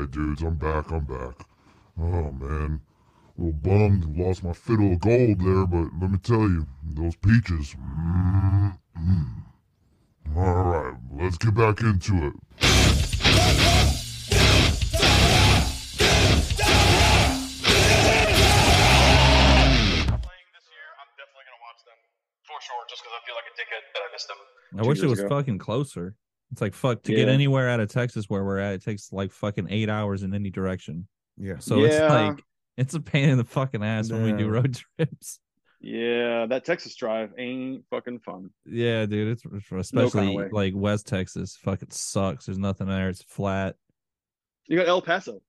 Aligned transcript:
right, 0.00 0.10
dudes, 0.10 0.42
I'm 0.42 0.54
back. 0.54 0.90
I'm 0.90 1.04
back. 1.04 1.46
Oh 2.00 2.30
man, 2.30 2.80
a 3.36 3.40
little 3.40 3.60
bummed, 3.60 4.16
lost 4.16 4.44
my 4.44 4.52
fiddle 4.52 4.92
of 4.92 5.00
gold 5.00 5.40
there, 5.40 5.66
but 5.66 5.90
let 6.00 6.10
me 6.10 6.18
tell 6.18 6.42
you, 6.42 6.66
those 6.84 7.16
peaches. 7.16 7.74
Mm, 7.74 8.78
mm. 8.96 9.26
All 10.36 10.62
right, 10.62 10.94
let's 11.16 11.38
get 11.38 11.54
back 11.54 11.80
into 11.80 12.14
it. 12.14 12.34
playing 20.22 20.48
this 20.54 20.66
year, 20.70 20.88
I'm 21.00 21.10
definitely 21.18 21.46
gonna 21.48 21.64
watch 21.66 21.82
them 21.82 21.98
for 22.46 22.58
sure, 22.62 22.84
just 22.88 23.02
because 23.02 23.14
I 23.16 23.26
feel 23.26 23.34
like 23.34 23.50
a 23.50 23.54
dickhead 23.58 23.82
that 23.94 24.02
I 24.06 24.12
missed 24.12 24.28
them. 24.28 24.38
I 24.78 24.82
wish 24.86 25.02
it 25.02 25.08
was 25.08 25.18
ago. 25.18 25.28
fucking 25.28 25.58
closer. 25.58 26.14
It's 26.52 26.60
like 26.60 26.74
fuck 26.74 27.02
to 27.02 27.14
get 27.14 27.28
anywhere 27.28 27.68
out 27.68 27.80
of 27.80 27.90
Texas 27.90 28.24
where 28.28 28.42
we're 28.44 28.58
at. 28.58 28.74
It 28.74 28.84
takes 28.84 29.12
like 29.12 29.32
fucking 29.32 29.66
eight 29.70 29.88
hours 29.90 30.22
in 30.22 30.34
any 30.34 30.50
direction. 30.50 31.06
Yeah. 31.36 31.58
So 31.58 31.84
it's 31.84 31.98
like 31.98 32.42
it's 32.76 32.94
a 32.94 33.00
pain 33.00 33.28
in 33.28 33.38
the 33.38 33.44
fucking 33.44 33.82
ass 33.84 34.10
when 34.10 34.22
we 34.22 34.32
do 34.32 34.48
road 34.48 34.78
trips. 34.96 35.40
Yeah, 35.80 36.46
that 36.46 36.64
Texas 36.64 36.96
drive 36.96 37.30
ain't 37.38 37.84
fucking 37.90 38.20
fun. 38.20 38.50
Yeah, 38.64 39.06
dude, 39.06 39.28
it's 39.32 39.44
it's- 39.44 39.92
especially 39.92 40.36
way. 40.36 40.48
like 40.50 40.72
West 40.74 41.06
Texas. 41.06 41.56
Fucking 41.62 41.90
sucks. 41.90 42.46
There's 42.46 42.58
nothing 42.58 42.88
there. 42.88 43.08
It's 43.08 43.22
flat. 43.22 43.76
You 44.66 44.76
got 44.78 44.88
El 44.88 45.02
Paso. 45.02 45.40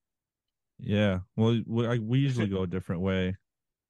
Yeah. 0.78 1.20
Well, 1.36 1.60
we, 1.66 1.86
I, 1.86 1.98
we 1.98 2.18
usually 2.20 2.46
go 2.46 2.62
a 2.62 2.66
different 2.66 3.02
way. 3.02 3.36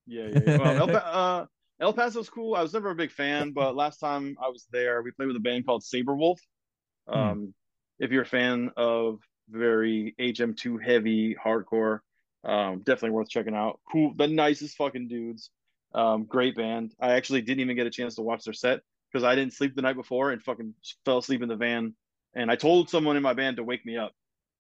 Yeah, 0.07 0.29
yeah. 0.33 0.41
yeah. 0.45 0.57
Well, 0.57 0.77
El, 0.77 0.89
pa- 0.89 0.95
uh, 1.13 1.47
El 1.79 1.93
Paso's 1.93 2.29
cool. 2.29 2.57
I 2.57 2.63
was 2.63 2.73
never 2.73 2.91
a 2.91 2.95
big 2.97 3.13
fan, 3.13 3.53
but 3.53 3.77
last 3.77 3.99
time 3.99 4.35
I 4.43 4.49
was 4.49 4.67
there, 4.73 5.03
we 5.03 5.13
played 5.13 5.29
with 5.29 5.37
a 5.37 5.41
band 5.41 5.67
called 5.67 5.83
Saberwolf. 5.83 6.39
Hmm. 7.11 7.19
Um, 7.19 7.55
if 7.99 8.11
you're 8.11 8.23
a 8.23 8.27
fan 8.27 8.71
of 8.77 9.21
very 9.49 10.15
HM2 10.19 10.83
heavy 10.83 11.35
hardcore, 11.35 12.01
um, 12.45 12.79
definitely 12.79 13.11
worth 13.11 13.29
checking 13.29 13.55
out. 13.55 13.81
Cool, 13.91 14.15
the 14.17 14.27
nicest 14.29 14.77
fucking 14.77 15.09
dudes. 15.09 15.51
Um, 15.95 16.25
great 16.25 16.57
band. 16.57 16.95
I 17.01 17.13
actually 17.13 17.43
didn't 17.43 17.61
even 17.61 17.77
get 17.77 17.87
a 17.87 17.91
chance 17.91 18.15
to 18.15 18.23
watch 18.23 18.45
their 18.45 18.55
set 18.55 18.81
because 19.13 19.25
I 19.25 19.35
didn't 19.35 19.53
sleep 19.55 19.75
the 19.75 19.83
night 19.83 19.97
before 19.97 20.31
and 20.31 20.41
fucking 20.43 20.73
fell 21.05 21.19
asleep 21.19 21.43
in 21.43 21.49
the 21.49 21.57
van. 21.57 21.95
And 22.35 22.51
I 22.51 22.55
told 22.55 22.89
someone 22.89 23.17
in 23.17 23.23
my 23.25 23.33
band 23.35 23.57
to 23.57 23.65
wake 23.65 23.85
me 23.85 23.97
up 23.97 24.13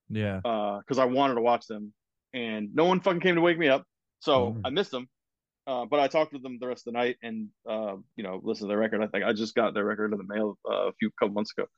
Yeah. 0.08 0.41
because 0.42 0.98
I 0.98 1.05
wanted 1.05 1.34
to 1.36 1.41
watch 1.41 1.67
them, 1.69 1.94
and 2.34 2.74
no 2.74 2.84
one 2.84 3.00
fucking 3.00 3.20
came 3.20 3.36
to 3.36 3.41
wake 3.41 3.58
me 3.58 3.69
up. 3.69 3.84
So 4.19 4.55
Mm. 4.55 4.61
I 4.64 4.70
missed 4.70 4.91
them. 4.91 5.08
Uh, 5.67 5.84
but 5.84 6.00
I 6.00 6.08
talked 6.08 6.33
with 6.33 6.42
them 6.42 6.58
the 6.58 6.67
rest 6.67 6.86
of 6.86 6.92
the 6.92 6.98
night, 6.98 7.17
and 7.22 7.48
uh, 7.69 7.96
you 8.17 8.24
know, 8.24 8.41
listened 8.42 8.64
to 8.64 8.69
their 8.69 8.78
record. 8.78 9.02
I 9.02 9.06
think 9.06 9.24
I 9.24 9.33
just 9.33 9.55
got 9.55 9.72
their 9.72 9.84
record 9.84 10.12
in 10.12 10.19
the 10.19 10.24
mail 10.24 10.58
uh, 10.69 10.89
a 10.89 10.92
few 10.94 11.11
couple 11.12 11.33
months 11.34 11.52
ago. 11.56 11.69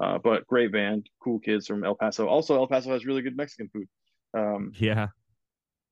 Uh, 0.00 0.18
but 0.18 0.46
great 0.46 0.72
band, 0.72 1.08
cool 1.20 1.38
kids 1.38 1.66
from 1.66 1.84
El 1.84 1.94
Paso. 1.94 2.26
Also, 2.26 2.56
El 2.56 2.66
Paso 2.66 2.90
has 2.90 3.04
really 3.04 3.22
good 3.22 3.36
Mexican 3.36 3.68
food. 3.68 3.88
Um, 4.34 4.72
Yeah. 4.78 5.08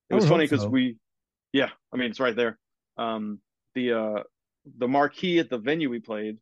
it 0.09 0.15
was 0.15 0.27
funny 0.27 0.45
because 0.45 0.63
so. 0.63 0.69
we, 0.69 0.97
yeah, 1.53 1.69
I 1.93 1.97
mean 1.97 2.11
it's 2.11 2.21
right 2.21 2.35
there. 2.35 2.59
Um, 2.97 3.41
the 3.75 3.93
uh, 3.93 4.23
the 4.79 4.89
marquee 4.89 5.39
at 5.39 5.51
the 5.51 5.59
venue 5.59 5.91
we 5.91 6.01
played 6.01 6.39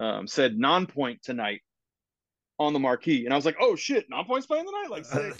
um, 0.00 0.26
said 0.26 0.58
non-point 0.58 1.22
tonight 1.22 1.60
on 2.58 2.72
the 2.72 2.78
marquee, 2.78 3.24
and 3.24 3.32
I 3.32 3.36
was 3.36 3.44
like, 3.44 3.56
oh 3.60 3.76
shit, 3.76 4.06
non-point's 4.08 4.46
playing 4.46 4.64
tonight, 4.64 4.90
like 4.90 5.04
sick. 5.04 5.34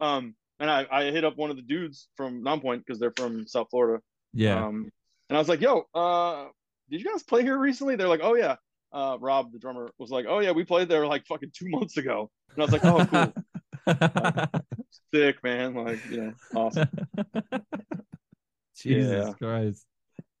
um, 0.00 0.34
and 0.60 0.70
I 0.70 0.86
I 0.90 1.04
hit 1.10 1.24
up 1.24 1.36
one 1.36 1.50
of 1.50 1.56
the 1.56 1.62
dudes 1.62 2.08
from 2.16 2.42
non-point 2.42 2.84
because 2.86 3.00
they're 3.00 3.12
from 3.16 3.46
South 3.46 3.68
Florida. 3.70 4.02
Yeah. 4.32 4.64
Um, 4.66 4.90
and 5.28 5.36
I 5.36 5.40
was 5.40 5.48
like, 5.48 5.60
yo, 5.60 5.86
uh, 5.94 6.46
did 6.90 7.00
you 7.00 7.10
guys 7.10 7.22
play 7.22 7.42
here 7.42 7.58
recently? 7.58 7.96
They're 7.96 8.08
like, 8.08 8.20
oh 8.22 8.36
yeah. 8.36 8.56
Uh, 8.92 9.16
Rob, 9.20 9.52
the 9.52 9.58
drummer, 9.58 9.90
was 9.98 10.10
like, 10.10 10.26
oh 10.28 10.40
yeah, 10.40 10.50
we 10.50 10.64
played 10.64 10.88
there 10.88 11.06
like 11.06 11.24
fucking 11.26 11.50
two 11.54 11.68
months 11.70 11.96
ago. 11.96 12.30
And 12.54 12.62
I 12.62 12.64
was 12.66 12.72
like, 12.72 12.84
oh 12.84 13.06
cool, 13.06 14.60
sick 15.14 15.42
man, 15.44 15.74
like 15.74 16.04
you 16.10 16.20
know, 16.22 16.32
awesome. 16.56 16.88
Jesus 18.76 19.26
Yeah. 19.26 19.32
Christ. 19.34 19.84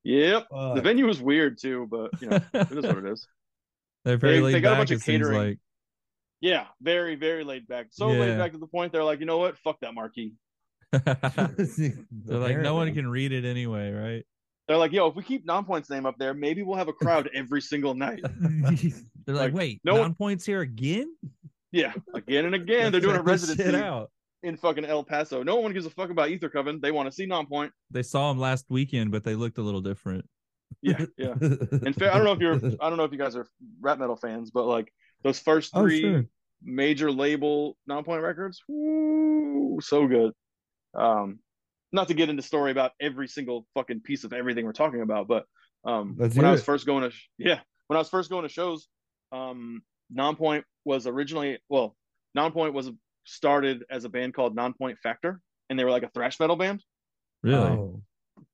Yep. 0.04 0.48
The 0.50 0.80
venue 0.82 1.06
was 1.06 1.20
weird 1.20 1.58
too, 1.60 1.86
but 1.90 2.10
you 2.22 2.28
know, 2.28 2.40
it 2.54 2.70
is 2.72 2.84
what 2.86 2.98
it 2.98 3.06
is. 3.06 3.26
They're 4.04 4.16
very 4.16 4.36
They- 4.36 4.40
laid 4.42 4.54
they 4.54 4.60
got 4.62 4.72
a 4.74 4.76
bunch 4.76 4.90
of 4.92 5.02
seems 5.02 5.22
catering. 5.26 5.38
like. 5.50 5.58
Yeah, 6.40 6.66
very, 6.80 7.16
very 7.16 7.44
laid 7.44 7.68
back. 7.68 7.88
So 7.90 8.10
Yeah. 8.10 8.20
laid 8.20 8.38
back 8.38 8.52
to 8.52 8.58
the 8.58 8.66
point 8.66 8.92
they're 8.92 9.04
like, 9.04 9.20
you 9.20 9.26
know 9.26 9.36
what? 9.36 9.58
Fuck 9.58 9.78
that 9.80 9.92
marquee. 9.92 10.32
They're 10.90 12.38
like, 12.38 12.58
no 12.58 12.74
one 12.74 12.92
can 12.94 13.06
read 13.08 13.32
it 13.32 13.44
anyway, 13.44 13.92
right? 13.92 14.24
They're 14.70 14.78
like, 14.78 14.92
yo, 14.92 15.08
if 15.08 15.16
we 15.16 15.24
keep 15.24 15.44
non-point's 15.44 15.90
name 15.90 16.06
up 16.06 16.16
there, 16.16 16.32
maybe 16.32 16.62
we'll 16.62 16.76
have 16.76 16.86
a 16.86 16.92
crowd 16.92 17.28
every 17.34 17.60
single 17.60 17.92
night. 17.92 18.20
They're 18.40 19.34
like, 19.34 19.46
Like, 19.46 19.52
wait, 19.52 19.80
no 19.82 19.94
one- 19.94 20.00
non 20.02 20.14
points 20.14 20.46
here 20.46 20.60
again? 20.60 21.12
Yeah, 21.72 21.92
again 22.14 22.44
and 22.44 22.54
again. 22.54 22.92
They're 22.92 23.00
doing 23.00 23.16
a 23.16 23.22
residency 23.24 23.76
out. 23.76 24.12
in 24.44 24.56
fucking 24.56 24.84
El 24.84 25.02
Paso. 25.02 25.42
No 25.42 25.56
one 25.56 25.72
gives 25.72 25.86
a 25.86 25.90
fuck 25.90 26.10
about 26.10 26.28
Ether 26.30 26.48
Coven. 26.48 26.78
They 26.80 26.92
want 26.92 27.08
to 27.08 27.12
see 27.12 27.26
non-point. 27.26 27.72
They 27.90 28.04
saw 28.04 28.30
him 28.30 28.38
last 28.38 28.66
weekend, 28.68 29.10
but 29.10 29.24
they 29.24 29.34
looked 29.34 29.58
a 29.58 29.62
little 29.62 29.80
different. 29.80 30.24
Yeah, 30.82 31.04
yeah. 31.18 31.34
And 31.40 31.88
I 32.00 32.16
don't 32.16 32.22
know 32.24 32.32
if 32.32 32.38
you're, 32.38 32.54
I 32.80 32.88
don't 32.88 32.96
know 32.96 33.02
if 33.02 33.10
you 33.10 33.18
guys 33.18 33.34
are 33.34 33.48
rap 33.80 33.98
metal 33.98 34.14
fans, 34.14 34.52
but 34.52 34.66
like 34.66 34.92
those 35.24 35.40
first 35.40 35.72
Oh, 35.74 35.82
three 35.82 36.00
sure. 36.02 36.26
major 36.62 37.10
label 37.10 37.76
non-point 37.88 38.22
records, 38.22 38.62
woo, 38.68 39.80
so 39.82 40.06
good. 40.06 40.32
Um, 40.94 41.40
not 41.92 42.08
to 42.08 42.14
get 42.14 42.28
into 42.28 42.42
story 42.42 42.70
about 42.70 42.92
every 43.00 43.28
single 43.28 43.66
fucking 43.74 44.00
piece 44.00 44.24
of 44.24 44.32
everything 44.32 44.64
we're 44.64 44.72
talking 44.72 45.02
about, 45.02 45.28
but 45.28 45.44
um, 45.84 46.14
Let's 46.18 46.36
when 46.36 46.44
I 46.46 46.50
was 46.52 46.60
it. 46.60 46.64
first 46.64 46.86
going 46.86 47.04
to, 47.04 47.10
sh- 47.10 47.28
yeah, 47.38 47.60
when 47.88 47.96
I 47.96 48.00
was 48.00 48.08
first 48.08 48.30
going 48.30 48.42
to 48.42 48.48
shows, 48.48 48.86
um, 49.32 49.82
non-point 50.10 50.64
was 50.84 51.06
originally, 51.06 51.58
well, 51.68 51.96
non-point 52.34 52.74
was 52.74 52.90
started 53.24 53.84
as 53.90 54.04
a 54.04 54.08
band 54.08 54.34
called 54.34 54.54
Non-Point 54.54 54.98
Factor, 55.02 55.40
and 55.68 55.78
they 55.78 55.84
were 55.84 55.90
like 55.90 56.02
a 56.02 56.10
thrash 56.10 56.38
metal 56.40 56.56
band. 56.56 56.82
Really? 57.42 57.70
Oh. 57.70 58.02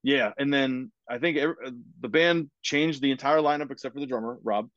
Yeah, 0.02 0.32
and 0.38 0.52
then 0.52 0.90
I 1.08 1.18
think 1.18 1.36
every, 1.36 1.54
the 2.00 2.08
band 2.08 2.50
changed 2.62 3.00
the 3.02 3.10
entire 3.10 3.38
lineup 3.38 3.70
except 3.70 3.94
for 3.94 4.00
the 4.00 4.06
drummer 4.06 4.38
Rob, 4.42 4.68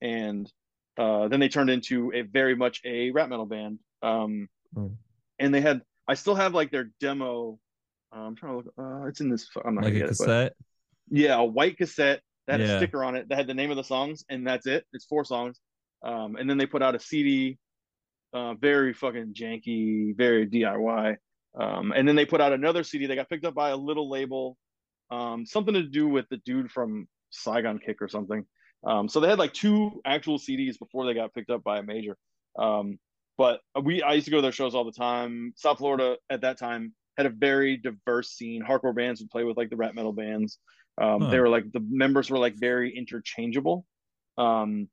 and 0.00 0.50
uh, 0.98 1.28
then 1.28 1.40
they 1.40 1.48
turned 1.48 1.70
into 1.70 2.12
a 2.14 2.22
very 2.22 2.54
much 2.56 2.80
a 2.84 3.10
rap 3.10 3.28
metal 3.28 3.46
band. 3.46 3.78
Um, 4.02 4.48
Oh. 4.76 4.92
and 5.38 5.54
they 5.54 5.60
had 5.60 5.82
I 6.08 6.14
still 6.14 6.34
have 6.34 6.52
like 6.54 6.70
their 6.70 6.90
demo. 7.00 7.58
Uh, 8.16 8.20
I'm 8.20 8.34
trying 8.36 8.52
to 8.52 8.56
look. 8.56 8.74
Uh, 8.78 9.06
it's 9.06 9.20
in 9.20 9.28
this. 9.30 9.48
I'm 9.64 9.74
not 9.74 9.84
like 9.84 9.92
gonna 9.92 10.04
a 10.04 10.08
get 10.08 10.14
it, 10.14 10.18
cassette? 10.18 10.52
yeah, 11.10 11.36
a 11.36 11.44
white 11.44 11.76
cassette 11.76 12.20
that 12.46 12.60
had 12.60 12.68
Yeah. 12.68 12.74
a 12.76 12.78
sticker 12.78 13.04
on 13.04 13.16
it 13.16 13.28
that 13.28 13.36
had 13.36 13.46
the 13.46 13.54
name 13.54 13.70
of 13.70 13.76
the 13.76 13.84
songs, 13.84 14.24
and 14.28 14.46
that's 14.46 14.66
it. 14.66 14.84
It's 14.92 15.04
four 15.04 15.24
songs. 15.24 15.60
Um, 16.02 16.36
and 16.36 16.48
then 16.48 16.56
they 16.58 16.66
put 16.66 16.82
out 16.82 16.94
a 16.94 17.00
CD, 17.00 17.58
uh, 18.32 18.54
very 18.54 18.92
fucking 18.92 19.34
janky, 19.34 20.16
very 20.16 20.46
DIY. 20.46 21.16
Um, 21.58 21.92
and 21.92 22.06
then 22.06 22.16
they 22.16 22.26
put 22.26 22.40
out 22.40 22.52
another 22.52 22.84
CD. 22.84 23.06
They 23.06 23.14
got 23.16 23.28
picked 23.28 23.44
up 23.46 23.54
by 23.54 23.70
a 23.70 23.76
little 23.76 24.08
label, 24.10 24.56
um, 25.10 25.46
something 25.46 25.74
to 25.74 25.82
do 25.82 26.06
with 26.06 26.28
the 26.28 26.36
dude 26.38 26.70
from 26.70 27.08
Saigon 27.30 27.78
Kick 27.78 28.00
or 28.02 28.08
something. 28.08 28.44
Um, 28.84 29.08
so 29.08 29.20
they 29.20 29.28
had 29.28 29.38
like 29.38 29.54
two 29.54 30.00
actual 30.04 30.38
CDs 30.38 30.78
before 30.78 31.06
they 31.06 31.14
got 31.14 31.34
picked 31.34 31.50
up 31.50 31.64
by 31.64 31.78
a 31.78 31.82
major. 31.82 32.16
Um, 32.58 32.98
but 33.38 33.60
we, 33.82 34.02
I 34.02 34.12
used 34.12 34.26
to 34.26 34.30
go 34.30 34.36
to 34.38 34.42
their 34.42 34.52
shows 34.52 34.74
all 34.74 34.84
the 34.84 34.92
time. 34.92 35.52
South 35.56 35.78
Florida 35.78 36.16
at 36.30 36.42
that 36.42 36.58
time 36.58 36.94
had 37.16 37.26
a 37.26 37.30
very 37.30 37.76
diverse 37.76 38.30
scene. 38.30 38.62
Hardcore 38.62 38.94
bands 38.94 39.20
would 39.20 39.30
play 39.30 39.44
with 39.44 39.56
like 39.56 39.70
the 39.70 39.76
rap 39.76 39.94
metal 39.94 40.12
bands. 40.12 40.58
Um, 41.00 41.22
Huh. 41.22 41.30
They 41.30 41.40
were 41.40 41.48
like 41.48 41.70
the 41.72 41.84
members 41.88 42.30
were 42.30 42.38
like 42.38 42.54
very 42.54 42.96
interchangeable. 42.96 43.84
Um, 44.38 44.88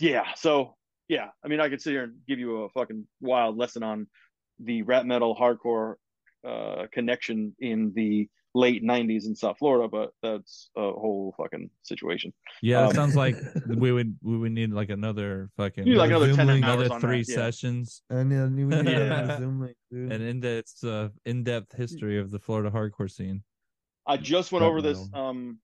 yeah, 0.00 0.34
so 0.34 0.74
yeah, 1.08 1.28
I 1.44 1.48
mean, 1.48 1.60
I 1.60 1.68
could 1.68 1.80
sit 1.80 1.92
here 1.92 2.04
and 2.04 2.16
give 2.26 2.38
you 2.38 2.64
a 2.64 2.68
fucking 2.70 3.06
wild 3.20 3.56
lesson 3.56 3.82
on 3.82 4.06
the 4.60 4.82
rap 4.82 5.06
metal 5.06 5.36
hardcore 5.36 5.94
uh, 6.46 6.86
connection 6.92 7.54
in 7.60 7.92
the 7.94 8.28
late 8.64 8.82
'90s 8.82 9.24
in 9.28 9.34
South 9.36 9.56
Florida, 9.58 9.86
but 9.88 10.10
that's 10.22 10.70
a 10.76 10.80
whole 11.02 11.34
fucking 11.38 11.70
situation. 11.82 12.32
Yeah, 12.62 12.84
it 12.84 12.88
Um, 12.88 12.94
sounds 12.94 13.16
like 13.16 13.36
we 13.84 13.92
would 13.92 14.16
we 14.22 14.36
would 14.40 14.52
need 14.52 14.70
like 14.80 14.90
another 14.90 15.50
fucking 15.56 15.84
need 15.84 15.96
like 16.02 16.10
another 16.10 16.26
Zoom 16.28 16.36
10 16.36 16.46
link. 16.46 16.64
another 16.64 16.88
three 17.04 17.22
that. 17.22 17.28
Yeah. 17.28 17.34
sessions 17.36 18.02
And 18.10 18.32
then 18.32 18.56
we 18.56 18.64
need 18.64 18.86
Yeah. 18.86 19.26
yeah. 19.26 19.38
Zoom 19.38 19.60
link, 19.60 19.76
dude. 19.90 20.12
and 20.12 20.20
in 20.30 20.40
depth 20.40 20.82
uh, 20.84 21.08
in 21.30 21.44
depth 21.44 21.70
history 21.76 22.18
of 22.18 22.30
the 22.30 22.38
Florida 22.38 22.70
hardcore 22.70 23.10
scene. 23.10 23.42
I 24.06 24.16
just 24.16 24.52
went 24.52 24.64
over 24.64 24.80
this. 24.82 24.98
Um, 25.12 25.58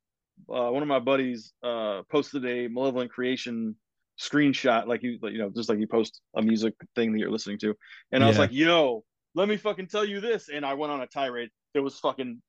uh, 0.51 0.69
one 0.77 0.83
of 0.83 0.89
my 0.89 0.99
buddies 1.01 1.53
uh, 1.63 2.03
posted 2.11 2.45
a 2.45 2.69
Malevolent 2.69 3.11
Creation 3.11 3.77
screenshot, 4.21 4.87
like 4.87 5.03
you, 5.03 5.19
like, 5.23 5.33
you 5.33 5.39
know, 5.39 5.51
just 5.51 5.69
like 5.69 5.79
you 5.79 5.87
post 5.87 6.21
a 6.37 6.43
music 6.43 6.75
thing 6.95 7.13
that 7.13 7.19
you're 7.19 7.31
listening 7.31 7.59
to, 7.59 7.75
and 8.13 8.23
I 8.23 8.29
was 8.29 8.39
like, 8.39 8.53
"Yo, 8.53 9.05
let 9.35 9.49
me 9.49 9.57
fucking 9.57 9.87
tell 9.89 10.05
you 10.05 10.21
this," 10.21 10.49
and 10.49 10.65
I 10.65 10.75
went 10.75 10.93
on 10.93 11.01
a 11.01 11.07
tirade. 11.07 11.51
It 11.75 11.81
was 11.81 11.99
fucking, 11.99 12.41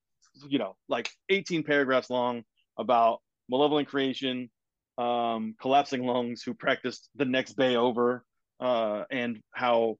you 0.48 0.60
know, 0.60 0.76
like 0.88 1.10
18 1.30 1.64
paragraphs 1.64 2.10
long 2.10 2.44
about 2.78 3.22
Malevolent 3.50 3.88
Creation, 3.88 4.50
um, 4.98 5.56
collapsing 5.60 6.06
lungs 6.06 6.44
who 6.44 6.54
practiced 6.54 7.10
the 7.16 7.26
next 7.26 7.54
bay 7.54 7.76
over, 7.76 8.26
uh, 8.60 9.04
and 9.12 9.42
how 9.54 9.98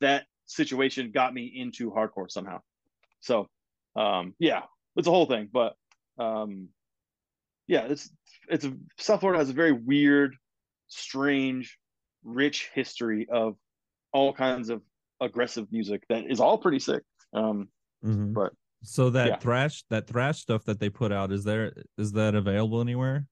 that 0.00 0.26
situation 0.46 1.10
got 1.12 1.32
me 1.32 1.46
into 1.46 1.90
hardcore 1.90 2.30
somehow. 2.30 2.60
So, 3.20 3.48
um, 3.96 4.34
yeah, 4.38 4.62
it's 4.96 5.08
a 5.08 5.10
whole 5.10 5.26
thing, 5.26 5.48
but 5.52 5.74
um, 6.18 6.68
yeah, 7.66 7.82
it's 7.84 8.10
it's 8.48 8.64
a, 8.64 8.76
South 8.98 9.20
Florida 9.20 9.38
has 9.38 9.50
a 9.50 9.54
very 9.54 9.72
weird, 9.72 10.36
strange, 10.88 11.78
rich 12.24 12.70
history 12.74 13.28
of 13.30 13.56
all 14.12 14.32
kinds 14.32 14.68
of 14.68 14.82
aggressive 15.20 15.70
music 15.72 16.02
that 16.08 16.30
is 16.30 16.40
all 16.40 16.58
pretty 16.58 16.80
sick. 16.80 17.02
Um, 17.32 17.68
Mhm. 18.04 18.34
but 18.34 18.52
So 18.82 19.10
that 19.10 19.26
Yeah. 19.28 19.36
thrash 19.36 19.84
that 19.90 20.06
thrash 20.06 20.40
stuff 20.40 20.64
that 20.64 20.80
they 20.80 20.90
put 20.90 21.12
out 21.12 21.30
is 21.32 21.44
there 21.44 21.72
is 21.98 22.12
that 22.12 22.34
available 22.34 22.80
anywhere 22.80 23.26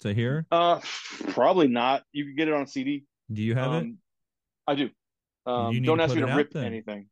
to 0.00 0.12
hear? 0.12 0.46
uh, 0.50 0.80
probably 1.28 1.68
not. 1.68 2.02
You 2.12 2.24
can 2.24 2.34
get 2.36 2.48
it 2.48 2.54
on 2.54 2.66
CD. 2.66 3.04
Do 3.32 3.42
you 3.42 3.54
have 3.54 3.72
it? 3.74 3.78
Um, 3.84 3.98
I 4.66 4.74
do. 4.74 4.90
Um, 5.46 5.72
You 5.74 5.80
don't 5.80 6.00
ask 6.00 6.14
me 6.14 6.20
to 6.22 6.34
rip 6.34 6.50
then. 6.50 6.64
anything. 6.64 7.08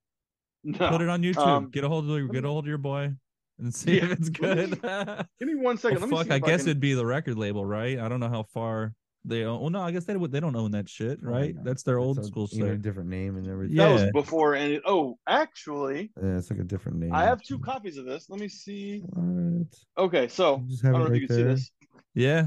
No. 0.65 0.91
Put 0.91 1.03
it 1.03 1.09
on 1.09 1.23
YouTube. 1.23 1.47
um, 1.47 1.71
get 1.71 1.85
a 1.85 1.89
hold 1.89 2.11
of 2.11 2.33
get 2.33 2.45
a 2.45 2.49
hold 2.49 2.65
of 2.65 2.69
your 2.69 2.79
boy 2.79 3.13
and 3.59 3.73
see 3.75 3.97
Yeah. 3.99 4.05
if 4.07 4.13
it's 4.13 4.29
good. 4.29 4.81
oh, 4.83 5.23
Give 5.39 5.49
me 5.49 5.55
one 5.55 5.77
second. 5.79 6.01
Let 6.01 6.09
me 6.11 6.17
fuck, 6.17 6.27
see 6.27 6.33
I 6.33 6.37
if 6.37 6.43
guess 6.43 6.63
can- 6.63 6.71
it'd 6.71 6.81
be 6.81 6.95
the 6.95 7.07
record 7.07 7.37
label, 7.39 7.65
right? 7.65 7.99
I 7.99 8.09
don't 8.09 8.19
know 8.21 8.29
how 8.29 8.43
far 8.45 8.95
they 9.25 9.45
own. 9.45 9.61
Well, 9.61 9.71
no, 9.71 9.81
I 9.83 9.91
guess 9.91 10.05
they. 10.05 10.15
They 10.15 10.41
don't 10.41 10.55
own 10.57 10.71
that 10.73 10.89
shit, 10.89 11.23
right? 11.23 11.55
That's 11.65 11.83
their 11.83 11.99
It's 11.99 12.05
old 12.07 12.19
a- 12.19 12.25
school 12.25 12.49
even 12.53 12.67
a 12.69 12.71
stuff. 12.73 12.83
different 12.83 13.09
name 13.09 13.37
and 13.37 13.47
everything. 13.49 13.77
That 13.77 13.89
Yeah. 13.89 13.93
was 14.05 14.13
before 14.13 14.55
and 14.55 14.81
oh, 14.87 15.19
actually, 15.27 16.13
Yeah, 16.23 16.37
it's 16.39 16.51
like 16.51 16.61
a 16.61 16.65
different 16.65 16.99
name. 16.99 17.13
I 17.15 17.25
have 17.25 17.43
two 17.43 17.59
copies 17.59 17.97
of 17.97 18.05
this. 18.05 18.29
Let 18.29 18.41
me 18.41 18.49
see. 18.49 19.01
What? 19.01 19.67
Okay, 19.99 20.29
so 20.29 20.59
You 20.61 20.69
just 20.69 20.85
I 20.85 20.89
have 20.89 20.95
don't 20.97 21.07
it 21.07 21.09
know 21.09 21.15
if 21.15 21.21
you 21.23 21.23
right 21.23 21.29
can 21.29 21.37
see 21.37 21.43
there. 21.43 21.55
this. 21.55 21.71
Yeah, 22.15 22.47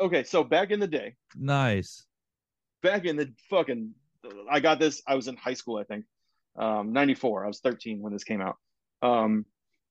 Okay, 0.00 0.24
so 0.24 0.42
back 0.42 0.70
in 0.70 0.80
the 0.80 0.88
day, 0.88 1.14
nice. 1.36 2.06
back 2.82 3.04
in 3.04 3.16
the 3.16 3.32
fucking, 3.50 3.94
I 4.50 4.58
got 4.60 4.80
this. 4.80 5.02
I 5.06 5.14
was 5.14 5.28
in 5.28 5.36
high 5.36 5.54
school, 5.54 5.76
I 5.76 5.84
think, 5.84 6.04
um, 6.56 6.92
'94. 6.92 7.44
I 7.44 7.48
was 7.48 7.60
13 7.60 8.00
when 8.00 8.12
this 8.12 8.24
came 8.24 8.40
out. 8.40 8.56
Um, 9.02 9.46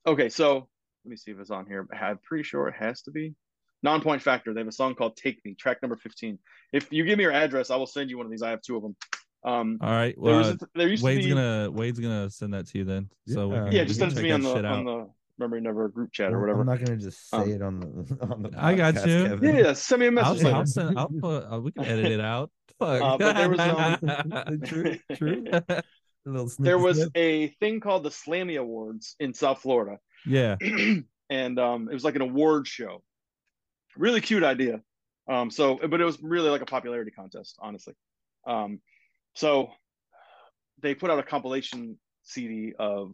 okay, 0.05 0.27
so 0.29 0.67
let 1.05 1.09
me 1.09 1.15
see 1.15 1.31
if 1.31 1.39
it's 1.39 1.51
on 1.51 1.65
here. 1.67 1.87
I'm 1.93 2.17
pretty 2.17 2.43
sure 2.43 2.67
it 2.67 2.75
has 2.75 3.01
to 3.03 3.11
be. 3.11 3.35
Non-point 3.83 4.21
factor. 4.21 4.53
They 4.53 4.59
have 4.61 4.67
a 4.67 4.71
song 4.71 4.95
called 4.95 5.17
"Take 5.17 5.43
Me," 5.43 5.55
track 5.55 5.81
number 5.81 5.95
15. 5.95 6.37
If 6.71 6.91
you 6.91 7.03
give 7.03 7.17
me 7.17 7.23
your 7.23 7.31
address, 7.33 7.71
I 7.71 7.75
will 7.77 7.87
send 7.87 8.09
you 8.09 8.17
one 8.17 8.25
of 8.25 8.31
these. 8.31 8.41
I 8.43 8.49
have 8.51 8.61
two 8.61 8.75
of 8.77 8.83
them. 8.83 8.95
Um, 9.43 9.79
All 9.81 9.89
right. 9.89 10.15
there 10.23 10.35
was 10.35 10.49
a, 10.49 10.57
there 10.75 10.87
used 10.87 11.03
Wade's 11.03 11.21
to 11.25 11.29
be 11.29 11.33
gonna 11.33 11.71
Wade's 11.71 11.99
gonna 11.99 12.29
send 12.29 12.53
that 12.53 12.67
to 12.67 12.77
you 12.77 12.83
then. 12.85 13.09
So 13.27 13.51
Yeah. 13.51 13.63
can, 13.63 13.71
yeah, 13.71 13.83
just 13.85 13.99
can 13.99 14.09
send 14.11 14.11
it 14.11 14.15
to 14.21 14.21
me 14.27 14.31
on 14.31 14.41
that 14.41 14.47
the 14.49 14.55
shit 14.55 14.65
on 14.65 14.79
out. 14.79 14.85
the 15.07 15.09
Remembering 15.39 15.63
Never 15.63 15.89
group 15.89 16.11
chat 16.11 16.31
or 16.31 16.35
I'm- 16.35 16.41
whatever. 16.41 16.61
I'm 16.61 16.67
not 16.67 16.79
gonna 16.85 16.97
just 16.99 17.27
say 17.27 17.37
Oh. 17.37 17.41
it 17.49 17.61
on 17.63 17.79
the 17.79 18.17
on 18.31 18.43
the. 18.43 18.51
I 18.55 18.75
got 18.75 18.93
you. 18.95 19.01
Kevin. 19.27 19.55
yeah, 19.55 19.61
yeah, 19.63 19.73
send 19.73 19.99
me 20.01 20.05
a 20.05 20.09
I'll, 20.09 20.13
message 20.13 20.45
I'll 20.45 20.51
later. 20.53 20.65
send. 20.67 20.99
I'll 20.99 21.09
put. 21.09 21.51
Uh, 21.51 21.59
we 21.61 21.71
can 21.71 21.85
edit 21.85 22.11
it 22.11 22.19
out. 22.19 22.51
Fuck. 22.79 23.01
Uh, 23.01 23.17
but 23.17 23.33
there 23.35 23.49
was, 23.49 24.59
true, 24.69 24.97
true. 25.15 25.43
A 25.51 25.83
there 26.59 26.77
was 26.77 26.97
snip. 26.97 27.09
a 27.15 27.47
thing 27.59 27.79
called 27.79 28.03
the 28.03 28.09
Slammy 28.09 28.59
Awards 28.59 29.15
in 29.19 29.33
South 29.33 29.59
Florida. 29.61 29.97
yeah. 30.27 30.55
and 31.31 31.59
um, 31.59 31.89
it 31.89 31.93
was 31.95 32.03
like 32.03 32.15
an 32.15 32.21
award 32.21 32.67
show. 32.67 33.01
Really 33.97 34.21
cute 34.21 34.43
idea. 34.43 34.81
Um, 35.29 35.51
so, 35.51 35.79
but 35.87 36.01
it 36.01 36.05
was 36.05 36.21
really 36.21 36.49
like 36.49 36.61
a 36.61 36.65
popularity 36.65 37.11
contest, 37.11 37.57
honestly. 37.59 37.93
Um, 38.47 38.79
so 39.35 39.71
they 40.81 40.95
put 40.95 41.11
out 41.11 41.19
a 41.19 41.23
compilation 41.23 41.97
CD 42.23 42.73
of 42.77 43.13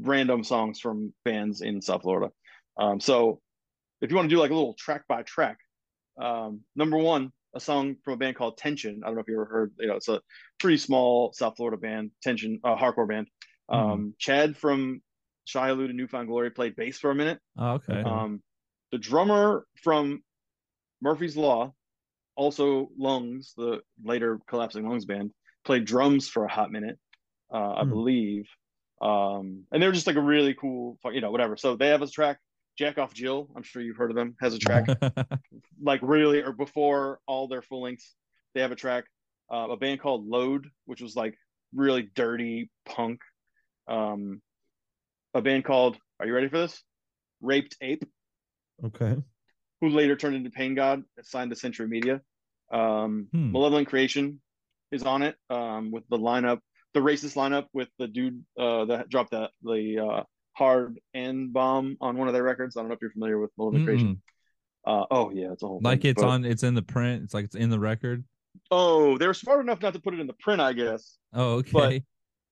random 0.00 0.44
songs 0.44 0.80
from 0.80 1.12
bands 1.24 1.60
in 1.60 1.82
South 1.82 2.02
Florida. 2.02 2.32
Um, 2.78 3.00
so 3.00 3.40
if 4.00 4.10
you 4.10 4.16
want 4.16 4.30
to 4.30 4.34
do 4.34 4.40
like 4.40 4.50
a 4.50 4.54
little 4.54 4.74
track 4.74 5.02
by 5.08 5.22
track, 5.22 5.58
um, 6.20 6.60
number 6.76 6.96
one, 6.96 7.32
a 7.54 7.60
song 7.60 7.96
from 8.04 8.14
a 8.14 8.16
band 8.16 8.36
called 8.36 8.58
Tension. 8.58 9.00
I 9.02 9.06
don't 9.06 9.16
know 9.16 9.22
if 9.22 9.28
you 9.28 9.34
ever 9.34 9.46
heard. 9.46 9.72
You 9.78 9.88
know, 9.88 9.96
it's 9.96 10.08
a 10.08 10.20
pretty 10.60 10.76
small 10.76 11.32
South 11.32 11.56
Florida 11.56 11.76
band, 11.76 12.10
Tension, 12.22 12.60
uh, 12.62 12.76
hardcore 12.76 13.08
band. 13.08 13.28
Um, 13.68 14.14
Chad 14.18 14.56
from 14.56 15.02
Shai 15.44 15.70
Hulud 15.70 15.86
and 15.86 15.96
New 15.96 16.06
Found 16.08 16.28
Glory 16.28 16.50
played 16.50 16.76
bass 16.76 16.98
for 16.98 17.10
a 17.10 17.14
minute. 17.14 17.38
Oh, 17.58 17.72
okay. 17.72 18.02
Um, 18.02 18.42
the 18.92 18.98
drummer 18.98 19.66
from 19.82 20.22
Murphy's 21.00 21.36
Law, 21.36 21.74
also 22.36 22.90
Lungs, 22.98 23.52
the 23.56 23.80
later 24.02 24.40
collapsing 24.48 24.88
Lungs 24.88 25.04
band, 25.04 25.32
played 25.64 25.84
drums 25.84 26.28
for 26.28 26.44
a 26.44 26.50
hot 26.52 26.70
minute, 26.70 26.98
uh, 27.52 27.74
I 27.74 27.84
Hmm. 27.84 27.90
believe. 27.90 28.48
Um, 29.00 29.64
and 29.70 29.82
they're 29.82 29.92
just 29.92 30.06
like 30.06 30.16
a 30.16 30.20
really 30.20 30.54
cool, 30.54 30.98
you 31.12 31.20
know, 31.20 31.30
whatever. 31.30 31.56
So 31.56 31.76
they 31.76 31.88
have 31.88 32.02
a 32.02 32.06
track, 32.08 32.38
Jack 32.76 32.98
Off 32.98 33.14
Jill. 33.14 33.48
I'm 33.56 33.62
sure 33.62 33.82
you've 33.82 33.96
heard 33.96 34.10
of 34.10 34.16
them. 34.16 34.36
Has 34.40 34.54
a 34.54 34.58
track 34.58 34.84
like 35.82 36.00
really, 36.02 36.42
or 36.42 36.52
before 36.52 37.20
all 37.26 37.48
their 37.48 37.62
full 37.62 37.82
lengths. 37.82 38.14
They 38.54 38.60
have 38.60 38.72
a 38.72 38.76
track, 38.76 39.04
uh, 39.52 39.68
a 39.70 39.76
band 39.76 40.00
called 40.00 40.26
Load, 40.26 40.68
which 40.86 41.00
was 41.00 41.14
like 41.14 41.36
really 41.74 42.02
dirty 42.14 42.70
punk. 42.86 43.20
Um, 43.86 44.42
a 45.34 45.42
band 45.42 45.64
called, 45.64 45.98
are 46.18 46.26
you 46.26 46.34
ready 46.34 46.48
for 46.48 46.58
this? 46.58 46.82
Raped 47.40 47.76
Ape 47.80 48.04
Okay. 48.84 49.16
who 49.80 49.88
later 49.90 50.16
turned 50.16 50.36
into 50.36 50.50
Pain 50.50 50.74
God, 50.74 51.02
signed 51.22 51.50
to 51.50 51.56
Century 51.56 51.88
Media. 51.88 52.20
Um, 52.72 53.28
Hmm. 53.32 53.52
Malevolent 53.52 53.88
Creation 53.88 54.40
is 54.92 55.02
on 55.02 55.22
it 55.22 55.36
um, 55.50 55.90
with 55.90 56.04
the 56.08 56.18
lineup, 56.18 56.60
the 56.94 57.00
racist 57.00 57.36
lineup 57.36 57.66
with 57.72 57.88
the 57.98 58.06
dude 58.08 58.44
uh, 58.58 58.84
that 58.86 59.08
dropped 59.08 59.30
the 59.30 59.48
the 59.62 59.98
uh, 59.98 60.22
hard 60.52 60.98
N 61.14 61.50
bomb 61.52 61.96
on 62.00 62.16
one 62.16 62.28
of 62.28 62.34
their 62.34 62.42
records. 62.42 62.76
I 62.76 62.80
don't 62.80 62.88
know 62.88 62.94
if 62.94 63.00
you're 63.00 63.10
familiar 63.10 63.38
with 63.38 63.50
Malevolent 63.56 63.86
Creation. 63.86 64.20
Mm-mm. 64.86 65.02
Uh, 65.02 65.06
oh 65.10 65.30
yeah, 65.30 65.52
it's 65.52 65.62
a 65.62 65.66
whole 65.66 65.80
like 65.82 66.02
thing, 66.02 66.10
it's 66.12 66.22
but- 66.22 66.28
on. 66.28 66.44
It's 66.44 66.62
in 66.62 66.74
the 66.74 66.82
print. 66.82 67.22
It's 67.24 67.34
like 67.34 67.44
it's 67.44 67.54
in 67.56 67.70
the 67.70 67.78
record. 67.80 68.24
Oh, 68.70 69.16
they 69.18 69.26
were 69.26 69.34
smart 69.34 69.60
enough 69.60 69.80
not 69.80 69.94
to 69.94 70.00
put 70.00 70.14
it 70.14 70.20
in 70.20 70.26
the 70.26 70.32
print, 70.34 70.60
I 70.60 70.72
guess. 70.72 71.16
Oh, 71.32 71.56
okay. 71.56 71.70
But 71.72 72.02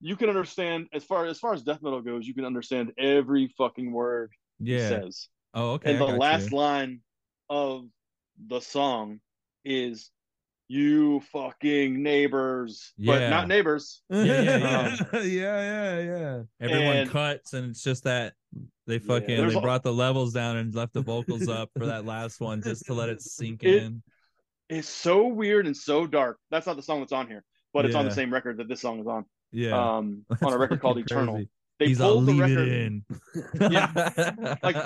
You 0.01 0.15
can 0.17 0.29
understand 0.29 0.87
as 0.93 1.03
far 1.05 1.25
as 1.27 1.39
far 1.39 1.53
as 1.55 1.63
death 1.63 1.83
metal 1.83 2.01
goes. 2.03 2.27
You 2.27 2.35
can 2.35 2.45
understand 2.45 2.93
every 2.99 3.53
fucking 3.59 3.91
word 3.93 4.31
he 4.59 4.77
yeah. 4.77 4.89
says. 4.89 5.29
Oh, 5.57 5.71
okay. 5.73 5.95
and 5.95 6.03
I 6.05 6.13
the 6.13 6.17
last 6.19 6.51
you. 6.53 6.57
line 6.59 7.01
of 7.49 7.87
the 8.47 8.61
song 8.61 9.21
is 9.65 10.11
"You 10.69 11.21
fucking 11.33 12.03
neighbors," 12.03 12.93
but 12.99 13.31
not 13.31 13.49
neighbors. 13.49 14.03
Yeah, 14.11 14.43
yeah, 14.43 14.97
yeah, 15.13 15.21
yeah, 15.23 16.01
yeah. 16.01 16.43
Everyone 16.61 16.97
and- 16.99 17.11
cuts, 17.11 17.55
and 17.55 17.71
it's 17.71 17.83
just 17.83 18.05
that 18.05 18.35
they 18.87 18.99
fucking 18.99 19.37
There's 19.37 19.55
they 19.55 19.59
a- 19.59 19.63
brought 19.63 19.83
the 19.83 19.93
levels 19.93 20.33
down 20.33 20.57
and 20.59 20.75
left 20.75 20.93
the 20.93 21.03
vocals 21.03 21.49
up 21.49 21.71
for 21.77 21.87
that 21.87 22.05
last 22.15 22.41
one 22.41 22.63
just 22.63 22.85
to 22.87 22.95
let 22.95 23.09
it 23.09 23.21
sink 23.23 23.63
It- 23.65 23.83
in. 23.83 24.03
It's 24.69 24.89
so 24.89 25.29
weird 25.29 25.67
and 25.67 25.77
so 25.77 26.07
dark. 26.07 26.39
That's 26.51 26.67
not 26.67 26.77
the 26.77 26.83
song 26.83 27.01
that's 27.01 27.13
on 27.13 27.29
here, 27.29 27.45
but 27.73 27.85
it's 27.87 27.95
on 27.95 28.05
the 28.05 28.11
same 28.11 28.33
record 28.33 28.59
that 28.59 28.67
this 28.69 28.81
song 28.81 28.99
is 29.01 29.07
on. 29.07 29.25
Yeah. 29.53 29.97
Um, 29.97 30.27
on 30.43 30.53
a 30.53 30.59
record 30.59 30.81
called 30.81 30.97
fucking 30.97 31.05
Eternal. 31.17 31.45
Crazy. 31.79 31.85
They 31.85 31.87
He's 31.89 32.01
all 32.01 32.15
pulled 32.15 32.27
the 32.27 32.41
record. 32.41 32.69
it 32.69 32.83
in. 32.83 33.05
Yeah. 33.73 34.57
Like, 34.63 34.77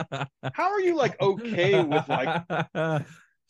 How 0.54 0.70
are 0.70 0.80
you 0.80 0.96
like 0.96 1.20
okay 1.20 1.82
with 1.82 2.08
like 2.08 2.46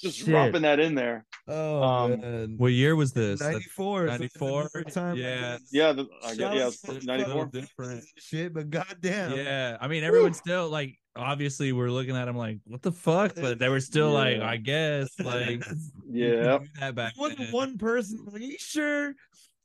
just 0.00 0.18
Shit. 0.18 0.28
dropping 0.28 0.62
that 0.62 0.80
in 0.80 0.94
there? 0.94 1.26
Oh 1.46 1.82
Um, 1.82 2.20
man. 2.20 2.54
What 2.56 2.72
year 2.72 2.96
was 2.96 3.12
this? 3.12 3.40
Ninety 3.40 3.64
four. 3.64 4.06
94? 4.06 4.70
Time. 4.90 5.16
Yeah. 5.16 5.58
Yeah, 5.70 5.92
the, 5.92 6.06
I 6.24 6.34
guess, 6.34 6.38
yeah, 6.38 6.46
Shout 6.48 6.56
out 6.58 6.68
it's 6.68 6.80
to 6.82 7.06
94. 7.06 7.46
different. 7.46 8.04
Shit, 8.18 8.54
but 8.54 8.70
goddamn. 8.70 9.32
Yeah, 9.36 9.76
I 9.80 9.88
mean, 9.88 10.02
everyone's 10.04 10.38
still 10.38 10.70
like, 10.70 10.96
obviously, 11.16 11.72
we're 11.72 11.90
looking 11.90 12.16
at 12.16 12.28
him 12.28 12.36
like, 12.36 12.58
what 12.64 12.80
the 12.82 12.92
fuck? 12.92 13.34
But 13.34 13.58
they 13.58 13.68
were 13.68 13.80
still 13.80 14.10
like, 14.10 14.40
I 14.40 14.56
guess, 14.56 15.10
like, 15.22 15.62
Yeah, 16.10 16.58
that 16.80 16.94
back 16.94 17.12
Wasn't 17.18 17.38
then. 17.38 17.52
one 17.52 17.76
person 17.78 18.24
like, 18.32 18.40
you 18.42 18.56
sure? 18.58 19.14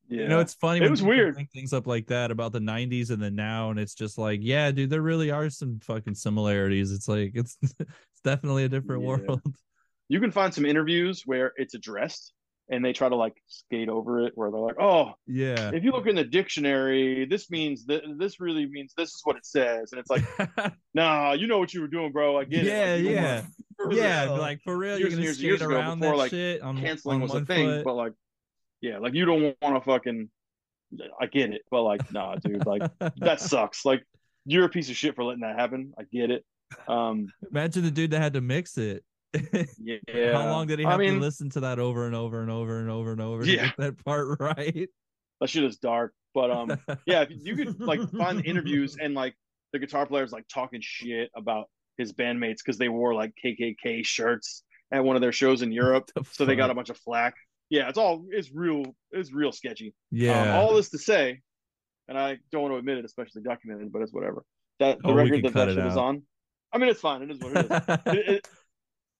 Yeah. 0.09 0.21
You 0.23 0.27
know, 0.27 0.39
it's 0.39 0.53
funny. 0.53 0.83
It 0.85 0.89
was 0.89 1.03
weird. 1.03 1.35
things 1.53 1.73
up 1.73 1.87
like 1.87 2.07
that 2.07 2.31
about 2.31 2.51
the 2.51 2.59
'90s 2.59 3.09
and 3.09 3.21
the 3.21 3.31
now, 3.31 3.69
and 3.71 3.79
it's 3.79 3.95
just 3.95 4.17
like, 4.17 4.39
yeah, 4.43 4.71
dude, 4.71 4.89
there 4.89 5.01
really 5.01 5.31
are 5.31 5.49
some 5.49 5.79
fucking 5.81 6.15
similarities. 6.15 6.91
It's 6.91 7.07
like 7.07 7.31
it's 7.35 7.57
it's 7.63 8.21
definitely 8.23 8.65
a 8.65 8.69
different 8.69 9.01
Yeah. 9.03 9.07
world. 9.07 9.41
you 10.09 10.19
can 10.19 10.31
find 10.31 10.53
some 10.53 10.65
interviews 10.65 11.23
where 11.25 11.51
it's 11.55 11.73
addressed 11.73 12.31
and 12.69 12.83
they 12.83 12.93
try 12.93 13.07
to 13.09 13.15
like 13.15 13.33
skate 13.47 13.89
over 13.89 14.25
it 14.25 14.33
where 14.35 14.49
they're 14.49 14.59
like 14.59 14.79
oh 14.79 15.13
Yeah. 15.27 15.69
if 15.73 15.83
you 15.83 15.91
look 15.91 16.07
in 16.07 16.15
the 16.15 16.23
dictionary 16.23 17.25
this 17.29 17.51
means 17.51 17.85
that 17.85 18.01
this 18.17 18.39
really 18.39 18.65
means 18.65 18.91
this 18.97 19.09
is 19.09 19.21
what 19.23 19.35
it 19.35 19.45
says 19.45 19.91
and 19.91 19.99
it's 19.99 20.09
like 20.09 20.23
nah 20.95 21.33
you 21.33 21.45
know 21.45 21.59
what 21.59 21.73
you 21.75 21.81
were 21.81 21.87
doing 21.87 22.11
bro 22.11 22.37
i 22.39 22.43
get 22.43 22.63
Yeah, 22.65 22.95
it 22.95 23.05
Like, 23.05 23.13
yeah. 23.93 24.25
yeah, 24.25 24.29
like 24.31 24.61
for 24.63 24.75
real, 24.77 24.97
Years 24.97 25.11
you're 25.41 25.55
gonna 25.57 25.59
skate 25.59 25.61
around 25.61 25.99
before, 25.99 26.13
that 26.13 26.17
like, 26.17 26.31
shit 26.31 26.61
on 26.61 26.79
canceling 26.79 27.15
on 27.17 27.21
was 27.21 27.31
a 27.31 27.35
one 27.35 27.45
thing 27.45 27.67
foot. 27.69 27.83
but 27.85 27.93
like 27.95 28.13
yeah 28.81 28.97
like 28.97 29.13
you 29.13 29.25
don't 29.25 29.55
want 29.61 29.75
to 29.75 29.81
fucking 29.81 30.29
i 31.19 31.25
get 31.25 31.51
it 31.51 31.61
but 31.71 31.81
like 31.81 32.01
nah 32.11 32.35
dude 32.35 32.65
like 32.65 32.81
that 33.17 33.39
sucks 33.51 33.85
like 33.85 34.03
you're 34.45 34.65
a 34.65 34.69
piece 34.69 34.89
of 34.89 34.95
shit 34.95 35.15
for 35.15 35.23
letting 35.23 35.41
that 35.41 35.57
happen 35.57 35.93
i 35.99 36.03
get 36.11 36.29
it 36.31 36.45
um 36.87 37.27
Imagine 37.51 37.83
the 37.83 37.91
dude 37.91 38.11
that 38.11 38.21
had 38.21 38.33
to 38.33 38.41
mix 38.41 38.77
it. 38.77 39.03
yeah 39.79 39.97
How 40.33 40.45
long 40.49 40.67
did 40.67 40.79
he 40.79 40.85
I 40.85 40.91
have 40.91 40.99
to 40.99 41.11
listen 41.19 41.49
to 41.51 41.59
that 41.61 41.79
over 41.79 42.05
and 42.05 42.15
over 42.15 42.41
and 42.41 42.49
over 42.51 42.79
and 42.79 42.89
over 42.89 43.11
and 43.11 43.21
over 43.21 43.43
to 43.43 43.49
Yeah. 43.51 43.65
get 43.67 43.77
that 43.77 44.03
part 44.05 44.37
right? 44.39 44.89
that 45.41 45.49
shit 45.49 45.63
is 45.63 45.77
dark 45.77 46.13
but 46.33 46.49
um 46.51 46.71
yeah 47.05 47.21
if 47.21 47.29
you 47.31 47.55
could 47.55 47.79
like 47.79 47.99
find 48.11 48.39
the 48.39 48.43
interviews 48.43 48.97
and 49.01 49.13
like 49.13 49.35
the 49.73 49.79
guitar 49.79 50.05
players 50.05 50.31
like 50.31 50.45
talking 50.47 50.79
shit 50.81 51.29
about 51.35 51.69
his 51.97 52.13
bandmates 52.13 52.57
because 52.57 52.77
they 52.77 52.89
wore 52.89 53.13
like 53.13 53.31
kkk 53.43 54.05
shirts 54.05 54.63
at 54.91 55.03
one 55.03 55.15
of 55.15 55.21
their 55.21 55.31
shows 55.31 55.61
in 55.61 55.71
europe 55.71 56.09
The 56.15 56.23
so 56.31 56.45
they 56.45 56.55
got 56.55 56.69
a 56.69 56.73
bunch 56.73 56.89
of 56.89 56.97
flack 56.97 57.35
yeah 57.69 57.87
it's 57.89 57.97
all 57.97 58.25
it's 58.29 58.51
real 58.53 58.83
it's 59.11 59.33
real 59.33 59.51
sketchy 59.51 59.93
yeah. 60.11 60.41
um, 60.41 60.49
all 60.59 60.75
this 60.75 60.89
to 60.89 60.97
say 60.97 61.41
and 62.07 62.17
i 62.17 62.37
don't 62.51 62.61
want 62.61 62.73
to 62.73 62.77
admit 62.77 62.97
it 62.97 63.05
especially 63.05 63.41
documented 63.41 63.91
but 63.91 64.01
it's 64.01 64.13
whatever 64.13 64.43
that 64.79 64.97
the 65.01 65.07
Oh, 65.09 65.13
record 65.13 65.33
can 65.33 65.41
that 65.43 65.53
cut 65.53 65.65
that 65.65 65.69
it 65.69 65.75
shit 65.75 65.85
is 65.85 65.97
on 65.97 66.21
i 66.73 66.77
mean 66.77 66.89
it's 66.89 67.01
fine 67.01 67.21
it 67.23 67.31
is 67.31 67.39
what 67.39 67.55
it 67.55 67.65
is 67.65 67.97
It- 68.13 68.29
it- 68.35 68.47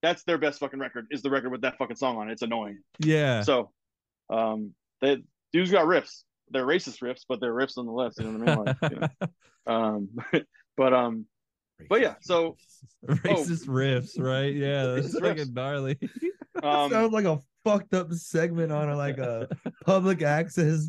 that's 0.02 0.24
their 0.24 0.38
best 0.38 0.60
fucking 0.60 0.80
record 0.80 1.08
is 1.10 1.24
the 1.24 1.32
record 1.32 1.50
with 1.52 1.62
that 1.62 1.78
fucking 1.80 1.96
song 1.96 2.18
on 2.18 2.30
it 2.30 2.34
it's 2.34 2.44
annoying 2.44 2.80
yeah. 3.00 3.42
so 3.42 3.72
um 4.30 4.74
the 5.02 5.24
dudes 5.52 5.72
got 5.72 5.86
riffs 5.86 6.24
they're 6.52 6.66
racist 6.66 7.02
riffs, 7.02 7.22
but 7.28 7.40
they're 7.42 7.54
riffs 7.54 7.76
nonetheless. 7.78 8.14
You 8.20 8.26
know 8.26 8.38
what 8.38 8.50
I 8.50 8.56
mean? 8.56 8.66
Like, 8.82 8.92
you 8.92 9.00
know. 9.00 9.28
Um, 9.68 10.10
but 10.78 10.94
um, 10.94 11.26
But 11.90 12.02
yeah, 12.02 12.14
so- 12.22 12.56
Racist 13.04 13.66
riffs, 13.68 14.20
right? 14.20 14.54
Yeah, 14.54 14.86
that's 14.86 15.18
fucking 15.18 15.46
riffs. 15.46 15.54
gnarly. 15.56 15.98
um, 16.62 16.92
sounds 16.92 17.14
like 17.14 17.26
a 17.26 17.42
fucked 17.66 17.94
up 17.94 18.14
segment 18.14 18.72
on 18.72 18.88
a, 18.90 18.96
like 18.96 19.18
a 19.18 19.50
public 19.86 20.22
access 20.22 20.88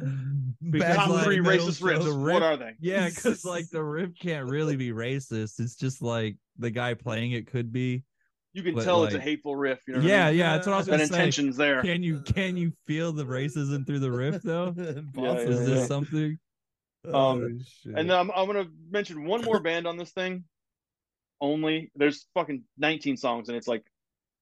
Because, 0.71 0.97
top 0.97 1.25
three 1.25 1.39
racist 1.39 1.81
show, 1.81 1.87
riffs. 1.87 2.05
the 2.05 2.33
What 2.33 2.43
are 2.43 2.57
they? 2.57 2.77
yeah, 2.81 3.09
because 3.09 3.45
like 3.45 3.69
the 3.71 3.83
riff 3.83 4.11
can't 4.21 4.49
really 4.49 4.77
be 4.77 4.91
racist. 4.91 5.59
It's 5.59 5.75
just 5.75 6.03
like 6.03 6.37
the 6.59 6.71
guy 6.71 6.95
playing 6.95 7.33
it 7.33 7.49
could 7.49 7.73
be. 7.73 8.05
You 8.53 8.63
can 8.63 8.75
But, 8.75 8.85
tell 8.85 9.05
it's 9.05 9.15
a 9.15 9.21
hateful 9.21 9.57
riff. 9.57 9.81
You 9.89 9.95
know 9.95 10.01
what 10.01 10.07
I 10.07 10.11
Yeah, 10.11 10.29
mean? 10.29 10.39
yeah, 10.39 10.53
that's 10.57 10.67
what 10.67 10.75
I 10.75 10.79
was 10.79 10.87
gonna 10.87 11.07
say. 11.07 11.15
intention's 11.15 11.57
there. 11.57 11.83
Can 11.83 12.03
you 12.03 12.21
can 12.21 12.57
you 12.57 12.73
feel 12.87 13.13
the 13.13 13.25
racism 13.25 13.87
through 13.87 13.99
the 14.01 14.11
riff 14.11 14.43
though? 14.43 14.75
Yeah, 14.77 15.33
Is 15.35 15.59
yeah, 15.59 15.67
this 15.67 15.81
yeah. 15.81 15.87
something? 15.87 16.39
Um, 17.13 17.61
And 17.95 18.11
then 18.11 18.19
I'm, 18.19 18.31
I'm 18.31 18.47
gonna 18.47 18.67
mention 18.91 19.25
one 19.25 19.43
more 19.45 19.61
band 19.61 19.87
on 19.87 19.97
this 19.97 20.11
thing. 20.11 20.45
Only 21.41 21.91
there's 21.95 22.27
fucking 22.35 22.65
19 22.79 23.17
songs, 23.17 23.49
and 23.49 23.57
it's 23.59 23.69
like 23.69 23.85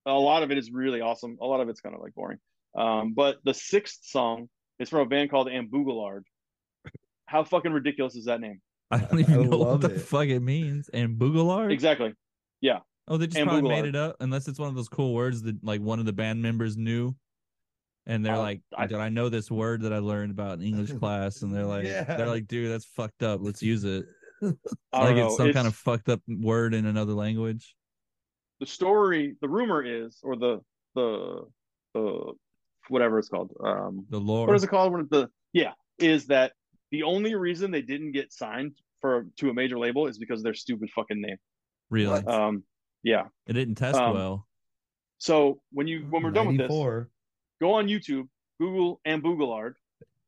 a 0.05 0.13
lot 0.13 0.43
of 0.43 0.51
it 0.51 0.57
is 0.57 0.71
really 0.71 1.01
awesome. 1.01 1.37
A 1.41 1.45
lot 1.45 1.59
of 1.61 1.69
it's 1.69 1.81
kind 1.81 1.95
of 1.95 2.01
like 2.01 2.13
boring. 2.13 2.37
Um, 2.75 3.13
but 3.13 3.37
the 3.43 3.53
sixth 3.53 3.99
song 4.03 4.49
is 4.79 4.89
from 4.89 4.99
a 4.99 5.05
band 5.05 5.29
called 5.31 5.47
Amboog-a-Lard. 5.47 6.25
How 7.27 7.43
fucking 7.43 7.71
ridiculous 7.71 8.15
is 8.15 8.25
that 8.25 8.39
name? 8.41 8.61
I 8.91 8.99
don't 8.99 9.17
I 9.17 9.19
even 9.21 9.49
know 9.49 9.57
what 9.57 9.81
the 9.81 9.95
it. 9.95 9.99
fuck 10.01 10.27
it 10.27 10.41
means. 10.41 10.89
And 10.89 11.17
Boogalard? 11.17 11.71
Exactly. 11.71 12.13
Oh, 13.07 13.17
they 13.17 13.27
just 13.27 13.37
And 13.37 13.47
probably 13.47 13.69
made 13.69 13.85
it 13.85 13.95
up, 13.95 14.15
unless 14.19 14.47
it's 14.47 14.57
one 14.57 14.67
of 14.69 14.73
those 14.75 14.89
cool 14.89 15.13
words 15.13 15.43
that 15.43 15.63
like 15.63 15.79
one 15.79 15.99
of 15.99 16.05
the 16.05 16.13
band 16.13 16.41
members 16.41 16.75
knew. 16.75 17.15
And 18.07 18.25
they're 18.25 18.33
Uh, 18.35 18.39
like, 18.39 18.61
I- 18.75 18.87
did 18.87 18.97
I 18.99 19.09
know 19.09 19.29
this 19.29 19.49
word 19.51 19.81
that 19.83 19.93
I 19.93 19.99
learned 19.99 20.31
about 20.31 20.59
in 20.59 20.65
English 20.65 20.91
class? 20.99 21.41
And 21.43 21.53
they're 21.53 21.65
like, 21.65 21.85
Yeah. 21.85 22.03
they're 22.03 22.27
like, 22.27 22.47
dude, 22.47 22.71
that's 22.71 22.85
fucked 22.85 23.21
up. 23.23 23.39
Let's 23.43 23.61
use 23.63 23.83
it. 23.83 24.05
Like 24.41 24.55
don't 24.91 25.17
it's 25.17 25.17
know. 25.17 25.37
some 25.37 25.53
kind 25.53 25.67
of 25.67 25.75
fucked 25.75 26.09
up 26.09 26.19
word 26.27 26.73
in 26.73 26.85
another 26.85 27.13
language. 27.13 27.75
The 28.59 28.65
story. 28.65 29.35
The 29.41 29.49
rumor 29.49 29.83
is, 29.83 30.17
or 30.23 30.35
the 30.35 30.59
the 30.95 31.45
the 31.93 32.33
whatever 32.89 33.19
it's 33.19 33.29
called. 33.29 33.51
Um, 33.63 34.05
The 34.09 34.19
lore. 34.19 34.47
what 34.47 34.55
is 34.55 34.63
it 34.63 34.69
called? 34.69 34.93
When 34.93 35.07
the 35.09 35.29
yeah 35.53 35.73
is 35.97 36.27
that 36.27 36.53
the 36.91 37.03
only 37.03 37.35
reason 37.35 37.71
they 37.71 37.81
didn't 37.81 38.11
get 38.11 38.31
signed 38.31 38.73
for 39.01 39.27
to 39.37 39.49
a 39.49 39.53
major 39.53 39.77
label 39.79 40.07
is 40.07 40.17
because 40.17 40.39
of 40.39 40.43
their 40.43 40.53
stupid 40.53 40.89
fucking 40.95 41.21
name. 41.21 41.37
Really? 41.89 42.23
Um, 42.25 42.63
yeah. 43.03 43.23
It 43.47 43.53
didn't 43.53 43.75
test 43.75 43.97
Um, 43.99 44.13
well. 44.13 44.47
So 45.17 45.59
when 45.71 45.87
you 45.87 46.05
when 46.09 46.23
we're 46.23 46.31
done 46.31 46.47
with 46.47 46.57
this, 46.57 46.69
94. 46.69 47.09
go 47.61 47.73
on 47.73 47.87
YouTube, 47.87 48.27
Google 48.59 48.99
and 49.05 49.23
Amboog-a-Lard, 49.23 49.75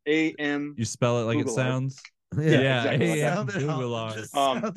A 0.07 0.33
M. 0.33 0.75
You 0.77 0.85
spell 0.85 1.21
it 1.21 1.25
like 1.25 1.39
it 1.39 1.49
sounds. 1.49 2.01
Yeah, 2.37 2.49
Yeah, 2.61 2.83
exactly 2.91 3.21
AM 3.21 3.35
Sounded 3.35 3.55
out- 3.69 3.79
Boogalard. 3.79 4.13
just 4.15 4.35
Um, 4.37 4.73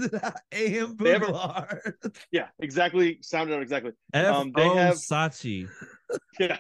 AM 0.53 0.97
they 0.97 1.11
have. 1.19 1.81
Yeah, 2.33 2.47
exactly. 2.61 3.19
Sounded 3.23 3.55
out 3.57 3.63
exactly. 3.63 3.93
F 4.15 4.35
Um, 4.35 4.53
they 4.55 4.69
have- 4.69 4.95
Sachi. 4.97 5.69
Yeah, 6.39 6.59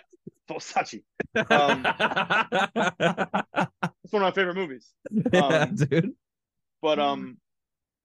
Sachi. 0.51 1.03
Um, 1.49 1.87
It's 4.05 4.13
one 4.13 4.23
of 4.23 4.27
my 4.27 4.33
favorite 4.33 4.57
movies. 4.57 4.91
yeah, 5.33 5.41
um, 5.41 5.75
dude. 5.77 6.13
But 6.83 6.99
um, 6.99 7.39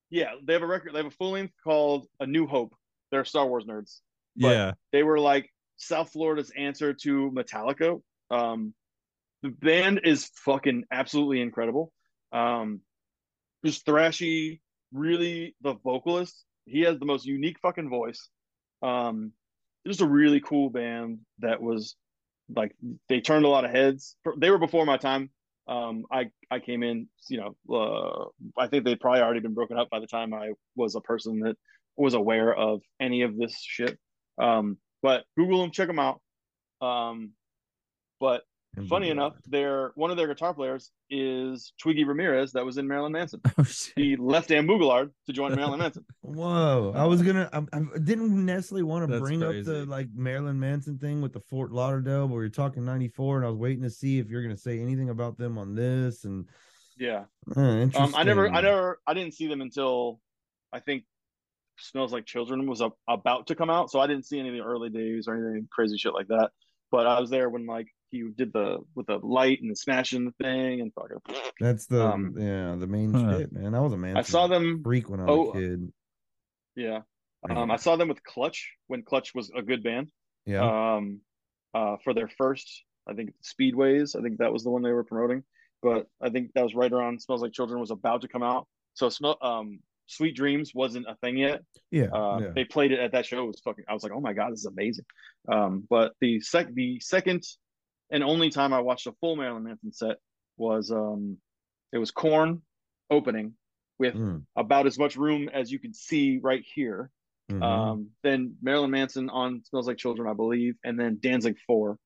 yeah, 0.10 0.34
they 0.44 0.54
have 0.54 0.62
a 0.62 0.68
record. 0.68 0.94
They 0.94 0.98
have 1.00 1.06
a 1.08 1.12
full 1.12 1.32
length 1.32 1.54
called 1.64 2.06
A 2.20 2.28
New 2.28 2.46
Hope. 2.48 2.76
They're 3.12 3.26
Star 3.26 3.48
Wars 3.48 3.66
nerds. 3.66 4.00
but- 4.36 4.50
Yeah. 4.50 4.72
They 4.92 5.02
were 5.04 5.20
like 5.20 5.50
South 5.78 6.12
Florida's 6.12 6.52
answer 6.56 6.94
to 6.94 7.32
Metallica. 7.32 8.02
Um, 8.30 8.74
the 9.42 9.50
band 9.50 10.02
is 10.04 10.30
fucking 10.46 10.86
absolutely 10.92 11.42
incredible. 11.42 11.92
Um, 12.32 12.82
just 13.66 13.86
thrashy, 13.86 14.60
really 14.92 15.56
the 15.62 15.76
vocalist. 15.84 16.44
He 16.66 16.82
has 16.82 16.98
the 17.00 17.06
most 17.06 17.26
unique 17.26 17.58
fucking 17.62 17.90
voice. 17.90 18.30
Um, 18.82 19.32
just 19.86 20.02
a 20.02 20.08
really 20.08 20.40
cool 20.40 20.70
band 20.70 21.20
that 21.40 21.62
was 21.62 21.96
like 22.54 22.76
they 23.10 23.22
turned 23.22 23.46
a 23.46 23.50
lot 23.50 23.66
of 23.66 23.72
heads. 23.72 24.16
They 24.38 24.52
were 24.52 24.58
before 24.58 24.86
my 24.86 24.98
time. 24.98 25.30
Um, 25.68 26.06
I 26.12 26.30
I 26.52 26.60
came 26.60 26.84
in, 26.84 27.08
you 27.28 27.42
know, 27.42 27.76
uh, 27.76 28.26
I 28.60 28.68
think 28.68 28.86
they'd 28.86 29.00
probably 29.00 29.22
already 29.22 29.40
been 29.40 29.56
broken 29.56 29.78
up 29.78 29.90
by 29.90 30.00
the 30.00 30.08
time 30.08 30.34
I 30.34 30.52
was 30.76 30.96
a 30.96 31.02
person 31.02 31.40
that 31.40 31.56
was 31.98 32.14
aware 32.14 32.54
of 32.54 32.82
any 33.00 33.24
of 33.24 33.38
this 33.38 33.58
shit. 33.60 33.98
Um, 34.38 34.78
but 35.02 35.24
Google 35.38 35.62
them, 35.62 35.72
check 35.72 35.88
them 35.88 36.00
out. 36.00 36.22
Um, 36.82 37.32
but 38.20 38.44
funny 38.88 39.10
enough, 39.10 39.34
their 39.48 39.92
one 39.96 40.12
of 40.12 40.18
their 40.18 40.28
guitar 40.28 40.54
players 40.54 40.92
is 41.10 41.74
Twiggy 41.82 42.04
Ramirez, 42.04 42.52
that 42.54 42.66
was 42.66 42.78
in 42.78 42.88
Marilyn 42.88 43.12
Manson. 43.12 43.42
Oh 43.58 43.64
shit. 43.64 43.94
He 43.96 44.16
left 44.16 44.50
Amboog-a-Lard 44.50 45.12
to 45.28 45.34
join 45.34 45.56
Marilyn 45.56 45.80
Manson. 45.80 46.06
Whoa! 46.22 46.94
I 46.96 47.06
was 47.06 47.22
gonna. 47.22 47.50
I, 47.54 47.60
I 47.78 47.82
didn't 48.04 48.46
necessarily 48.46 48.84
want 48.84 49.06
to 49.06 49.12
That's 49.12 49.22
bring 49.22 49.44
up 49.44 49.54
the 49.64 49.86
like 49.86 50.10
Marilyn 50.14 50.60
Manson 50.60 50.98
thing 50.98 51.22
with 51.22 51.34
the 51.34 51.40
Fort 51.42 51.72
Lauderdale, 51.72 52.28
but 52.28 52.34
we 52.36 52.40
were 52.42 52.50
talking 52.50 52.84
'94, 52.86 53.38
and 53.38 53.46
I 53.46 53.50
was 53.50 53.58
waiting 53.58 53.84
to 53.84 53.90
see 53.90 54.20
if 54.20 54.30
you're 54.30 54.42
gonna 54.44 54.58
say 54.58 54.80
anything 54.80 55.10
about 55.10 55.38
them 55.38 55.58
on 55.58 55.76
this. 55.76 56.26
And 56.26 56.48
Yeah. 56.98 57.26
uh, 57.56 57.60
Um, 57.96 58.14
I 58.16 58.24
never, 58.24 58.50
I 58.50 58.62
never, 58.62 59.00
I 59.08 59.14
didn't 59.14 59.34
see 59.34 59.48
them 59.48 59.62
until 59.62 60.20
I 60.74 60.80
think 60.80 61.04
"Smells 61.78 62.12
Like 62.14 62.26
Children" 62.26 62.68
was 62.68 62.82
up, 62.82 62.98
about 63.08 63.48
to 63.48 63.56
come 63.56 63.70
out, 63.70 63.90
so 63.92 64.00
I 64.00 64.08
didn't 64.08 64.26
see 64.26 64.40
any 64.40 64.50
of 64.50 64.56
the 64.56 64.62
early 64.64 64.90
days 64.90 65.28
or 65.28 65.36
anything 65.36 65.68
crazy 65.72 65.98
shit 65.98 66.14
like 66.14 66.28
that. 66.28 66.52
But 66.92 67.08
I 67.08 67.20
was 67.20 67.30
there 67.30 67.50
when 67.50 67.66
like 67.66 67.88
he 68.16 68.30
did 68.36 68.52
the 68.54 68.80
with 68.96 69.08
the 69.08 69.18
light 69.18 69.62
and 69.62 69.70
the 69.72 69.76
smashing 69.76 70.26
the 70.26 70.32
thing 70.44 70.82
and 70.82 70.92
fucking. 70.94 71.18
That's 71.60 71.86
the 71.88 72.06
um, 72.06 72.36
yeah 72.38 72.76
the 72.78 72.88
main 72.88 73.14
Huh. 73.14 73.38
shit, 73.40 73.52
man. 73.52 73.76
I 73.76 73.80
was 73.80 73.94
a 73.94 73.98
man. 73.98 74.18
I 74.18 74.22
saw 74.22 74.48
them. 74.48 74.82
freak 74.84 75.10
when 75.10 75.20
I 75.20 75.26
was 75.26 75.32
oh, 75.38 75.50
a 75.52 75.54
kid. 75.54 75.92
Yeah. 76.76 77.00
Um, 77.50 77.70
I 77.70 77.76
saw 77.76 77.96
them 77.96 78.08
with 78.08 78.24
Clutch 78.24 78.72
when 78.88 79.04
Clutch 79.04 79.36
was 79.36 79.52
a 79.56 79.62
good 79.62 79.84
band. 79.84 80.10
Yeah, 80.48 80.96
Um, 80.96 81.22
uh, 81.74 81.98
for 82.04 82.14
their 82.14 82.28
first, 82.28 82.84
I 83.08 83.14
think 83.14 83.34
Speedways. 83.44 84.16
I 84.18 84.22
think 84.24 84.40
that 84.40 84.52
was 84.52 84.64
the 84.64 84.70
one 84.72 84.82
they 84.82 84.92
were 84.92 85.04
promoting. 85.04 85.44
But 85.84 86.08
I 86.22 86.30
think 86.30 86.52
that 86.56 86.64
was 86.64 86.74
right 86.74 86.92
around 86.92 87.22
"Smells 87.22 87.42
Like 87.44 87.52
Children" 87.54 87.80
was 87.80 87.92
about 87.92 88.22
to 88.22 88.28
come 88.28 88.42
out. 88.44 88.68
So 88.96 89.10
smell, 89.10 89.38
um, 89.42 89.80
"Sweet 90.08 90.36
Dreams" 90.36 90.72
wasn't 90.74 91.06
a 91.08 91.16
thing 91.16 91.38
yet. 91.38 91.62
yeah, 91.92 92.06
Uh, 92.06 92.40
yeah. 92.42 92.48
They 92.56 92.64
played 92.64 92.92
it 92.92 93.00
at 93.00 93.12
that 93.12 93.26
show. 93.28 93.44
It 93.44 93.48
was 93.48 93.60
fucking. 93.64 93.86
I 93.88 93.94
was 93.94 94.02
like, 94.02 94.12
oh 94.12 94.22
my 94.22 94.34
god, 94.34 94.52
this 94.52 94.60
is 94.62 94.66
amazing. 94.66 95.06
Um, 95.48 95.86
but 95.90 96.14
the 96.22 96.40
sec, 96.40 96.74
the 96.74 97.00
second 97.00 97.44
and 98.12 98.24
only 98.24 98.50
time 98.50 98.74
I 98.74 98.80
watched 98.80 99.08
a 99.08 99.14
full 99.14 99.36
Marilyn 99.36 99.64
Manson 99.64 99.92
set 99.94 100.18
was 100.58 100.92
um, 100.92 101.38
it 101.92 101.98
was 101.98 102.12
Korn 102.12 102.62
opening 103.10 103.54
with 104.00 104.16
Mm, 104.16 104.44
about 104.56 104.88
as 104.88 104.98
much 104.98 105.16
room 105.16 105.50
as 105.50 105.72
you 105.72 105.80
could 105.80 105.96
see 105.96 106.40
right 106.42 106.64
here. 106.74 107.10
mhm. 107.52 107.62
Um, 107.64 108.10
then 108.24 108.56
Marilyn 108.62 108.92
Manson 108.92 109.30
on 109.30 109.64
Smells 109.66 109.88
Like 109.88 109.98
Children, 109.98 110.30
I 110.30 110.34
believe, 110.34 110.76
and 110.84 111.00
then 111.00 111.18
Danzig 111.22 111.58
Four. 111.68 111.98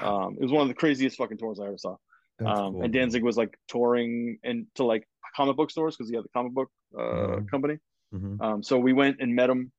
Um, 0.00 0.36
it 0.38 0.42
was 0.42 0.52
one 0.52 0.62
of 0.62 0.68
the 0.68 0.74
craziest 0.74 1.16
fucking 1.16 1.38
tours 1.38 1.60
I 1.60 1.66
ever 1.66 1.78
saw. 1.78 1.96
That's 2.38 2.58
um, 2.60 2.72
cool, 2.72 2.82
and 2.82 2.92
man. 2.92 2.92
Danzig 2.92 3.22
was 3.22 3.36
like 3.36 3.58
touring 3.68 4.38
into 4.42 4.84
like 4.84 5.06
comic 5.36 5.56
book 5.56 5.70
stores 5.70 5.96
because 5.96 6.08
he 6.10 6.16
had 6.16 6.24
the 6.24 6.28
comic 6.30 6.52
book 6.52 6.70
uh, 6.98 7.00
Mhm. 7.00 7.50
company. 7.50 7.78
Mhm. 8.14 8.40
Um, 8.40 8.62
so 8.62 8.78
we 8.78 8.92
went 8.92 9.20
and 9.20 9.34
met 9.34 9.50
him, 9.50 9.72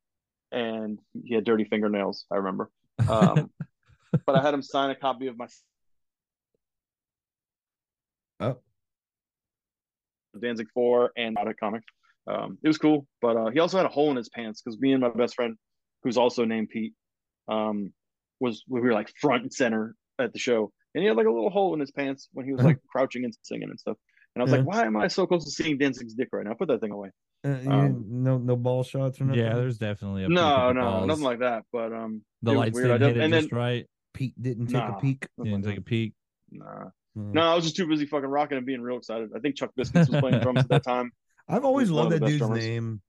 and 0.52 1.00
he 1.14 1.36
had 1.36 1.44
dirty 1.44 1.66
fingernails. 1.66 2.26
I 2.32 2.38
remember. 2.38 2.70
Um, 3.10 3.52
but 4.26 4.36
I 4.36 4.42
had 4.42 4.54
him 4.54 4.62
sign 4.62 4.90
a 4.90 4.96
copy 4.96 5.28
of 5.28 5.38
my 5.38 5.48
Oh, 8.40 8.58
Danzig 10.40 10.68
Four 10.74 11.12
and 11.16 11.38
out 11.38 11.48
of 11.48 11.56
comic. 11.58 11.84
Um, 12.28 12.58
it 12.64 12.68
was 12.68 12.78
cool, 12.78 13.06
but 13.22 13.36
uh, 13.38 13.50
he 13.52 13.60
also 13.60 13.78
had 13.78 13.86
a 13.86 13.90
hole 13.90 14.10
in 14.12 14.18
his 14.18 14.30
pants 14.30 14.62
because 14.62 14.80
me 14.80 14.94
and 14.94 15.02
my 15.02 15.10
best 15.10 15.36
friend, 15.36 15.56
who's 16.04 16.18
also 16.18 16.46
named 16.46 16.70
Pete, 16.70 16.94
um, 17.48 17.94
was 18.40 18.64
we 18.68 18.82
were 18.82 18.94
like 18.94 19.12
front 19.20 19.44
and 19.44 19.54
center 19.54 19.96
at 20.20 20.34
the 20.34 20.40
show, 20.40 20.72
and 20.96 21.02
he 21.02 21.08
had 21.08 21.18
like 21.18 21.28
a 21.28 21.32
little 21.32 21.50
hole 21.50 21.74
in 21.74 21.80
his 21.80 21.92
pants 21.92 22.30
when 22.34 22.46
he 22.46 22.54
was 22.54 22.64
like 22.64 22.80
crouching 22.90 23.26
and 23.26 23.34
singing 23.44 23.70
and 23.70 23.80
stuff. 23.80 23.98
And 24.36 24.42
I 24.42 24.44
was 24.46 24.52
Yeah. 24.52 24.60
like, 24.60 24.68
why 24.68 24.86
am 24.86 24.98
I 24.98 25.08
so 25.08 25.28
close 25.28 25.46
to 25.46 25.52
seeing 25.52 25.78
Danzig's 25.78 26.16
dick 26.16 26.30
right 26.32 26.46
now? 26.46 26.54
Put 26.54 26.70
that 26.70 26.82
thing 26.82 26.92
away. 26.92 27.12
Uh, 27.46 27.50
you 27.50 27.72
Um, 27.72 28.06
no, 28.10 28.38
no 28.38 28.56
ball 28.56 28.84
shots 28.84 29.22
or 29.22 29.26
nothing. 29.26 29.44
Yeah, 29.44 29.56
there's 29.56 29.78
definitely 29.78 30.24
a 30.24 30.30
No, 30.30 30.72
no, 30.72 30.82
balls. 30.82 31.08
nothing 31.08 31.24
like 31.24 31.40
that. 31.40 31.66
But 31.72 31.94
um, 31.94 32.24
the 32.42 32.54
lights 32.54 32.74
weird. 32.74 33.02
Didn't 33.02 33.16
hit 33.16 33.18
it 33.18 33.24
and 33.24 33.34
just 33.34 33.50
then 33.50 33.58
right. 33.60 33.86
Pete 34.14 34.34
didn't 34.42 34.68
take 34.68 34.74
Nah. 34.76 34.98
a 34.98 35.02
peek. 35.02 35.28
nothing 35.38 35.52
didn't 35.52 35.66
like 35.66 35.72
take 35.76 35.80
a 35.80 35.84
peek. 35.84 36.14
nah. 36.52 36.90
Mm. 37.18 37.34
No, 37.34 37.42
I 37.42 37.56
was 37.56 37.64
just 37.64 37.76
too 37.76 37.88
busy 37.88 38.06
fucking 38.08 38.28
rocking 38.30 38.58
and 38.58 38.66
being 38.66 38.82
real 38.82 38.98
excited. 38.98 39.30
I 39.36 39.40
think 39.40 39.56
Chuck 39.56 39.72
Biscuits 39.76 40.10
was 40.10 40.20
playing 40.20 40.40
drums 40.42 40.60
at 40.62 40.70
that 40.70 40.84
time. 40.84 41.12
I've 41.48 41.64
always 41.66 41.92
loved 41.92 42.12
that 42.12 42.22
dude's 42.26 42.38
drummers. 42.40 42.64
name. 42.64 43.02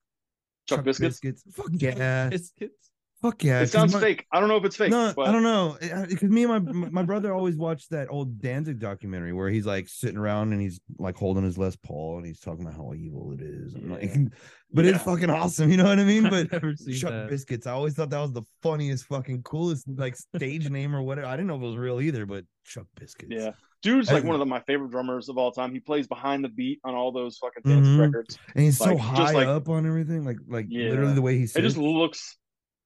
Chuck, 0.68 0.84
Biscuits. 0.84 1.42
Fuck 1.52 1.68
yeah. 1.72 2.28
Biscuits. 2.28 2.90
Fuck 3.24 3.42
yeah. 3.42 3.60
It 3.62 3.68
sounds 3.68 3.94
my- 3.94 4.00
fake. 4.00 4.26
I 4.30 4.38
don't 4.38 4.50
know 4.50 4.58
if 4.58 4.66
it's 4.66 4.76
fake. 4.76 4.90
No, 4.90 5.10
but 5.16 5.26
I 5.26 5.32
don't 5.32 5.42
know. 5.42 5.78
Because 5.80 6.28
me 6.28 6.44
and 6.44 6.64
my 6.66 6.90
my 6.90 7.02
brother 7.02 7.32
always 7.32 7.56
watched 7.56 7.88
that 7.90 8.08
old 8.10 8.38
Danzig 8.38 8.78
documentary 8.78 9.32
where 9.32 9.48
he's 9.48 9.64
like 9.64 9.88
sitting 9.88 10.18
around 10.18 10.52
and 10.52 10.60
he's 10.60 10.78
like 10.98 11.16
holding 11.16 11.42
his 11.42 11.56
Les 11.56 11.74
Paul 11.76 12.18
and 12.18 12.26
he's 12.26 12.38
talking 12.38 12.66
about 12.66 12.74
how 12.76 12.92
evil 12.92 13.32
it 13.32 13.40
is. 13.40 13.72
And 13.74 13.90
like, 13.92 14.12
but 14.72 14.84
Yeah. 14.84 14.96
it's 14.96 15.04
fucking 15.04 15.30
awesome. 15.30 15.70
You 15.70 15.78
know 15.78 15.84
what 15.84 15.98
I 15.98 16.04
mean? 16.04 16.24
But 16.28 16.50
Chuck 16.50 17.10
that. 17.12 17.28
Biscuits, 17.30 17.66
I 17.66 17.72
always 17.72 17.94
thought 17.94 18.10
that 18.10 18.20
was 18.20 18.32
the 18.32 18.42
funniest, 18.62 19.06
fucking 19.06 19.42
coolest 19.42 19.88
like 19.88 20.16
stage 20.16 20.68
name 20.68 20.94
or 20.94 21.00
whatever. 21.00 21.26
I 21.26 21.32
didn't 21.36 21.46
know 21.46 21.56
if 21.56 21.62
it 21.62 21.66
was 21.66 21.76
real 21.78 22.02
either, 22.02 22.26
but 22.26 22.44
Chuck 22.66 22.86
Biscuits. 23.00 23.32
Yeah. 23.32 23.52
Dude's 23.82 24.10
like 24.12 24.24
one 24.24 24.34
of 24.34 24.38
the, 24.40 24.46
my 24.46 24.60
favorite 24.60 24.90
drummers 24.90 25.28
of 25.30 25.38
all 25.38 25.50
time. 25.52 25.72
He 25.72 25.80
plays 25.80 26.06
behind 26.06 26.44
the 26.44 26.48
beat 26.50 26.80
on 26.84 26.94
all 26.94 27.10
those 27.12 27.38
fucking 27.38 27.62
dance 27.70 27.86
Mhm. 27.86 28.00
records. 28.00 28.38
and 28.54 28.64
he's 28.64 28.76
so 28.78 28.86
like, 28.86 28.96
just 28.98 29.08
high 29.08 29.32
like- 29.32 29.46
up 29.46 29.68
on 29.70 29.86
everything, 29.86 30.24
like 30.24 30.38
like 30.46 30.66
Yeah. 30.68 30.90
literally 30.90 31.14
the 31.14 31.22
way 31.22 31.36
he 31.38 31.44
It 31.44 31.60
just 31.62 31.78
looks. 31.78 32.36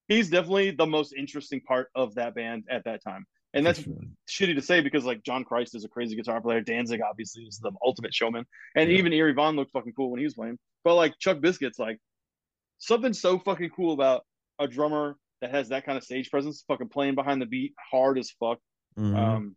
He's 0.08 0.30
definitely 0.30 0.70
the 0.72 0.86
most 0.86 1.12
interesting 1.12 1.60
part 1.60 1.88
of 1.94 2.14
that 2.16 2.34
band 2.34 2.64
at 2.70 2.84
that 2.84 3.02
time, 3.04 3.26
and 3.54 3.64
that's 3.64 3.82
sure. 3.82 3.94
shitty 4.28 4.54
to 4.54 4.62
say 4.62 4.80
because 4.80 5.04
like 5.04 5.22
John 5.22 5.44
Christ 5.44 5.74
is 5.74 5.84
a 5.84 5.88
crazy 5.88 6.16
guitar 6.16 6.40
player. 6.40 6.60
Danzig 6.62 7.00
obviously 7.02 7.42
is 7.44 7.58
the 7.58 7.72
ultimate 7.84 8.14
showman, 8.14 8.44
and 8.74 8.90
Yeah. 8.90 8.98
even 8.98 9.12
Eerie 9.12 9.34
Von 9.34 9.54
looked 9.56 9.72
fucking 9.72 9.92
cool 9.92 10.10
when 10.10 10.18
he 10.18 10.24
was 10.24 10.34
playing. 10.34 10.58
But 10.82 10.94
like 10.94 11.18
Chuck 11.18 11.40
Biscuit's 11.40 11.78
like 11.78 11.98
something 12.78 13.12
so 13.12 13.38
fucking 13.38 13.70
cool 13.70 13.92
about 13.92 14.24
a 14.58 14.66
drummer 14.66 15.16
that 15.40 15.50
has 15.50 15.68
that 15.68 15.84
kind 15.84 15.98
of 15.98 16.04
stage 16.04 16.30
presence, 16.30 16.64
fucking 16.66 16.88
playing 16.88 17.14
behind 17.14 17.40
the 17.42 17.46
beat, 17.46 17.74
hard 17.90 18.18
as 18.18 18.30
fuck. 18.30 18.58
Mhm. 18.98 19.14
Um, 19.16 19.56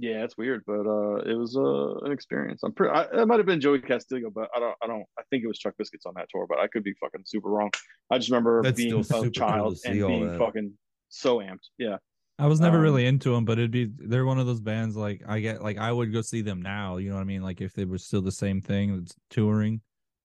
yeah, 0.00 0.24
it's 0.24 0.36
weird, 0.38 0.62
but 0.66 0.86
uh, 0.86 1.16
it 1.30 1.36
was 1.36 1.56
uh, 1.56 2.04
an 2.06 2.10
experience. 2.12 2.62
I'm 2.64 2.72
pretty. 2.72 2.92
I, 2.94 3.22
it 3.22 3.28
might 3.28 3.38
have 3.38 3.46
been 3.46 3.60
Joey 3.60 3.80
Castillo, 3.80 4.30
but 4.34 4.48
I 4.56 4.58
don't. 4.58 4.74
I 4.82 4.86
don't. 4.86 5.04
I 5.18 5.22
think 5.30 5.44
it 5.44 5.46
was 5.46 5.58
Chuck 5.58 5.74
Biscuits 5.78 6.06
on 6.06 6.14
that 6.16 6.26
tour, 6.30 6.46
but 6.48 6.58
I 6.58 6.66
could 6.68 6.82
be 6.82 6.94
fucking 7.00 7.22
super 7.26 7.50
wrong. 7.50 7.70
I 8.10 8.18
just 8.18 8.30
remember 8.30 8.62
That's 8.62 8.76
being 8.76 8.94
a 8.98 9.30
child 9.30 9.76
to 9.84 9.88
and 9.90 9.98
being 10.06 10.38
fucking 10.38 10.72
so 11.10 11.38
amped. 11.38 11.68
Yeah. 11.78 11.96
I 12.38 12.46
was 12.46 12.58
never 12.58 12.78
Um, 12.78 12.82
really 12.82 13.04
into 13.04 13.32
them, 13.34 13.44
but 13.44 13.58
it'd 13.58 13.70
be 13.70 13.90
they're 13.98 14.24
one 14.24 14.38
of 14.38 14.46
those 14.46 14.60
bands 14.62 14.96
like 14.96 15.20
I 15.28 15.40
get 15.40 15.62
like 15.62 15.76
I 15.76 15.92
would 15.92 16.10
go 16.10 16.22
see 16.22 16.40
them 16.40 16.62
now. 16.62 16.96
You 16.96 17.10
know 17.10 17.16
what 17.16 17.20
I 17.20 17.24
mean? 17.24 17.42
Like 17.42 17.60
if 17.60 17.74
they 17.74 17.84
were 17.84 17.98
still 17.98 18.22
the 18.22 18.32
same 18.32 18.62
thing, 18.62 18.98
it's 19.02 19.14
touring. 19.28 19.82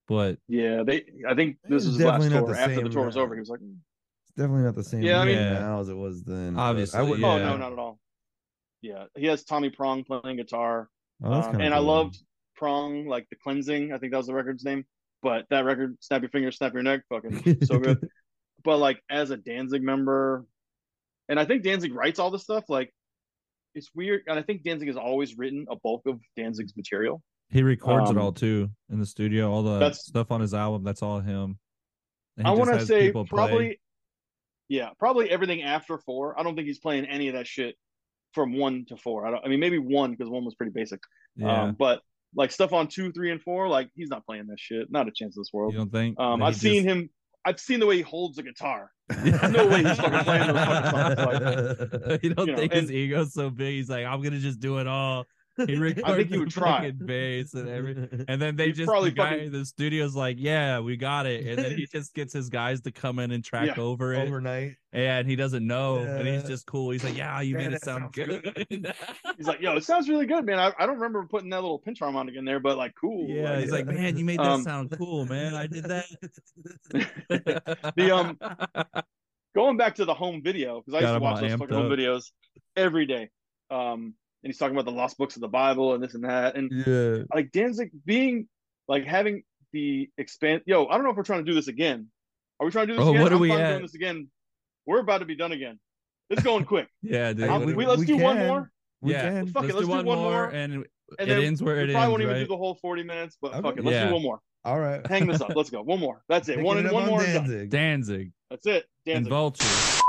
But 0.08 0.38
Yeah, 0.48 0.84
they. 0.86 1.03
I 1.27 1.36
think 1.36 1.58
this 1.67 1.84
his 1.84 2.00
last 2.00 2.29
tour. 2.29 2.48
the 2.53 2.58
After 2.58 2.82
the 2.82 2.89
tour 2.89 3.05
was 3.05 3.17
over, 3.17 3.34
he 3.34 3.41
was 3.41 3.50
like, 3.50 3.60
"Mm, 3.60 3.75
It's 4.24 4.32
definitely 4.38 4.63
not 4.63 4.75
the 4.75 4.84
same 4.86 5.01
Yeah, 5.01 5.20
I 5.20 5.25
mean- 5.25 5.36
now 5.36 5.82
as 5.82 5.89
it 5.89 5.98
was 5.98 6.24
then. 6.24 6.58
Obviously, 6.58 7.00
I 7.00 7.03
would. 7.03 7.20
yeah. 7.20 7.27
"Oh 7.27 7.38
no, 7.39 7.58
not 7.58 7.74
at 7.74 7.79
all." 7.79 8.00
Yeah, 8.86 9.06
he 9.18 9.25
has 9.25 9.44
Tommy 9.44 9.72
Prong 9.72 10.04
playing 10.04 10.38
guitar, 10.38 10.89
Oh, 11.24 11.32
um, 11.34 11.60
and 11.60 11.74
I 11.74 11.80
loved 11.80 12.18
Prong, 12.56 13.08
like 13.08 13.27
the 13.30 13.36
cleansing. 13.36 13.92
I 13.92 13.98
think 13.98 14.12
that 14.12 14.18
was 14.18 14.27
the 14.27 14.34
record's 14.36 14.63
name. 14.63 14.86
But 15.24 15.46
that 15.50 15.65
record, 15.65 15.98
"Snap 16.01 16.22
Your 16.22 16.30
Fingers, 16.30 16.58
Snap 16.58 16.72
Your 16.74 16.84
Neck," 16.84 17.01
fucking 17.10 17.65
so 17.65 17.80
good. 17.80 17.98
but 18.63 18.77
like 18.77 19.01
as 19.10 19.32
a 19.32 19.38
Danzig 19.38 19.82
member, 19.82 20.46
and 21.27 21.39
I 21.39 21.46
think 21.46 21.63
Danzig 21.63 21.96
writes 21.96 22.20
all 22.20 22.30
this 22.30 22.44
stuff. 22.44 22.65
Like 22.70 22.94
it's 23.74 23.89
weird, 23.96 24.22
and 24.27 24.38
I 24.38 24.44
think 24.44 24.62
Danzig 24.62 24.88
has 24.88 24.98
always 24.98 25.36
written 25.36 25.65
a 25.70 25.75
bulk 25.77 26.04
of 26.06 26.20
Danzig's 26.38 26.77
material. 26.77 27.24
he 27.50 27.63
records 27.63 28.12
Um, 28.12 28.18
it 28.18 28.22
all 28.22 28.34
too 28.34 28.70
in 28.92 29.00
the 29.00 29.06
studio. 29.08 29.51
All 29.51 29.63
the 29.63 29.94
stuff 29.94 30.30
on 30.32 30.42
his 30.42 30.54
album, 30.54 30.84
that's 30.84 31.01
all 31.01 31.22
him. 31.22 31.58
I 32.44 32.51
want 32.51 32.72
to 32.72 32.86
say 32.86 33.08
people 33.08 33.25
play. 33.25 33.36
probably, 33.38 33.80
yeah, 34.68 34.89
probably 35.00 35.32
everything 35.32 35.63
after 35.63 35.98
four. 35.98 36.39
I 36.39 36.44
don't 36.44 36.56
think 36.56 36.68
he's 36.68 36.80
playing 36.80 37.06
any 37.06 37.30
of 37.30 37.34
that 37.34 37.48
shit 37.48 37.75
from 38.36 38.56
one 38.58 38.86
to 38.89 38.98
four. 38.98 39.25
I 39.25 39.32
don't. 39.32 39.44
I 39.44 39.48
mean, 39.48 39.60
maybe 39.60 39.80
one 39.80 40.12
because 40.12 40.30
one 40.30 40.46
was 40.46 40.54
pretty 40.54 40.72
basic. 40.74 41.00
Yeah, 41.36 41.63
Um, 41.63 41.75
but 41.80 42.01
like 42.36 42.51
stuff 42.51 42.74
on 42.74 42.88
two, 42.88 43.12
three, 43.13 43.32
and 43.32 43.42
four, 43.42 43.68
like 43.70 43.89
he's 43.96 44.10
not 44.10 44.25
playing 44.25 44.46
this 44.48 44.60
shit. 44.60 44.92
Not 44.92 45.08
a 45.08 45.12
chance 45.12 45.36
in 45.36 45.42
this 45.42 45.50
world. 45.54 45.74
you 45.74 45.80
don't 45.80 45.92
think? 45.92 46.20
Um, 46.20 46.44
I've 46.44 46.56
seen 46.56 46.84
just- 46.84 46.96
him. 46.96 47.10
I've 47.48 47.60
seen 47.60 47.80
the 47.80 47.86
way 47.86 47.98
he 47.98 48.01
holds 48.01 48.39
a 48.39 48.44
guitar. 48.44 48.89
There's 49.10 49.51
no 49.51 49.68
way 49.68 49.84
he's 49.84 49.98
fucking 49.98 50.20
playing 50.22 50.48
those 50.48 50.65
fucking 50.65 52.00
songs, 52.00 52.20
you 52.24 52.34
don't 52.34 52.48
you 52.48 52.54
know, 52.54 52.58
think 52.58 52.74
his 52.74 52.92
ego's 52.92 53.34
so 53.36 53.51
big? 53.51 53.75
He's 53.75 53.88
like, 53.89 54.04
I'm 54.04 54.22
gonna 54.24 54.39
just 54.39 54.60
do 54.60 54.80
it 54.80 54.88
all. 54.88 55.25
He 55.67 55.75
records 55.77 56.03
I 56.05 56.15
think 56.17 56.27
he 56.29 56.33
the 56.35 56.39
would 56.39 56.50
try. 56.51 56.91
bass 56.91 57.53
and 57.53 57.69
everything. 57.69 58.25
And 58.27 58.41
then 58.41 58.55
they 58.55 58.67
He'd 58.67 58.75
just 58.75 58.88
probably 58.89 59.12
the 59.12 59.15
guy 59.15 59.29
fucking- 59.38 59.51
the 59.51 59.65
studio's 59.65 60.15
like, 60.15 60.35
yeah, 60.39 60.79
we 60.79 60.97
got 60.97 61.25
it. 61.25 61.45
And 61.45 61.57
then 61.57 61.77
he 61.77 61.85
just 61.85 62.13
gets 62.13 62.33
his 62.33 62.50
guys 62.50 62.81
to 62.81 62.91
come 62.91 63.19
in 63.19 63.31
and 63.31 63.43
track 63.43 63.77
Yeah. 63.77 63.83
over 63.83 64.13
it. 64.13 64.27
Overnight. 64.27 64.75
And 64.91 65.27
he 65.29 65.35
doesn't 65.35 65.65
know. 65.65 65.97
And 65.97 66.27
he's 66.27 66.43
just 66.43 66.65
cool. 66.65 66.89
He's 66.91 67.03
like, 67.03 67.17
yeah, 67.17 67.39
you 67.41 67.55
Man, 67.55 67.65
made 67.71 67.75
it 67.75 67.83
sound 67.83 68.13
sounds 68.15 68.15
good. 68.15 68.65
He's 69.38 69.45
like, 69.47 69.59
"Yo, 69.59 69.75
it 69.75 69.83
sounds 69.83 70.07
really 70.07 70.25
good, 70.25 70.45
man. 70.45 70.57
I, 70.57 70.71
I 70.79 70.85
don't 70.85 70.95
remember 70.95 71.25
putting 71.29 71.50
that 71.50 71.62
little 71.62 71.79
pinch 71.79 72.00
harmonic 72.00 72.35
in 72.35 72.45
there, 72.45 72.62
but 72.62 72.77
like, 72.77 72.93
cool." 73.00 73.27
yeah, 73.27 73.59
he's 73.59 73.71
like, 73.74 73.85
man, 73.88 74.17
you 74.17 74.24
made 74.24 74.39
that 74.39 74.45
Um, 74.47 74.63
sound 74.63 74.91
cool, 74.97 75.25
man. 75.25 75.53
I 75.53 75.67
did 75.67 75.83
that. 75.85 76.05
The, 77.95 78.12
um, 78.15 78.38
going 79.53 79.77
back 79.77 79.95
to 79.95 80.06
the 80.06 80.13
home 80.13 80.41
video 80.41 80.82
because 80.86 80.93
I 80.97 81.01
used 81.08 81.13
to 81.13 81.19
watch 81.19 81.41
those 81.41 81.51
amped 81.51 81.60
fucking 81.60 81.75
home 81.75 81.89
videos 81.91 82.32
every 82.75 83.06
day. 83.06 83.30
Um, 83.69 84.13
and 84.45 84.53
he's 84.53 84.60
talking 84.60 84.75
about 84.75 84.86
the 84.86 84.95
lost 84.95 85.17
books 85.17 85.36
of 85.36 85.41
the 85.41 85.47
Bible 85.47 85.95
and 85.95 86.03
this 86.03 86.13
and 86.13 86.23
that, 86.23 86.55
and 86.55 86.71
Yeah. 86.71 87.23
like 87.34 87.51
Danzig 87.51 87.89
being 88.05 88.47
like 88.88 89.03
having 89.05 89.41
the 89.73 90.08
expand. 90.19 90.62
Yo, 90.67 90.86
I 90.86 90.93
don't 90.93 91.03
know 91.03 91.10
if 91.10 91.17
we're 91.17 91.23
trying 91.23 91.43
to 91.43 91.51
do 91.51 91.55
this 91.55 91.67
again. 91.67 92.08
Are 92.60 92.65
we 92.65 92.71
trying 92.71 92.86
to 92.88 92.93
do 92.93 92.97
this 92.97 93.05
Oh, 93.08 93.10
again? 93.10 93.23
what 93.23 93.31
are 93.31 93.36
I'm 93.36 93.41
we 93.41 93.51
at? 93.51 93.69
doing 93.71 93.81
this 93.81 93.95
again? 93.95 94.29
We're 94.86 94.99
about 94.99 95.17
to 95.17 95.25
be 95.25 95.36
done 95.36 95.51
again. 95.51 95.79
It's 96.29 96.43
going 96.43 96.63
quick. 96.73 96.88
yeah, 97.01 97.34
dude. 97.34 97.49
Um, 97.49 97.65
we- 97.65 97.73
we, 97.73 97.86
let's 97.88 98.01
we 98.01 98.05
do 98.05 98.17
one 98.17 98.38
more, 98.38 98.71
We 99.01 99.13
yeah, 99.13 99.23
can. 99.31 99.47
Fuck 99.47 99.63
it, 99.63 99.73
let's, 99.73 99.88
do 99.88 99.91
one, 99.91 100.05
more, 100.05 100.45
and, 100.45 100.73
and 100.73 100.84
it 101.19 101.25
then 101.25 101.43
ends 101.43 101.63
where 101.63 101.77
we 101.77 101.81
it 101.89 101.91
probably 101.93 102.01
ends, 102.03 102.12
won't 102.12 102.21
even 102.21 102.34
right? 102.36 102.39
do 102.41 102.47
the 102.47 102.58
whole 102.58 102.75
forty 102.75 103.01
minutes. 103.03 103.38
But 103.41 103.53
Okay. 103.53 103.62
fuck 103.63 103.77
it, 103.77 103.84
let's 103.84 103.95
Yeah. 103.95 104.08
do 104.10 104.13
one 104.13 104.21
more. 104.21 104.39
All 104.63 104.79
right. 104.79 105.05
Hang 105.08 105.25
this 105.25 105.41
up. 105.41 105.55
Let's 105.55 105.71
go. 105.71 105.81
One 105.81 105.99
more. 105.99 106.21
That's 106.29 106.47
it. 106.49 106.53
Picking 106.53 106.65
One 106.65 106.77
it 106.77 106.86
and 106.86 106.93
one 106.93 107.03
on 107.03 107.10
more. 107.10 107.23
and 107.23 107.34
done. 107.34 107.43
Danzig. 107.47 107.69
Danzig 107.71 108.31
That's 108.51 108.67
it. 108.67 108.86
and 109.08 109.15
Danzig. 109.25 109.29
Vulture. 109.31 110.05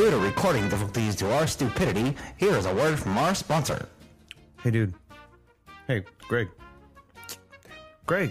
Due 0.00 0.10
to 0.10 0.16
recording 0.16 0.66
difficulties 0.70 1.14
to 1.14 1.30
our 1.30 1.46
stupidity, 1.46 2.16
here 2.38 2.54
is 2.54 2.64
a 2.64 2.74
word 2.74 2.98
from 2.98 3.18
our 3.18 3.34
sponsor. 3.34 3.86
Hey, 4.62 4.70
dude. 4.70 4.94
Hey, 5.86 6.04
Greg. 6.26 6.48
Greg. 8.06 8.30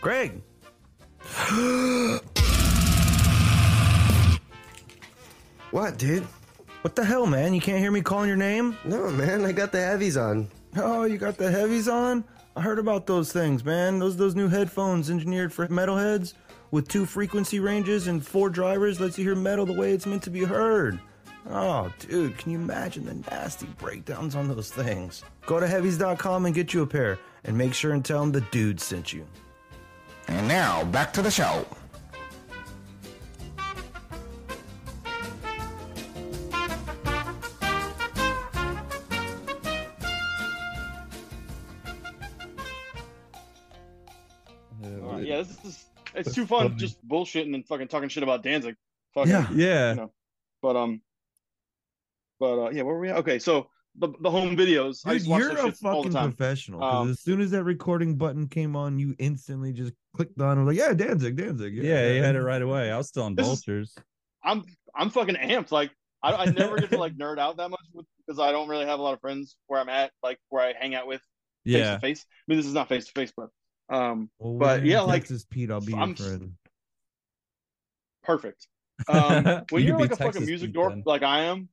Greg. 0.00 0.40
What, 5.72 5.98
dude? 5.98 6.22
What 6.80 6.96
the 6.96 7.04
hell, 7.04 7.26
man? 7.26 7.52
You 7.52 7.60
can't 7.60 7.80
hear 7.80 7.90
me 7.90 8.00
calling 8.00 8.28
your 8.28 8.38
name? 8.38 8.78
No, 8.86 9.10
man, 9.10 9.44
I 9.44 9.52
got 9.52 9.72
the 9.72 9.84
heavies 9.84 10.16
on. 10.16 10.48
Oh, 10.78 11.04
you 11.04 11.18
got 11.18 11.36
the 11.36 11.50
heavies 11.50 11.86
on? 11.86 12.24
I 12.56 12.62
heard 12.62 12.78
about 12.78 13.06
those 13.06 13.30
things, 13.30 13.62
man. 13.62 13.98
Those 13.98 14.16
those 14.16 14.34
new 14.34 14.48
headphones 14.48 15.10
engineered 15.10 15.52
for 15.52 15.68
metalheads 15.68 16.32
with 16.70 16.88
two 16.88 17.06
frequency 17.06 17.60
ranges 17.60 18.06
and 18.06 18.26
four 18.26 18.50
drivers 18.50 19.00
lets 19.00 19.18
you 19.18 19.24
hear 19.24 19.34
metal 19.34 19.66
the 19.66 19.72
way 19.72 19.92
it's 19.92 20.06
meant 20.06 20.22
to 20.24 20.30
be 20.30 20.44
heard. 20.44 20.98
Oh, 21.50 21.90
dude, 21.98 22.36
can 22.36 22.52
you 22.52 22.58
imagine 22.58 23.06
the 23.06 23.14
nasty 23.30 23.66
breakdowns 23.78 24.34
on 24.34 24.48
those 24.48 24.70
things? 24.70 25.24
Go 25.46 25.60
to 25.60 25.66
heavies.com 25.66 26.46
and 26.46 26.54
get 26.54 26.74
you 26.74 26.82
a 26.82 26.86
pair 26.86 27.18
and 27.44 27.56
make 27.56 27.72
sure 27.72 27.92
and 27.92 28.04
tell 28.04 28.20
them 28.20 28.32
the 28.32 28.42
dude 28.50 28.80
sent 28.80 29.12
you. 29.12 29.26
And 30.26 30.46
now, 30.46 30.84
back 30.84 31.12
to 31.14 31.22
the 31.22 31.30
show. 31.30 31.64
It's 46.18 46.34
too 46.34 46.46
fun 46.46 46.76
just 46.78 46.98
bullshitting 47.06 47.54
and 47.54 47.66
fucking 47.66 47.88
talking 47.88 48.08
shit 48.08 48.22
about 48.22 48.42
Danzig. 48.42 48.74
Fucking, 49.14 49.30
Yeah. 49.32 49.48
Yeah. 49.52 49.90
You 49.90 49.96
know. 49.96 50.12
But 50.62 50.76
um, 50.76 51.00
but 52.40 52.66
uh, 52.66 52.70
yeah, 52.70 52.82
where 52.82 52.94
were 52.94 53.00
we 53.00 53.08
at? 53.10 53.16
Okay, 53.18 53.38
so 53.38 53.68
the 53.96 54.08
the 54.20 54.30
home 54.30 54.56
videos. 54.56 55.00
I 55.04 55.12
Dude, 55.12 55.22
used 55.22 55.26
to 55.26 55.38
you're 55.38 55.54
those 55.54 55.74
a 55.74 55.76
shit 55.76 55.84
all 55.86 56.02
the 56.02 56.10
fucking 56.10 56.12
time. 56.12 56.32
professional. 56.32 56.80
'cause 56.80 57.02
Um, 57.06 57.10
as 57.10 57.20
soon 57.20 57.40
as 57.40 57.50
that 57.52 57.64
recording 57.64 58.16
button 58.16 58.48
came 58.48 58.76
on, 58.76 58.98
you 58.98 59.14
instantly 59.18 59.72
just 59.72 59.92
clicked 60.14 60.40
on 60.40 60.58
and 60.58 60.66
was 60.66 60.76
like, 60.76 60.86
yeah, 60.86 60.94
Danzig, 60.94 61.36
Danzig. 61.36 61.74
Yeah, 61.74 61.82
yeah 61.82 62.12
he 62.12 62.18
had 62.18 62.36
it 62.36 62.42
right 62.42 62.62
away. 62.62 62.90
I 62.90 62.96
was 62.96 63.08
still 63.08 63.24
on 63.24 63.34
This 63.34 63.46
is- 63.46 63.64
Vultures. 63.64 63.94
I'm 64.44 64.64
I'm 64.94 65.10
fucking 65.10 65.34
amped. 65.36 65.72
Like 65.72 65.90
I 66.22 66.32
I 66.34 66.44
never 66.46 66.76
get 66.78 66.90
to 66.90 66.98
like 66.98 67.16
nerd 67.16 67.38
out 67.38 67.56
that 67.56 67.70
much 67.70 67.80
because 68.26 68.38
I 68.40 68.52
don't 68.52 68.68
really 68.68 68.86
have 68.86 68.98
a 68.98 69.02
lot 69.02 69.14
of 69.14 69.20
friends 69.20 69.56
where 69.66 69.80
I'm 69.80 69.88
at, 69.88 70.12
like 70.22 70.38
where 70.48 70.62
I 70.62 70.74
hang 70.78 70.94
out 70.94 71.06
with 71.06 71.20
face 71.64 71.74
Yeah. 71.76 71.94
to 71.94 72.00
face. 72.00 72.24
I 72.28 72.42
mean, 72.48 72.58
this 72.58 72.66
is 72.66 72.74
not 72.74 72.88
face 72.88 73.06
to 73.06 73.12
face, 73.12 73.32
but 73.36 73.48
um, 73.88 74.30
Well, 74.38 74.58
But, 74.58 74.80
you're 74.82 74.92
yeah, 74.92 75.00
like, 75.02 75.22
Texas 75.22 75.44
Pete, 75.48 75.70
I'll 75.70 75.80
be 75.80 75.94
I'm, 75.94 76.14
friend. 76.14 76.52
perfect. 78.22 78.66
Um, 79.08 79.44
when 79.70 79.82
You 79.82 79.90
you're 79.90 79.98
like 80.00 80.10
be 80.10 80.14
a 80.14 80.16
fucking 80.16 80.44
music 80.44 80.68
Pete 80.70 80.74
dork 80.74 80.90
then. 80.92 81.02
like 81.06 81.22
I 81.22 81.44
am, 81.44 81.68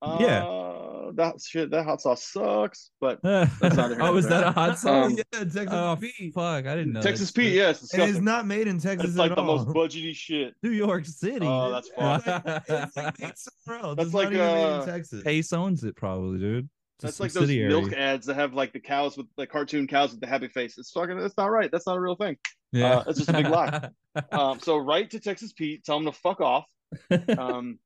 uh, 0.00 0.16
Yeah. 0.20 1.10
that 1.16 1.34
shit, 1.46 1.70
that 1.70 1.84
hot 1.84 2.00
sauce 2.00 2.24
sucks. 2.24 2.90
But 2.98 3.20
oh, 3.24 3.46
neither 3.60 3.88
here 3.88 3.98
nor 3.98 4.16
is 4.16 4.26
that 4.28 4.42
a 4.46 4.52
hot 4.52 4.78
sauce? 4.78 5.12
Um, 5.12 5.18
yeah, 5.18 5.40
Texas 5.40 5.66
oh, 5.70 5.96
Pete. 6.00 6.32
fuck. 6.32 6.66
I 6.66 6.74
didn't 6.76 6.94
know. 6.94 7.02
Texas 7.02 7.30
Pete, 7.30 7.48
shit. 7.48 7.56
yeah, 7.56 7.68
it's 7.70 7.92
It 7.92 8.00
is 8.08 8.22
not 8.22 8.46
made 8.46 8.68
in 8.68 8.78
Texas 8.78 9.10
it's 9.10 9.18
like 9.18 9.32
at 9.32 9.36
the 9.36 9.42
all. 9.42 9.58
most 9.66 9.68
budgety 9.68 10.14
shit. 10.16 10.54
New 10.62 10.70
York 10.70 11.04
City. 11.04 11.44
Oh, 11.46 11.70
that's 11.70 11.88
It's 11.94 11.96
fine. 11.96 12.22
like- 12.24 12.62
it's 12.68 12.96
like 12.96 13.20
made 13.20 13.34
somewhere 13.36 13.84
else. 13.84 13.96
That's 13.98 14.06
It's 14.06 14.14
like, 14.14 14.24
not 14.30 14.32
even 14.32 14.46
made 14.46 14.64
uh, 14.64 14.80
in 14.80 14.86
Texas. 14.88 15.22
Pace 15.24 15.52
owns 15.52 15.84
it 15.84 15.94
probably, 15.94 16.38
dude. 16.38 16.70
It's 17.02 17.04
a 17.04 17.06
That's 17.06 17.20
like 17.20 17.32
those 17.32 17.48
milk 17.48 17.92
ads 17.92 18.26
that 18.26 18.34
have 18.34 18.54
like 18.54 18.72
the 18.72 18.80
cows 18.80 19.16
with 19.16 19.26
the 19.36 19.46
cartoon 19.46 19.86
cows 19.86 20.10
with 20.12 20.20
the 20.20 20.26
happy 20.26 20.48
face. 20.48 20.78
It's 20.78 20.90
fucking. 20.90 21.18
That's 21.18 21.36
not 21.36 21.50
right. 21.50 21.70
That's 21.70 21.86
not 21.86 21.96
a 21.96 22.00
real 22.00 22.14
thing. 22.16 22.36
Yeah, 22.72 22.98
uh, 22.98 23.04
it's 23.08 23.18
just 23.18 23.30
a 23.30 23.34
big 23.34 23.48
lie. 23.48 23.88
Um, 24.30 24.60
so 24.60 24.76
write 24.76 25.10
to 25.12 25.20
Texas 25.20 25.54
Pete, 25.54 25.84
tell 25.84 25.96
him 25.96 26.04
to 26.04 26.12
fuck 26.12 26.40
off. 26.42 26.66
Um, 27.38 27.78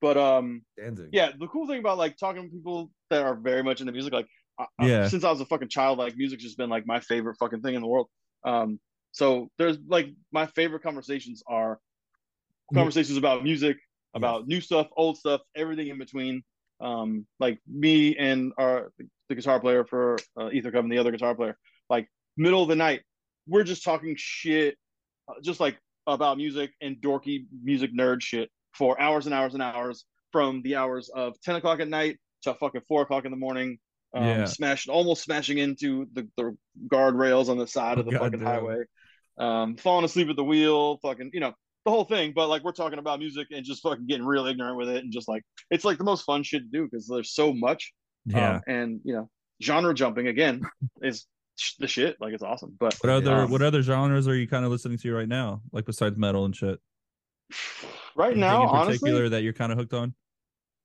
but 0.00 0.16
um, 0.16 0.62
Danzig. 0.76 1.08
yeah, 1.12 1.30
the 1.38 1.48
cool 1.48 1.66
thing 1.66 1.78
about 1.80 1.98
like 1.98 2.16
talking 2.16 2.44
to 2.44 2.48
people 2.48 2.90
that 3.10 3.22
are 3.22 3.34
very 3.34 3.62
much 3.64 3.80
into 3.80 3.92
music, 3.92 4.12
like 4.12 4.28
I- 4.58 4.66
I- 4.78 4.86
Yeah. 4.86 5.08
since 5.08 5.24
I 5.24 5.30
was 5.30 5.40
a 5.40 5.46
fucking 5.46 5.68
child, 5.68 5.98
like 5.98 6.16
music's 6.16 6.42
just 6.44 6.56
been 6.58 6.70
like 6.70 6.86
my 6.86 7.00
favorite 7.00 7.36
fucking 7.40 7.60
thing 7.62 7.74
in 7.74 7.80
the 7.82 7.88
world. 7.88 8.08
Um, 8.44 8.78
so 9.12 9.48
there's 9.58 9.78
like 9.88 10.08
my 10.32 10.46
favorite 10.46 10.82
conversations 10.84 11.42
are 11.48 11.78
conversations 12.74 13.18
about 13.18 13.42
music 13.44 13.76
about 14.14 14.46
new 14.46 14.60
stuff, 14.60 14.88
old 14.96 15.16
stuff, 15.18 15.40
everything 15.56 15.88
in 15.88 15.98
between. 15.98 16.42
Um, 16.82 17.26
like 17.38 17.58
me 17.66 18.16
and 18.16 18.52
our 18.58 18.92
the 19.28 19.34
guitar 19.34 19.60
player 19.60 19.84
for 19.84 20.18
uh, 20.38 20.50
Ether 20.50 20.70
Coven 20.70 20.86
and 20.86 20.92
the 20.92 20.98
other 20.98 21.12
guitar 21.12 21.34
player, 21.34 21.56
like 21.88 22.08
middle 22.36 22.62
of 22.62 22.68
the 22.68 22.76
night, 22.76 23.02
we're 23.46 23.62
just 23.62 23.84
talking 23.84 24.14
shit, 24.18 24.76
uh, 25.28 25.34
just 25.42 25.60
like 25.60 25.78
about 26.06 26.36
music 26.36 26.72
and 26.80 26.96
dorky 26.96 27.44
music 27.62 27.94
nerd 27.94 28.20
shit 28.20 28.50
for 28.74 29.00
hours 29.00 29.26
and 29.26 29.34
hours 29.34 29.54
and 29.54 29.62
hours 29.62 30.04
from 30.32 30.60
the 30.62 30.74
hours 30.76 31.08
of 31.14 31.40
10 31.42 31.56
o'clock 31.56 31.78
at 31.80 31.88
night 31.88 32.18
to 32.42 32.54
fucking 32.54 32.80
four 32.88 33.02
o'clock 33.02 33.24
in 33.24 33.30
the 33.30 33.36
morning. 33.36 33.78
Um, 34.14 34.24
Yeah. 34.26 34.44
smashing, 34.44 34.92
almost 34.92 35.22
smashing 35.22 35.58
into 35.58 36.06
the, 36.12 36.28
the 36.36 36.56
guardrails 36.88 37.48
on 37.48 37.58
the 37.58 37.66
side 37.66 37.98
of 37.98 38.04
the 38.06 38.12
fucking 38.12 38.40
Goddamn. 38.40 38.46
highway. 38.46 38.82
Um, 39.38 39.76
falling 39.76 40.04
asleep 40.04 40.28
at 40.28 40.36
the 40.36 40.44
wheel, 40.44 40.98
fucking, 40.98 41.30
you 41.32 41.40
know, 41.40 41.52
the 41.84 41.90
whole 41.90 42.04
thing. 42.04 42.32
But 42.34 42.48
like, 42.48 42.62
we're 42.62 42.72
talking 42.72 42.98
about 42.98 43.18
music 43.18 43.48
and 43.50 43.64
just 43.64 43.82
fucking 43.82 44.06
getting 44.06 44.26
real 44.26 44.46
ignorant 44.46 44.76
with 44.76 44.88
it, 44.88 45.02
and 45.02 45.12
just 45.12 45.28
like, 45.28 45.42
it's 45.70 45.84
like 45.84 45.98
the 45.98 46.04
most 46.04 46.22
fun 46.22 46.42
shit 46.42 46.62
to 46.62 46.68
do 46.68 46.84
because 46.84 47.08
there's 47.08 47.34
so 47.34 47.52
much. 47.52 47.92
Yeah. 48.26 48.56
Um, 48.56 48.60
and 48.66 49.00
you 49.04 49.14
know, 49.14 49.28
genre 49.62 49.94
jumping 49.94 50.28
again 50.28 50.62
is 51.02 51.26
the 51.78 51.86
shit. 51.86 52.16
Like, 52.20 52.34
it's 52.34 52.42
awesome. 52.42 52.76
But 52.78 52.94
what 53.00 53.10
other 53.10 53.32
um, 53.32 53.50
what 53.50 53.62
other 53.62 53.82
genres 53.82 54.28
are 54.28 54.36
you 54.36 54.46
kind 54.46 54.64
of 54.64 54.70
listening 54.70 54.98
to 54.98 55.14
right 55.14 55.28
now? 55.28 55.62
Like 55.72 55.86
besides 55.86 56.16
metal 56.16 56.44
and 56.44 56.54
shit. 56.54 56.78
right 58.16 58.26
Anything 58.26 58.40
now, 58.40 58.62
in 58.62 58.68
honestly, 58.68 58.98
particular 58.98 59.28
that 59.30 59.42
you're 59.42 59.52
kind 59.52 59.72
of 59.72 59.78
hooked 59.78 59.94
on? 59.94 60.14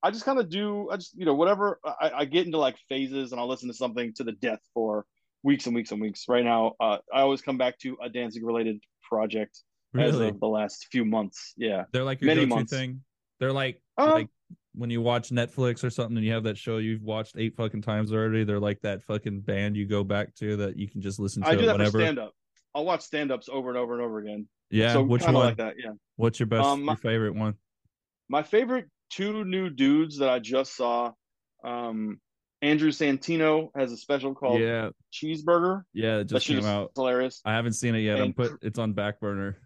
I 0.04 0.12
just 0.12 0.26
kind 0.26 0.40
of 0.40 0.50
do. 0.50 0.90
I 0.90 0.98
just 0.98 1.18
you 1.18 1.26
know 1.26 1.34
whatever. 1.34 1.80
I, 1.86 2.12
I 2.18 2.26
get 2.26 2.46
into 2.46 2.58
like 2.58 2.78
phases, 2.90 3.32
and 3.32 3.42
I'll 3.42 3.48
listen 3.48 3.68
to 3.70 3.74
something 3.74 4.14
to 4.16 4.24
the 4.24 4.34
death 4.34 4.60
for 4.74 5.06
weeks 5.44 5.66
and 5.66 5.76
weeks 5.76 5.92
and 5.92 6.02
weeks. 6.02 6.26
Right 6.28 6.44
now, 6.44 6.74
uh, 6.80 6.98
I 7.14 7.22
always 7.22 7.42
come 7.42 7.58
back 7.58 7.78
to 7.80 7.98
a 8.02 8.10
dancing 8.10 8.46
related 8.46 8.80
project 9.08 9.60
Really? 9.94 10.32
the 10.32 10.48
last 10.48 10.88
few 10.92 11.06
months. 11.06 11.54
Yeah. 11.58 11.86
They're 11.92 12.04
like 12.04 12.22
your 12.22 12.28
many 12.28 12.42
go-to 12.46 12.56
months. 12.56 12.72
thing. 12.74 13.02
They're 13.40 13.54
like 13.54 13.82
Um, 13.98 14.10
like 14.12 14.28
when 14.76 14.90
you 14.90 15.02
watch 15.02 15.30
Netflix 15.30 15.84
or 15.84 15.90
something 15.90 16.18
and 16.18 16.26
you 16.26 16.34
have 16.34 16.44
that 16.44 16.58
show 16.58 16.78
you've 16.78 17.02
watched 17.02 17.36
eight 17.38 17.56
fucking 17.56 17.82
times 17.82 18.12
already. 18.14 18.44
They're 18.44 18.60
like 18.60 18.82
that 18.82 19.02
fucking 19.04 19.42
band 19.42 19.76
you 19.76 19.86
go 19.88 20.04
back 20.04 20.36
to 20.36 20.58
that 20.58 20.78
you 20.78 20.88
can 20.88 21.02
just 21.02 21.20
listen 21.20 21.42
to 21.44 21.50
I 21.50 21.56
do 21.56 21.66
that 21.66 21.78
for 21.92 22.00
stand 22.00 22.20
up. 22.20 22.34
I'll 22.76 22.86
watch 22.86 23.02
stand 23.02 23.32
ups 23.32 23.50
over 23.52 23.70
and 23.70 23.78
over 23.78 23.94
and 23.94 24.04
over 24.04 24.20
again. 24.20 24.48
yeah, 24.70 24.94
so 24.94 25.02
which 25.04 25.24
one? 25.24 25.34
like 25.34 25.58
that. 25.58 25.76
Yeah. 25.84 25.92
What's 26.16 26.40
your 26.40 26.48
best, 26.48 26.66
Um, 26.66 26.84
my- 26.84 26.92
your 26.94 26.98
favorite 26.98 27.34
one? 27.36 27.56
My 28.30 28.44
favorite 28.44 28.86
two 29.10 29.46
new 29.46 29.70
dudes 29.70 30.18
that 30.20 30.30
I 30.30 30.40
just 30.40 30.76
saw. 30.76 31.14
Um, 31.64 32.20
Andrew 32.62 32.92
Santino 32.92 33.70
has 33.76 33.92
a 33.92 33.98
special 33.98 34.34
called 34.36 34.60
Yeah, 34.62 34.90
Cheeseburger. 35.14 35.84
yeah, 35.94 36.18
it 36.18 36.26
just 36.26 36.46
came 36.48 36.66
out. 36.66 36.92
hilarious. 36.96 37.42
I 37.46 37.54
haven't 37.54 37.74
seen 37.74 37.96
it 37.96 38.00
yet. 38.00 38.20
I'm 38.20 38.34
put 38.34 38.60
it's 38.62 38.78
on 38.80 38.94
back 38.94 39.20
burner. 39.20 39.58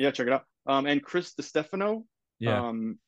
Yeah, 0.00 0.10
check 0.10 0.26
it 0.26 0.32
out. 0.32 0.44
Um, 0.66 0.86
and 0.86 1.02
Chris 1.02 1.34
Distefano. 1.34 2.04
Yeah, 2.38 2.68
Um, 2.68 2.98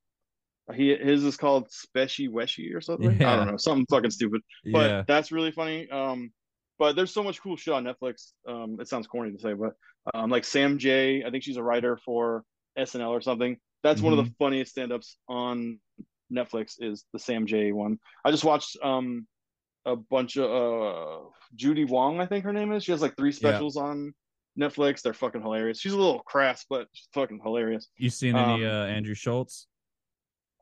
he 0.74 0.94
his 0.94 1.24
is 1.24 1.36
called 1.36 1.68
Speshy 1.70 2.28
Weshy 2.28 2.74
or 2.74 2.80
something. 2.80 3.22
I 3.24 3.36
don't 3.36 3.46
know, 3.46 3.56
something 3.56 3.86
fucking 3.90 4.10
stupid. 4.10 4.42
But 4.72 4.90
yeah, 4.90 5.02
that's 5.06 5.32
really 5.32 5.50
funny. 5.52 5.88
Um, 5.90 6.32
but 6.78 6.96
there's 6.96 7.12
so 7.14 7.22
much 7.22 7.40
cool 7.42 7.56
shit 7.56 7.74
on 7.74 7.84
Netflix. 7.84 8.32
Um, 8.46 8.78
it 8.80 8.88
sounds 8.88 9.06
corny 9.06 9.32
to 9.32 9.38
say, 9.38 9.54
but 9.54 9.72
um, 10.14 10.30
like 10.30 10.44
Sam 10.44 10.78
Jay, 10.78 11.24
I 11.24 11.30
think 11.30 11.44
she's 11.44 11.56
a 11.56 11.62
writer 11.62 11.96
for 12.04 12.44
SNL 12.78 13.08
or 13.10 13.20
something. 13.20 13.56
That's 13.82 14.00
one 14.00 14.12
of 14.12 14.18
Mm-hmm. 14.18 14.28
the 14.28 14.34
funniest 14.38 14.70
stand-ups 14.72 15.16
on 15.28 15.78
Netflix 16.32 16.74
is 16.80 17.04
the 17.12 17.18
Sam 17.18 17.46
Jay 17.46 17.72
one. 17.72 17.98
I 18.24 18.30
just 18.30 18.44
watched 18.44 18.76
um 18.82 19.26
a 19.84 19.96
bunch 19.96 20.36
of 20.36 20.48
uh 20.50 21.28
Judy 21.56 21.84
Wong, 21.84 22.20
I 22.20 22.26
think 22.26 22.44
her 22.44 22.52
name 22.52 22.72
is. 22.72 22.84
She 22.84 22.92
has 22.92 23.02
like 23.02 23.16
three 23.16 23.32
specials 23.32 23.76
on 23.76 24.14
Netflix. 24.58 25.02
They're 25.02 25.14
fucking 25.14 25.42
hilarious. 25.42 25.80
She's 25.80 25.92
a 25.92 25.98
little 25.98 26.20
crass, 26.20 26.64
but 26.68 26.88
fucking 27.14 27.40
hilarious. 27.42 27.88
you 27.96 28.10
seen 28.10 28.36
any 28.36 28.64
um, 28.64 28.70
uh 28.70 28.86
Andrew 28.86 29.14
Schulz? 29.14 29.66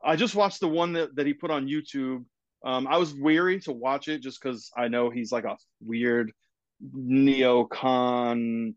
I 0.03 0.15
just 0.15 0.35
watched 0.35 0.59
the 0.59 0.67
one 0.67 0.93
that, 0.93 1.15
that 1.15 1.27
he 1.27 1.33
put 1.33 1.51
on 1.51 1.67
YouTube. 1.67 2.25
Um, 2.65 2.87
I 2.87 2.97
was 2.97 3.13
weary 3.13 3.59
to 3.61 3.71
watch 3.71 4.07
it 4.07 4.19
just 4.19 4.41
because 4.41 4.71
I 4.75 4.87
know 4.87 5.09
he's 5.09 5.31
like 5.31 5.45
a 5.45 5.57
weird 5.79 6.31
neocon. 6.95 8.73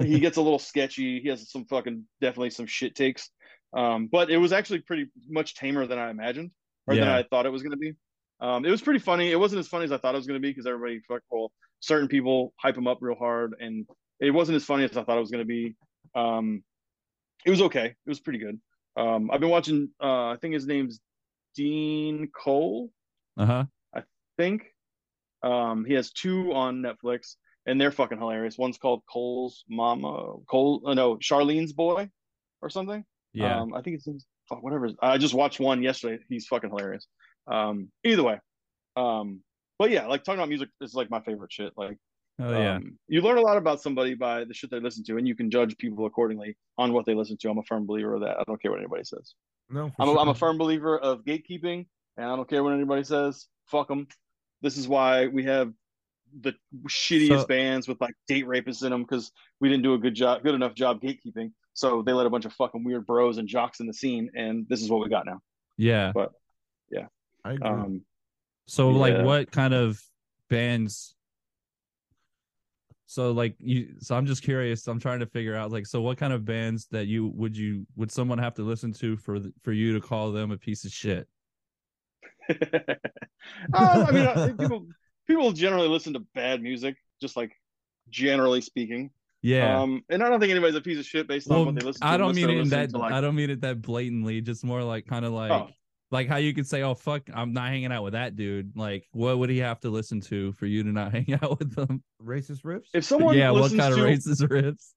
He 0.00 0.20
gets 0.20 0.36
a 0.36 0.42
little 0.42 0.58
sketchy. 0.58 1.20
He 1.20 1.28
has 1.28 1.50
some 1.50 1.64
fucking 1.66 2.04
definitely 2.20 2.50
some 2.50 2.66
shit 2.66 2.94
takes. 2.94 3.30
Um, 3.72 4.08
but 4.10 4.30
it 4.30 4.38
was 4.38 4.52
actually 4.52 4.80
pretty 4.80 5.06
much 5.28 5.54
tamer 5.54 5.86
than 5.86 5.98
I 5.98 6.10
imagined 6.10 6.50
or 6.86 6.94
than 6.94 7.08
I 7.08 7.22
thought 7.22 7.46
it 7.46 7.50
was 7.50 7.62
going 7.62 7.72
to 7.72 7.76
be. 7.76 7.92
Um, 8.40 8.64
it 8.64 8.70
was 8.70 8.80
pretty 8.80 9.00
funny. 9.00 9.30
It 9.30 9.38
wasn't 9.38 9.60
as 9.60 9.68
funny 9.68 9.84
as 9.84 9.92
I 9.92 9.98
thought 9.98 10.14
it 10.14 10.18
was 10.18 10.26
going 10.26 10.40
to 10.40 10.46
be 10.46 10.50
because 10.50 10.66
everybody, 10.66 11.00
fuck, 11.06 11.22
well, 11.30 11.52
certain 11.80 12.08
people 12.08 12.54
hype 12.56 12.76
him 12.76 12.86
up 12.86 12.98
real 13.00 13.16
hard, 13.16 13.54
and 13.60 13.86
it 14.20 14.30
wasn't 14.30 14.56
as 14.56 14.64
funny 14.64 14.84
as 14.84 14.96
I 14.96 15.04
thought 15.04 15.16
it 15.16 15.20
was 15.20 15.30
going 15.30 15.42
to 15.42 15.46
be. 15.46 15.76
Um, 16.14 16.62
it 17.44 17.50
was 17.50 17.62
okay. 17.62 17.86
It 17.86 18.08
was 18.08 18.20
pretty 18.20 18.38
good. 18.38 18.60
Um, 18.96 19.30
I've 19.30 19.40
been 19.40 19.50
watching. 19.50 19.90
Uh, 20.02 20.28
I 20.28 20.36
think 20.40 20.54
his 20.54 20.66
name's 20.66 21.00
Dean 21.54 22.28
Cole. 22.34 22.90
Uh 23.36 23.46
huh. 23.46 23.64
I 23.94 24.02
think 24.36 24.64
um, 25.42 25.84
he 25.84 25.94
has 25.94 26.10
two 26.10 26.52
on 26.52 26.82
Netflix, 26.82 27.36
and 27.66 27.80
they're 27.80 27.92
fucking 27.92 28.18
hilarious. 28.18 28.58
One's 28.58 28.78
called 28.78 29.02
Cole's 29.10 29.64
Mama, 29.68 30.34
Cole. 30.48 30.82
Uh, 30.84 30.94
no, 30.94 31.16
Charlene's 31.16 31.72
Boy, 31.72 32.10
or 32.60 32.70
something. 32.70 33.04
Yeah. 33.32 33.60
Um, 33.60 33.74
I 33.74 33.82
think 33.82 34.00
it's 34.04 34.24
fuck, 34.48 34.62
whatever. 34.62 34.90
I 35.00 35.18
just 35.18 35.34
watched 35.34 35.60
one 35.60 35.82
yesterday. 35.82 36.22
He's 36.28 36.46
fucking 36.46 36.70
hilarious. 36.70 37.06
Um, 37.46 37.90
either 38.04 38.22
way. 38.22 38.40
Um, 38.96 39.40
but 39.78 39.90
yeah, 39.90 40.06
like 40.06 40.24
talking 40.24 40.40
about 40.40 40.48
music 40.48 40.70
is 40.80 40.94
like 40.94 41.10
my 41.10 41.20
favorite 41.20 41.52
shit. 41.52 41.72
Like, 41.76 41.98
oh 42.40 42.50
yeah. 42.50 42.76
um, 42.76 42.98
you 43.08 43.20
learn 43.20 43.38
a 43.38 43.40
lot 43.40 43.56
about 43.56 43.80
somebody 43.80 44.14
by 44.14 44.44
the 44.44 44.54
shit 44.54 44.70
they 44.70 44.80
listen 44.80 45.04
to, 45.04 45.16
and 45.16 45.26
you 45.26 45.34
can 45.34 45.50
judge 45.50 45.76
people 45.78 46.06
accordingly 46.06 46.56
on 46.76 46.92
what 46.92 47.06
they 47.06 47.14
listen 47.14 47.36
to. 47.40 47.50
I'm 47.50 47.58
a 47.58 47.62
firm 47.62 47.86
believer 47.86 48.14
of 48.14 48.20
that. 48.22 48.38
I 48.38 48.44
don't 48.46 48.60
care 48.60 48.70
what 48.70 48.80
anybody 48.80 49.04
says. 49.04 49.34
No, 49.70 49.92
I'm 49.98 50.08
a, 50.08 50.18
I'm 50.18 50.28
a 50.28 50.34
firm 50.34 50.56
believer 50.58 50.98
of 50.98 51.24
gatekeeping, 51.24 51.86
and 52.16 52.26
I 52.26 52.36
don't 52.36 52.48
care 52.48 52.62
what 52.64 52.72
anybody 52.72 53.04
says. 53.04 53.46
Fuck 53.66 53.88
them. 53.88 54.06
This 54.62 54.76
is 54.76 54.88
why 54.88 55.26
we 55.26 55.44
have 55.44 55.72
the 56.40 56.54
shittiest 56.88 57.40
So- 57.42 57.46
bands 57.46 57.88
with 57.88 58.00
like 58.00 58.14
date 58.26 58.46
rapists 58.46 58.82
in 58.84 58.90
them 58.90 59.02
because 59.02 59.30
we 59.60 59.68
didn't 59.68 59.82
do 59.84 59.94
a 59.94 59.98
good 59.98 60.14
job, 60.14 60.42
good 60.42 60.54
enough 60.54 60.74
job 60.74 61.00
gatekeeping. 61.00 61.52
So 61.74 62.02
they 62.02 62.12
let 62.12 62.26
a 62.26 62.30
bunch 62.30 62.44
of 62.44 62.52
fucking 62.54 62.82
weird 62.82 63.06
bros 63.06 63.38
and 63.38 63.46
jocks 63.46 63.80
in 63.80 63.86
the 63.86 63.94
scene, 63.94 64.30
and 64.34 64.66
this 64.68 64.82
is 64.82 64.90
what 64.90 65.02
we 65.02 65.08
got 65.08 65.26
now. 65.26 65.40
yeah. 65.76 66.12
but 66.14 66.32
yeah, 66.90 67.06
I 67.44 67.52
agree. 67.52 67.68
Um, 67.68 68.02
So 68.66 68.90
like 68.90 69.24
what 69.24 69.50
kind 69.52 69.74
of 69.74 70.02
bands 70.50 71.14
so 73.10 73.32
like 73.32 73.56
you 73.58 73.94
so 74.00 74.14
I'm 74.14 74.26
just 74.26 74.42
curious 74.42 74.86
I'm 74.86 75.00
trying 75.00 75.20
to 75.20 75.26
figure 75.26 75.56
out 75.56 75.72
like 75.72 75.86
so 75.86 76.02
what 76.02 76.18
kind 76.18 76.32
of 76.32 76.44
bands 76.44 76.86
that 76.90 77.06
you 77.06 77.28
would 77.28 77.56
you 77.56 77.86
would 77.96 78.12
someone 78.12 78.36
have 78.36 78.52
to 78.56 78.62
listen 78.62 78.92
to 78.92 79.16
for 79.16 79.40
for 79.62 79.72
you 79.72 79.94
to 79.94 80.00
call 80.00 80.30
them 80.30 80.50
a 80.50 80.58
piece 80.58 80.84
of 80.84 80.92
shit 80.92 81.26
uh, 82.50 82.54
I 83.74 84.10
mean, 84.12 84.56
people 84.58 84.86
people 85.26 85.52
generally 85.52 85.88
listen 85.88 86.12
to 86.14 86.20
bad 86.34 86.62
music, 86.62 86.96
just 87.20 87.36
like 87.36 87.52
generally 88.10 88.60
speaking. 88.60 89.10
yeah 89.42 89.80
Um, 89.80 90.02
and 90.10 90.22
I 90.22 90.28
don't 90.28 90.38
think 90.38 90.50
anybody's 90.50 90.76
a 90.76 90.80
piece 90.80 90.98
of 90.98 91.06
shit 91.06 91.28
based 91.28 91.50
on 91.50 91.56
well 91.56 91.66
what 91.66 91.76
they 91.76 91.86
listen 91.86 92.00
to. 92.00 92.06
I 92.06 92.16
don't 92.16 92.34
mean 92.34 92.50
it 92.50 92.58
in 92.58 92.68
that 92.70 92.92
like, 92.92 93.12
I 93.12 93.20
don't 93.20 93.34
mean 93.34 93.50
it 93.50 93.62
that 93.62 93.80
blatantly 93.80 94.40
just 94.40 94.64
more 94.64 94.82
like 94.82 95.06
kind 95.06 95.24
of 95.24 95.32
like 95.32 95.50
Oh. 95.50 95.68
Like 96.10 96.26
how 96.28 96.36
you 96.36 96.54
could 96.54 96.66
say 96.66 96.82
oh 96.82 96.94
fuck 96.94 97.22
I'm 97.34 97.52
not 97.52 97.68
hanging 97.68 97.92
out 97.92 98.02
with 98.02 98.14
that 98.14 98.34
dude 98.36 98.76
like 98.76 99.06
what 99.12 99.38
would 99.38 99.50
he 99.50 99.58
have 99.58 99.80
to 99.80 99.90
listen 99.90 100.20
to 100.22 100.52
for 100.52 100.66
you 100.66 100.82
to 100.82 100.90
not 100.90 101.12
hang 101.12 101.38
out 101.42 101.58
with 101.58 101.74
them 101.74 102.02
Racist 102.22 102.62
riffs. 102.62 102.86
if 102.94 103.04
someone 103.04 103.36
yeah 103.36 103.50
what 103.50 103.62
listens 103.62 103.80
kind 103.80 103.92
of 103.94 104.00
racist 104.00 104.42
riffs 104.48 104.92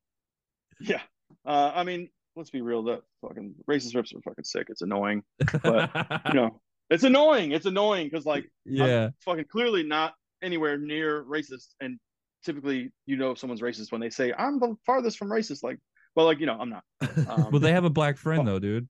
Yeah. 0.80 1.02
Uh, 1.46 1.72
I 1.74 1.84
mean, 1.84 2.10
let's 2.36 2.50
be 2.50 2.62
real. 2.62 2.84
That 2.84 3.02
fucking 3.22 3.56
racist 3.70 3.96
rips 3.96 4.14
are 4.14 4.22
fucking 4.22 4.44
sick. 4.44 4.68
It's 4.70 4.82
annoying. 4.82 5.24
But, 5.64 5.90
You 6.28 6.34
know, 6.34 6.62
it's 6.90 7.04
annoying. 7.04 7.52
It's 7.52 7.66
annoying 7.66 8.08
because 8.10 8.26
like 8.26 8.50
yeah 8.66 9.06
I'm 9.06 9.14
fucking 9.26 9.46
clearly 9.52 9.84
not 9.84 10.14
anywhere 10.44 10.78
near 10.78 11.24
racist. 11.24 11.70
And 11.80 12.00
typically, 12.46 12.92
you 13.06 13.16
know, 13.18 13.32
if 13.32 13.40
someone's 13.40 13.62
racist 13.62 13.92
when 13.92 14.02
they 14.02 14.10
say 14.10 14.34
I'm 14.38 14.60
the 14.60 14.76
farthest 14.86 15.18
from 15.18 15.30
racist. 15.30 15.64
Like, 15.64 15.80
well, 16.16 16.26
like 16.26 16.40
you 16.40 16.46
know, 16.46 16.58
I'm 16.60 16.70
not. 16.70 16.84
Um, 17.28 17.50
well 17.52 17.60
they 17.60 17.72
have 17.74 17.86
a 17.86 17.90
black 17.90 18.18
friend 18.18 18.44
well- 18.46 18.56
though 18.56 18.60
dude 18.60 18.88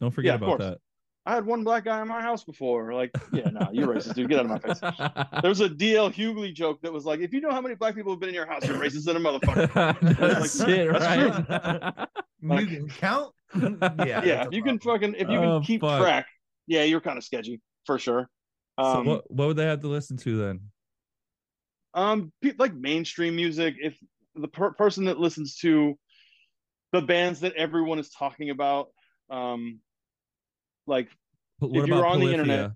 don't 0.00 0.10
forget 0.12 0.30
Yeah, 0.32 0.34
about 0.36 0.46
course. 0.58 0.60
that 0.70 0.78
I 1.28 1.34
had 1.34 1.44
one 1.44 1.62
black 1.62 1.84
guy 1.84 2.00
in 2.00 2.08
my 2.08 2.22
house 2.22 2.42
before. 2.42 2.94
Like, 2.94 3.10
yeah, 3.34 3.50
no, 3.50 3.68
you're 3.70 3.86
racist, 3.86 4.14
dude. 4.14 4.30
Get 4.30 4.38
out 4.38 4.46
of 4.46 4.50
my 4.50 4.58
face. 4.58 4.80
There 5.42 5.50
was 5.50 5.60
a 5.60 5.68
DL 5.68 6.10
Hughley 6.10 6.54
joke 6.54 6.80
that 6.80 6.90
was 6.90 7.04
like, 7.04 7.20
if 7.20 7.34
you 7.34 7.42
know 7.42 7.50
how 7.50 7.60
many 7.60 7.74
black 7.74 7.94
people 7.94 8.12
have 8.12 8.18
been 8.18 8.30
in 8.30 8.34
your 8.34 8.46
house, 8.46 8.66
you're 8.66 8.78
racist 8.78 9.04
than 9.04 9.16
a 9.16 9.20
motherfucker. 9.20 9.68
That's 10.18 10.58
like, 10.58 10.68
it, 10.70 10.90
that's 10.92 12.08
right? 12.42 12.60
you 12.60 12.66
can 12.66 12.88
count. 12.88 13.34
yeah, 13.54 14.24
yeah, 14.24 14.42
if 14.44 14.48
a 14.52 14.56
you 14.56 14.62
can 14.62 14.78
fucking 14.78 15.14
if 15.14 15.20
you 15.28 15.38
can 15.38 15.44
Oh, 15.44 15.60
keep 15.62 15.82
fuck. 15.82 16.00
track, 16.00 16.26
yeah, 16.66 16.84
you're 16.84 17.00
kind 17.02 17.18
of 17.18 17.24
sketchy 17.24 17.60
for 17.84 17.98
sure. 17.98 18.28
so 18.80 18.84
Um, 18.86 19.06
what 19.06 19.30
what 19.30 19.48
would 19.48 19.56
they 19.58 19.66
have 19.66 19.80
to 19.80 19.88
listen 19.88 20.16
to 20.18 20.38
then? 20.38 20.60
um, 21.94 22.32
pe- 22.42 22.54
like 22.58 22.74
mainstream 22.74 23.36
music. 23.36 23.74
If 23.78 23.98
the 24.34 24.48
per- 24.48 24.72
person 24.72 25.04
that 25.06 25.18
listens 25.18 25.56
to 25.56 25.98
the 26.92 27.02
bands 27.02 27.40
that 27.40 27.52
everyone 27.54 27.98
is 27.98 28.08
talking 28.10 28.48
about, 28.50 28.88
um, 29.30 29.80
like 30.88 31.08
What 31.58 31.82
if 31.82 31.86
you're 31.86 32.06
on 32.06 32.20
the 32.20 32.30
internet- 32.32 32.72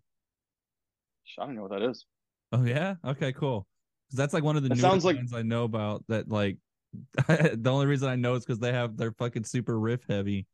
I 1.38 1.46
don't 1.46 1.54
know 1.54 1.62
what 1.62 1.70
that 1.70 1.82
is. 1.82 2.04
Oh 2.52 2.64
yeah, 2.64 2.96
okay, 3.04 3.32
cool. 3.32 3.66
Because 4.08 4.18
that's 4.18 4.34
like 4.34 4.44
one 4.44 4.56
of 4.56 4.68
the 4.68 4.76
sounds 4.76 5.04
like- 5.04 5.16
bands 5.16 5.32
I 5.32 5.42
know 5.42 5.64
about. 5.64 6.04
That 6.08 6.28
like 6.28 6.58
the 7.26 7.70
only 7.70 7.86
reason 7.86 8.08
I 8.08 8.16
know 8.16 8.34
is 8.34 8.44
because 8.44 8.58
they 8.58 8.72
have 8.72 8.96
they're 8.96 9.12
fucking 9.12 9.44
super 9.44 9.78
riff 9.78 10.04
heavy. 10.08 10.46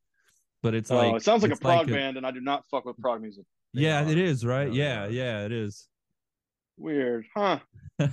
but 0.62 0.74
it's 0.74 0.90
oh, 0.90 0.96
like 0.96 1.16
it 1.16 1.24
sounds 1.24 1.42
like 1.42 1.52
a 1.52 1.56
prog 1.56 1.88
band, 1.88 2.16
and 2.16 2.24
I 2.26 2.30
do 2.30 2.40
not 2.40 2.64
fuck 2.70 2.84
with 2.84 2.96
prog 2.98 3.20
music. 3.20 3.44
Yeah, 3.72 4.08
it 4.08 4.18
is 4.18 4.46
right. 4.46 4.72
Yeah, 4.72 5.08
yeah, 5.08 5.44
it 5.44 5.52
is. 5.52 5.88
Weird, 6.76 7.26
huh? 7.34 7.58
You 7.98 8.06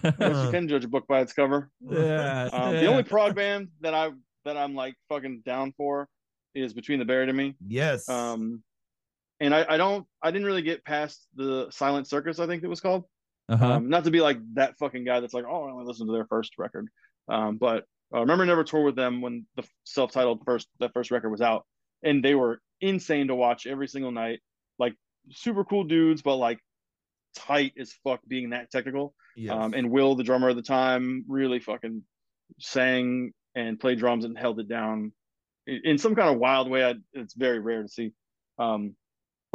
can 0.49 0.67
judge 0.67 0.83
a 0.83 0.87
book 0.87 1.05
by 1.07 1.21
its 1.21 1.33
cover. 1.33 1.69
yeah, 1.81 2.49
Um, 2.53 2.73
The 2.73 2.87
only 2.87 3.03
prog 3.03 3.35
band 3.35 3.67
that 3.81 3.93
I 3.93 4.09
that 4.45 4.57
I'm 4.57 4.73
like 4.73 4.95
fucking 5.09 5.43
down 5.45 5.73
for 5.77 6.07
is 6.55 6.73
Between 6.73 6.97
the 6.99 7.05
Buried 7.05 7.29
and 7.29 7.37
Me. 7.37 7.55
Yes. 7.67 8.09
Um, 8.09 8.63
and 9.45 9.55
I, 9.55 9.65
I 9.69 9.77
don't 9.77 10.05
I 10.21 10.31
didn't 10.31 10.47
really 10.47 10.61
get 10.61 10.83
past 10.83 11.25
the 11.35 11.67
Silent 11.71 12.07
Circus. 12.07 12.39
I 12.39 12.47
think 12.47 12.63
it 12.63 12.67
was 12.67 12.81
called. 12.81 13.05
uh-huh. 13.47 13.73
Um, 13.73 13.89
not 13.89 14.03
to 14.05 14.11
be 14.11 14.21
like 14.21 14.37
that 14.55 14.77
fucking 14.77 15.05
guy 15.05 15.19
that's 15.19 15.33
like, 15.33 15.45
oh, 15.47 15.65
I 15.65 15.71
only 15.71 15.85
listened 15.85 16.09
to 16.09 16.13
their 16.13 16.25
first 16.25 16.53
record. 16.57 16.87
Um, 17.29 17.57
but 17.57 17.85
uh, 18.13 18.19
remember, 18.21 18.45
never 18.45 18.63
toured 18.63 18.85
with 18.85 18.95
them 18.95 19.21
when 19.21 19.45
the 19.55 19.63
self-titled 19.83 20.43
first 20.45 20.67
that 20.79 20.93
first 20.93 21.11
record 21.11 21.29
was 21.29 21.41
out, 21.41 21.65
and 22.03 22.23
they 22.23 22.35
were 22.35 22.59
insane 22.81 23.27
to 23.27 23.35
watch 23.35 23.65
every 23.67 23.87
single 23.87 24.11
night. 24.11 24.39
Like 24.79 24.95
super 25.31 25.63
cool 25.63 25.83
dudes, 25.85 26.21
but 26.21 26.35
like 26.35 26.59
tight 27.35 27.73
as 27.79 27.93
fuck 28.03 28.21
being 28.27 28.51
that 28.51 28.71
technical. 28.71 29.13
yes. 29.35 29.53
Um, 29.53 29.73
and 29.73 29.91
Will, 29.91 30.15
the 30.15 30.23
drummer 30.23 30.49
at 30.49 30.55
the 30.55 30.61
time, 30.61 31.25
really 31.27 31.59
fucking 31.59 32.03
sang 32.59 33.31
and 33.55 33.79
played 33.79 33.99
drums 33.99 34.25
and 34.25 34.37
held 34.37 34.59
it 34.59 34.67
down 34.67 35.11
in, 35.67 35.81
in 35.83 35.97
some 35.97 36.15
kind 36.15 36.29
of 36.29 36.39
wild 36.39 36.69
way. 36.69 36.83
I, 36.83 36.95
it's 37.13 37.33
very 37.33 37.59
rare 37.59 37.83
to 37.83 37.89
see. 37.89 38.11
Um, 38.57 38.95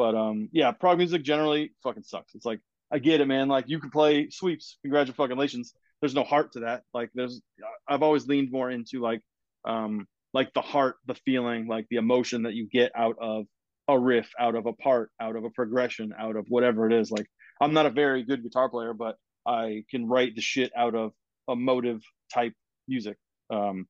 but 0.00 0.14
um, 0.14 0.48
yeah, 0.50 0.72
prog 0.72 0.96
music 0.96 1.22
generally 1.22 1.72
fucking 1.82 2.04
sucks. 2.04 2.34
It's 2.34 2.46
like 2.46 2.60
I 2.90 2.98
get 2.98 3.20
it, 3.20 3.28
man. 3.28 3.48
Like 3.48 3.66
you 3.68 3.78
can 3.78 3.90
play 3.90 4.30
sweeps. 4.30 4.78
Congratulations. 4.80 5.74
There's 6.00 6.14
no 6.14 6.24
heart 6.24 6.52
to 6.52 6.60
that. 6.60 6.84
Like 6.94 7.10
there's, 7.14 7.42
I've 7.86 8.02
always 8.02 8.26
leaned 8.26 8.50
more 8.50 8.70
into 8.70 9.02
like, 9.02 9.20
um, 9.66 10.06
like 10.32 10.54
the 10.54 10.62
heart, 10.62 10.96
the 11.06 11.16
feeling, 11.26 11.66
like 11.68 11.86
the 11.90 11.96
emotion 11.96 12.44
that 12.44 12.54
you 12.54 12.66
get 12.66 12.92
out 12.96 13.16
of 13.20 13.44
a 13.88 13.98
riff, 13.98 14.30
out 14.38 14.54
of 14.54 14.64
a 14.64 14.72
part, 14.72 15.10
out 15.20 15.36
of 15.36 15.44
a 15.44 15.50
progression, 15.50 16.14
out 16.18 16.36
of 16.36 16.46
whatever 16.48 16.86
it 16.86 16.94
is. 16.94 17.10
Like 17.10 17.26
I'm 17.60 17.74
not 17.74 17.84
a 17.84 17.90
very 17.90 18.22
good 18.22 18.42
guitar 18.42 18.70
player, 18.70 18.94
but 18.94 19.16
I 19.46 19.84
can 19.90 20.08
write 20.08 20.34
the 20.34 20.40
shit 20.40 20.72
out 20.74 20.94
of 20.94 21.12
emotive 21.46 22.00
type 22.32 22.54
music. 22.88 23.18
Um, 23.50 23.86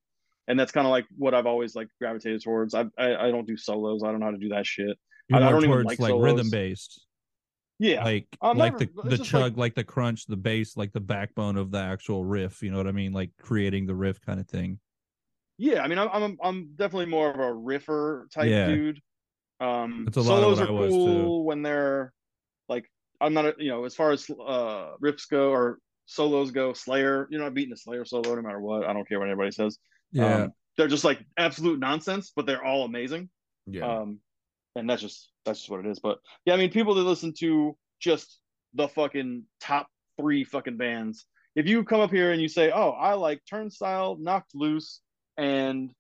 and 0.49 0.59
that's 0.59 0.73
kind 0.73 0.89
of 0.89 0.91
like 0.91 1.07
what 1.17 1.35
I've 1.35 1.47
always 1.47 1.77
like 1.77 1.87
gravitated 2.01 2.43
towards. 2.43 2.75
I, 2.75 2.87
I 2.99 3.15
I 3.15 3.31
don't 3.31 3.47
do 3.47 3.57
solos. 3.57 4.03
I 4.03 4.11
don't 4.11 4.19
know 4.19 4.27
how 4.27 4.33
to 4.33 4.39
do 4.39 4.49
that 4.49 4.67
shit. 4.67 4.99
You're 5.31 5.39
I 5.39 5.43
more 5.45 5.51
don't 5.53 5.65
even 5.65 5.71
towards 5.85 5.87
like 5.87 5.99
like 6.01 6.23
rhythm 6.23 6.51
based, 6.51 7.07
Yeah, 7.79 8.05
like 8.05 8.27
I'm 8.43 8.59
like 8.59 8.73
never- 8.81 9.09
the 9.09 9.17
the 9.17 9.25
chug, 9.25 9.43
like- 9.43 9.57
like... 9.57 9.75
the 9.75 9.85
crunch, 9.85 10.27
the 10.27 10.37
bass, 10.37 10.77
like 10.77 10.93
the 10.93 11.01
backbone 11.01 11.57
of 11.57 11.71
the 11.71 11.79
actual 11.79 12.25
riff. 12.25 12.63
You 12.63 12.71
know 12.71 12.77
what 12.79 12.87
I 12.87 12.93
mean? 12.93 13.13
Like 13.13 13.31
creating 13.41 13.87
the 13.87 13.95
riff 13.95 14.21
kind 14.21 14.41
of 14.41 14.49
thing. 14.49 14.79
yeah. 15.59 15.83
I 15.83 15.89
mean, 15.89 15.99
I'm 15.99 16.09
I'm 16.13 16.39
I'm 16.43 16.71
definitely 16.77 17.07
more 17.07 17.31
of 17.31 17.37
a 17.39 17.53
riffer 17.55 18.27
type 18.33 18.49
Yeah. 18.51 18.67
dude. 18.67 19.01
Um, 19.61 20.05
That's 20.07 20.17
a 20.17 20.23
lot 20.23 20.39
of 20.43 20.57
solos 20.57 20.61
what 20.61 20.69
are 20.69 20.73
I 20.73 20.81
was, 20.81 20.93
too. 20.93 20.97
cool 21.23 21.45
when 21.45 21.63
they're 21.63 22.13
like 22.69 22.91
I'm 23.21 23.35
not 23.35 23.45
a, 23.47 23.55
you 23.59 23.69
know 23.69 23.85
as 23.85 23.95
far 23.95 24.11
as 24.11 24.29
uh 24.31 24.93
riffs 25.03 25.29
go 25.31 25.51
or 25.51 25.79
solos 26.07 26.51
go. 26.51 26.73
Slayer, 26.73 27.29
you're 27.31 27.41
not 27.43 27.55
beating 27.55 27.73
a 27.73 27.77
Slayer 27.77 28.05
solo 28.05 28.35
no 28.35 28.43
matter 28.43 28.59
what. 28.61 28.85
I 28.85 28.93
don't 28.95 29.07
care 29.09 29.19
what 29.21 29.29
anybody 29.29 29.51
says. 29.53 29.79
Yeah, 30.13 30.45
Um, 30.45 30.53
they're 30.77 30.89
just 30.89 31.05
like 31.05 31.21
absolute 31.37 31.79
nonsense, 31.79 32.33
but 32.35 32.47
they're 32.47 32.65
all 32.65 32.85
amazing. 32.85 33.29
yeah. 33.67 33.87
Um, 33.87 34.19
and 34.81 34.91
that's 34.91 35.03
just 35.03 35.31
that's 35.45 35.61
just 35.61 35.71
what 35.71 35.81
it 35.81 35.87
is. 35.87 36.01
But 36.01 36.19
yeah, 36.45 36.55
I 36.55 36.57
mean, 36.57 36.71
people 36.71 36.95
that 36.95 37.03
listen 37.03 37.33
to 37.39 37.77
just 38.01 38.41
the 38.75 38.89
fucking 38.89 39.45
top 39.61 39.89
three 40.19 40.43
fucking 40.43 40.77
bands. 40.77 41.27
If 41.55 41.69
you 41.69 41.85
come 41.85 42.01
up 42.01 42.11
here 42.11 42.33
and 42.33 42.41
you 42.41 42.49
say, 42.49 42.71
"Oh, 42.71 42.91
I 42.91 43.15
like 43.15 43.43
Turnstile, 43.49 44.17
Knocked 44.19 44.55
Loose, 44.55 45.01
and 45.37 45.93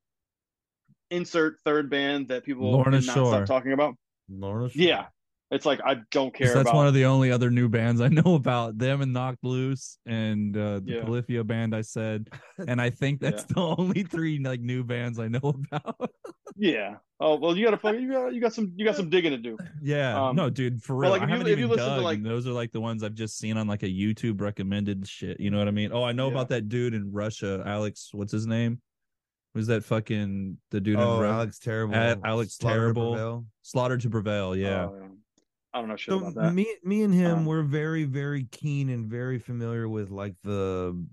insert 1.11 1.59
third 1.64 1.90
band 1.90 2.29
that 2.29 2.45
people 2.45 2.71
Lorna 2.71 3.01
cannot 3.01 3.14
Shore. 3.14 3.35
stop 3.35 3.47
talking 3.47 3.73
about," 3.73 3.95
Lorna 4.29 4.71
Shore. 4.71 4.83
yeah, 4.83 5.07
it's 5.51 5.67
like 5.67 5.81
I 5.85 5.97
don't 6.11 6.33
care 6.35 6.49
that's 6.55 6.61
about. 6.63 6.75
one 6.75 6.87
of 6.87 6.95
the 6.95 7.05
only 7.07 7.31
other 7.33 7.51
new 7.51 7.69
bands 7.69 8.01
I 8.01 8.09
know 8.09 8.35
about. 8.35 8.79
Them 8.79 9.01
and 9.03 9.13
Knocked 9.13 9.43
Loose 9.45 9.99
and 10.07 10.57
uh, 10.57 10.81
the 10.81 10.93
Yeah. 10.93 11.05
Polyphia 11.05 11.43
band 11.45 11.75
I 11.75 11.81
said, 11.81 12.29
and 12.69 12.81
I 12.81 12.91
think 12.91 13.21
that's 13.21 13.45
the 13.45 13.61
only 13.61 14.03
three 14.05 14.39
like 14.39 14.61
new 14.61 14.85
bands 14.85 15.19
I 15.19 15.29
know 15.29 15.41
about. 15.73 16.11
yeah. 16.57 16.97
Oh 17.23 17.37
well, 17.37 17.55
you 17.57 17.65
got 17.67 17.73
to 17.73 17.77
fucking 17.77 18.01
you 18.01 18.13
got 18.13 18.33
you 18.33 18.41
got 18.41 18.55
some 18.55 18.73
you 18.77 18.85
got 18.85 18.97
some 18.97 19.11
digging 19.11 19.33
to 19.33 19.37
do. 19.39 19.59
yeah, 19.83 20.29
Um, 20.29 20.37
no, 20.37 20.49
dude, 20.49 20.83
for 20.83 20.97
real. 20.97 21.11
like, 21.11 21.21
I 21.21 21.25
if 21.25 21.29
you- 21.31 21.35
haven't 21.37 21.53
if 21.53 21.59
you 21.59 21.65
even 21.67 21.77
listen 21.77 21.97
to, 21.97 22.01
like- 22.01 22.23
those 22.23 22.47
are 22.47 22.53
like 22.53 22.73
the 22.73 22.81
ones 22.81 23.03
I've 23.03 23.15
just 23.15 23.37
seen 23.39 23.57
on 23.59 23.67
like 23.67 23.83
a 23.83 23.89
YouTube 23.89 24.41
recommended 24.41 25.07
shit. 25.07 25.39
You 25.39 25.51
know 25.51 25.59
what 25.59 25.69
I 25.69 25.73
mean? 25.73 25.91
Oh, 25.93 26.03
I 26.03 26.13
know 26.13 26.27
Yeah. 26.29 26.33
about 26.35 26.49
that 26.49 26.69
dude 26.71 26.95
in 26.95 27.13
Russia, 27.13 27.63
Alex. 27.67 28.11
What's 28.13 28.33
his 28.33 28.47
name? 28.47 28.81
Was 29.55 29.67
that 29.67 29.83
fucking 29.85 30.59
the 30.71 30.81
dude 30.81 30.97
Oh, 30.97 31.17
in 31.17 31.21
Ru- 31.23 31.27
Alex 31.29 31.59
Terrible. 31.59 31.95
A- 31.97 32.17
Alex 32.25 32.57
Slaughter 32.57 32.75
to 32.77 32.81
Terrible. 32.81 33.11
Prevail. 33.13 33.45
Slaughter 33.63 33.99
to 33.99 34.09
Prevail? 34.11 34.57
Yeah. 34.57 34.85
Oh, 34.87 35.10
I 35.72 35.78
don't 35.80 35.88
know 35.88 35.96
shit 35.96 36.12
So 36.12 36.18
about 36.18 36.35
that. 36.35 36.52
me, 36.54 36.66
me 36.83 37.02
and 37.02 37.14
him, 37.14 37.38
Um, 37.38 37.46
we're 37.46 37.62
very, 37.62 38.04
very 38.04 38.44
keen 38.44 38.88
and 38.88 39.06
very 39.09 39.38
familiar 39.38 39.88
with 39.88 40.11
like 40.11 40.35
the 40.42 41.06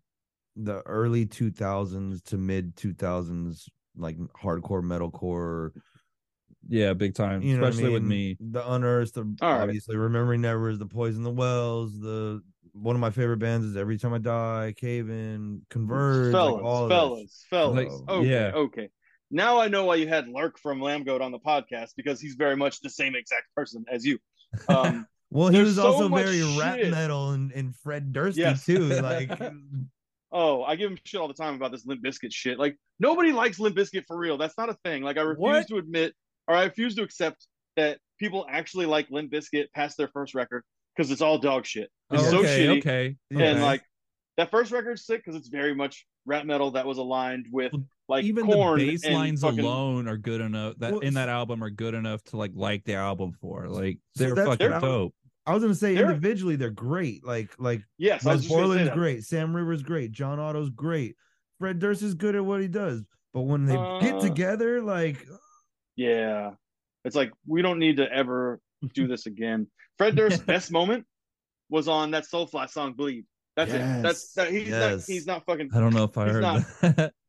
the 0.55 0.81
early 0.87 1.25
two 1.27 1.51
thousands 1.51 2.21
to 2.23 2.37
mid 2.37 2.75
two 2.75 2.93
thousands, 2.93 3.69
like 3.95 4.17
hardcore 4.41 4.81
metalcore. 4.83 5.71
yeah, 6.67 6.93
big 6.93 7.13
time. 7.13 7.43
You 7.43 7.57
know, 7.57 7.65
I 7.65 7.69
Especially 7.69 7.91
with 7.93 8.03
me. 8.03 8.35
the 8.39 8.67
Unearthed, 8.71 9.13
the 9.13 9.35
All 9.41 9.51
right. 9.53 9.61
obviously 9.61 9.95
remembering 9.95 10.41
nevers, 10.41 10.79
the 10.79 10.87
poison 10.87 11.21
the 11.23 11.29
wells, 11.31 11.99
the 11.99 12.41
one 12.73 12.95
of 12.95 12.99
my 12.99 13.09
favorite 13.11 13.37
bands 13.37 13.65
is 13.65 13.75
Every 13.77 13.97
Time 13.97 14.13
I 14.13 14.17
Die, 14.19 14.73
Cave 14.77 15.09
In, 15.09 15.61
Converge, 15.69 16.31
fellas, 16.31 16.53
like 16.55 16.63
all 16.63 16.83
of 16.83 16.89
that 16.89 16.95
fellas, 16.95 17.45
fellas. 17.49 18.01
Like, 18.01 18.09
okay, 18.09 18.27
yeah. 18.29 18.51
okay. 18.55 18.89
Now 19.29 19.59
I 19.59 19.67
know 19.67 19.85
why 19.85 19.95
you 19.95 20.07
had 20.07 20.27
Lurk 20.27 20.57
from 20.57 20.79
Lambgoat 20.79 21.21
on 21.21 21.31
the 21.31 21.39
podcast 21.39 21.91
because 21.97 22.19
he's 22.21 22.35
very 22.35 22.55
much 22.55 22.79
the 22.81 22.89
same 22.89 23.15
exact 23.15 23.53
person 23.55 23.85
as 23.91 24.05
you. 24.05 24.17
Um, 24.67 25.07
Well, 25.29 25.49
he 25.49 25.59
was 25.61 25.75
so 25.75 25.85
also 25.85 26.07
very 26.07 26.41
rap 26.57 26.79
metal 26.89 27.31
and, 27.31 27.51
and 27.51 27.75
Fred 27.75 28.13
Durst 28.13 28.37
Yes. 28.37 28.65
too. 28.65 28.87
Like 29.01 29.29
oh, 30.31 30.63
I 30.63 30.75
give 30.77 30.89
him 30.91 30.97
shit 31.03 31.19
all 31.19 31.27
the 31.27 31.33
time 31.33 31.55
about 31.55 31.71
this 31.71 31.85
Limp 31.85 32.01
Bizkit 32.03 32.31
shit. 32.31 32.57
Like 32.57 32.77
nobody 32.99 33.33
likes 33.33 33.59
Limp 33.59 33.75
Bizkit 33.75 34.05
for 34.07 34.17
real. 34.17 34.37
That's 34.37 34.57
not 34.57 34.69
a 34.69 34.77
thing. 34.85 35.03
Like 35.03 35.17
I 35.17 35.21
refuse 35.21 35.41
What? 35.41 35.67
to 35.67 35.77
admit 35.77 36.13
or 36.47 36.55
I 36.55 36.63
refuse 36.63 36.95
to 36.95 37.01
accept 37.03 37.45
that 37.75 37.99
people 38.19 38.45
actually 38.49 38.85
like 38.85 39.09
Limp 39.09 39.29
Bizkit 39.31 39.65
past 39.75 39.97
their 39.97 40.07
first 40.07 40.33
record 40.33 40.63
because 40.95 41.11
it's 41.11 41.21
all 41.21 41.37
dog 41.37 41.65
shit. 41.65 41.89
It's 42.11 42.23
Oh, 42.23 42.31
so 42.31 42.39
okay, 42.39 42.65
shitty. 42.65 42.77
okay. 42.79 43.15
And 43.31 43.41
okay. 43.41 43.61
like 43.61 43.83
that 44.37 44.49
first 44.49 44.71
record's 44.71 45.05
sick 45.05 45.23
because 45.25 45.35
it's 45.37 45.49
very 45.49 45.75
much 45.75 46.05
rap 46.25 46.45
metal 46.45 46.71
that 46.71 46.85
was 46.85 46.99
aligned 46.99 47.47
with 47.51 47.73
like 48.09 48.23
even 48.25 48.47
the 48.47 48.53
Korn 48.53 48.79
bass 48.79 49.05
lines 49.05 49.41
fucking- 49.41 49.59
alone 49.59 50.07
are 50.07 50.17
good 50.17 50.41
enough 50.41 50.75
that 50.77 50.91
Well, 50.91 50.99
in 51.01 51.13
that 51.15 51.29
album 51.29 51.63
are 51.63 51.69
good 51.69 51.93
enough 51.93 52.23
to 52.25 52.37
like 52.37 52.51
like 52.55 52.83
the 52.85 52.93
album 52.95 53.33
for 53.41 53.67
like 53.67 53.99
they're 54.15 54.29
that's- 54.35 54.47
fucking 54.47 54.69
They're- 54.69 54.79
dope 54.79 55.13
I 55.45 55.53
was 55.53 55.63
gonna 55.63 55.75
say 55.75 55.93
They're- 55.95 56.07
individually 56.09 56.55
they're 56.57 56.69
great. 56.71 57.25
Like 57.25 57.53
like 57.57 57.81
Yes, 57.97 58.25
I 58.25 58.33
was 58.33 58.41
Wes 58.41 58.41
just 58.43 58.49
gonna 58.53 58.61
say 58.63 58.67
Borland's 58.67 58.93
great, 58.93 59.23
Sam 59.23 59.55
Rivers 59.55 59.81
great, 59.83 60.11
John 60.11 60.39
Otto's 60.39 60.69
great, 60.69 61.15
Fred 61.59 61.79
Durst 61.79 62.01
is 62.01 62.13
good 62.15 62.35
at 62.35 62.43
what 62.45 62.59
he 62.61 62.67
does. 62.67 63.03
But 63.33 63.41
when 63.43 63.65
they 63.65 63.75
get 64.01 64.15
Uh, 64.15 64.19
together, 64.21 64.81
like 64.81 65.25
Yeah. 65.95 66.51
It's 67.05 67.15
like 67.15 67.31
we 67.45 67.61
don't 67.61 67.79
need 67.79 67.97
to 67.97 68.11
ever 68.11 68.59
do 68.93 69.07
this 69.07 69.25
again. 69.25 69.67
Fred 69.97 70.15
Durst's 70.15 70.43
best 70.43 70.71
moment 70.71 71.05
was 71.69 71.87
on 71.87 72.11
that 72.11 72.25
Soulfly 72.25 72.69
song 72.69 72.93
"Bleed." 72.93 73.25
That's 73.55 73.71
it. 73.71 73.77
That's 73.79 74.03
Yes, 74.03 74.33
that. 74.33 74.51
He's 74.51 74.67
yes. 74.67 74.91
not. 75.07 75.13
He's 75.13 75.25
not 75.25 75.45
fucking. 75.45 75.69
i 75.73 75.79
don't 75.79 75.93
know 75.93 76.03
if 76.03 76.17
i 76.17 76.25
He's 76.25 76.33
heard 76.33 76.41
not- 76.41 76.63
that 76.81 77.13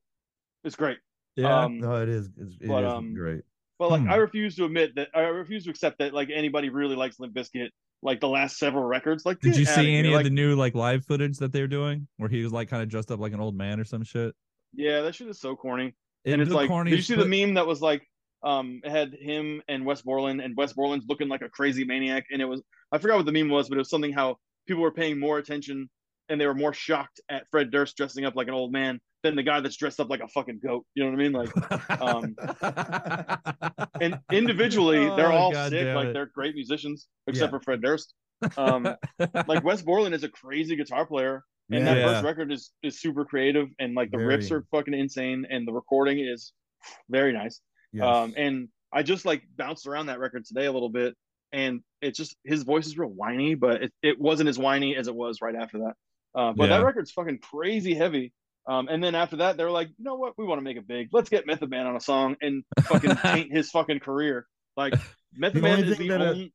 It's 0.69 0.77
great. 0.77 0.99
yeah 1.37 1.65
Um, 1.65 1.81
no, 1.81 1.97
it 2.03 2.09
is. 2.09 2.29
It's, 2.37 2.55
it 2.61 2.69
but, 2.69 2.85
is 2.85 2.93
um, 2.93 3.15
great. 3.15 3.43
but 3.79 3.91
like, 3.91 4.03
Hmm. 4.03 4.11
I 4.11 4.17
refuse 4.17 4.55
to 4.57 4.65
admit 4.67 4.95
that. 4.97 5.09
I 5.15 5.21
refuse 5.23 5.65
to 5.65 5.71
accept 5.71 5.99
that. 5.99 6.15
Like 6.15 6.29
anybody 6.33 6.69
really 6.69 6.95
likes 6.97 7.19
Limp 7.19 7.35
Bizkit. 7.35 7.71
Like 8.03 8.21
the 8.21 8.29
last 8.29 8.59
several 8.59 8.85
records. 8.85 9.27
Like, 9.27 9.41
did 9.41 9.57
you 9.57 9.65
see 9.65 9.97
any 9.97 10.11
Like, 10.11 10.19
of 10.19 10.25
the 10.25 10.31
new 10.31 10.55
like 10.55 10.77
live 10.77 11.05
footage 11.05 11.39
that 11.39 11.51
they're 11.53 11.67
doing 11.67 12.07
where 12.19 12.29
he 12.29 12.45
was 12.45 12.53
like 12.53 12.69
kind 12.71 12.81
of 12.83 12.89
dressed 12.89 13.11
up 13.11 13.19
like 13.19 13.33
an 13.33 13.41
old 13.41 13.57
man 13.57 13.81
or 13.81 13.85
some 13.85 14.05
shit 14.05 14.35
Yeah, 14.73 15.01
that 15.01 15.17
shit 15.17 15.27
is 15.27 15.41
so 15.41 15.57
corny. 15.57 15.95
It 16.25 16.33
and 16.35 16.41
it's 16.43 16.53
like, 16.53 16.69
corny 16.69 16.91
did 16.93 16.99
you 16.99 17.03
see 17.03 17.15
fuck. 17.17 17.25
the 17.25 17.29
meme 17.47 17.55
that 17.55 17.67
was 17.67 17.81
like, 17.81 18.03
um, 18.45 18.81
it 18.85 18.91
had 18.91 19.15
him 19.15 19.63
and 19.67 19.85
Wes 19.85 20.03
Borland, 20.03 20.41
and 20.41 20.57
Wes 20.57 20.73
Borland's 20.75 21.07
looking 21.09 21.29
like 21.29 21.43
a 21.43 21.49
crazy 21.49 21.85
maniac, 21.85 22.27
and 22.31 22.41
it 22.41 22.45
was 22.45 22.63
I 22.93 22.99
forgot 22.99 23.17
what 23.17 23.27
the 23.27 23.33
meme 23.33 23.49
was, 23.49 23.69
but 23.69 23.75
it 23.77 23.79
was 23.79 23.91
something 23.91 24.13
how 24.13 24.37
people 24.69 24.83
were 24.83 24.93
paying 24.93 25.19
more 25.19 25.39
attention 25.39 25.89
and 26.29 26.41
they 26.41 26.47
were 26.47 26.55
more 26.55 26.73
shocked 26.75 27.21
at 27.29 27.49
Fred 27.51 27.71
Durst 27.73 27.97
dressing 27.97 28.25
up 28.27 28.37
like 28.37 28.47
an 28.49 28.55
old 28.55 28.71
man 28.71 29.01
than 29.23 29.35
the 29.37 29.43
guy 29.43 29.61
that's 29.61 29.77
dressed 29.77 29.99
up 30.01 30.09
like 30.11 30.21
a 30.21 30.29
fucking 30.29 30.61
goat. 30.63 30.87
You 30.95 31.05
know 31.05 31.11
what 31.11 31.21
I 31.21 31.23
mean? 31.23 31.33
Like, 31.33 32.01
um, 32.01 32.37
and 34.01 34.19
individually 34.31 35.05
they're 35.17 35.33
Oh, 35.33 35.37
all 35.37 35.53
God 35.53 35.71
sick, 35.71 35.95
like 35.95 36.09
it. 36.09 36.13
they're 36.13 36.27
great 36.27 36.55
musicians, 36.55 37.09
except 37.27 37.53
Yeah. 37.53 37.59
for 37.59 37.63
Fred 37.63 37.83
Durst. 37.83 38.15
Um, 38.57 38.89
like 39.49 39.65
Wes 39.65 39.83
Borland 39.83 40.15
is 40.15 40.23
a 40.25 40.29
crazy 40.29 40.77
guitar 40.77 41.05
player, 41.07 41.43
and 41.71 41.87
that 41.87 41.97
Yeah. 41.97 42.07
first 42.13 42.25
record 42.25 42.53
is 42.53 42.71
is 42.83 43.01
super 43.01 43.25
creative, 43.25 43.69
and 43.79 43.95
like 43.95 44.11
the 44.13 44.19
riffs 44.19 44.51
are 44.53 44.65
fucking 44.71 44.95
insane, 44.95 45.47
and 45.51 45.67
the 45.67 45.73
recording 45.73 46.21
is 46.21 46.53
very 47.09 47.33
nice. 47.33 47.61
Yes. 47.93 48.05
Um, 48.05 48.35
and 48.37 48.69
I 48.93 49.03
just 49.03 49.25
like 49.27 49.43
bounced 49.57 49.87
around 49.87 50.07
that 50.07 50.21
record 50.21 50.45
today 50.45 50.67
a 50.67 50.73
little 50.73 50.89
bit, 50.91 51.17
and 51.53 51.81
it's 52.01 52.17
just 52.17 52.37
his 52.45 52.63
voice 52.63 52.87
is 52.87 52.97
real 52.97 53.11
whiny, 53.11 53.55
but 53.57 53.83
it, 53.83 53.93
it 54.03 54.21
wasn't 54.21 54.49
as 54.49 54.59
whiny 54.59 54.95
as 54.97 55.09
it 55.09 55.15
was 55.15 55.43
right 55.43 55.57
after 55.57 55.79
that. 55.79 55.95
Uh, 56.35 56.53
but 56.53 56.69
Yeah. 56.71 56.79
that 56.79 56.85
record's 56.85 57.11
fucking 57.11 57.39
crazy 57.39 57.95
heavy. 57.95 58.33
Um, 58.69 58.87
and 58.89 59.03
then 59.03 59.15
after 59.15 59.37
that, 59.37 59.57
they 59.57 59.65
were 59.65 59.71
like, 59.71 59.89
you 59.97 60.05
know 60.05 60.17
what? 60.17 60.35
We 60.37 60.45
want 60.45 60.59
to 60.59 60.63
make 60.63 60.77
it 60.77 60.87
big. 60.87 61.09
Let's 61.13 61.31
get 61.31 61.47
Method 61.47 61.71
Man 61.71 61.87
on 61.87 61.97
a 61.97 62.01
song 62.01 62.37
and 62.43 62.63
fucking 62.83 63.17
taint 63.23 63.51
his 63.53 63.71
fucking 63.71 64.01
career. 64.01 64.47
Like 64.77 64.95
Method 65.35 65.63
Man 65.63 65.83
is 65.85 65.97
the 65.99 66.09
that, 66.09 66.21
uh, 66.21 66.25
only 66.27 66.53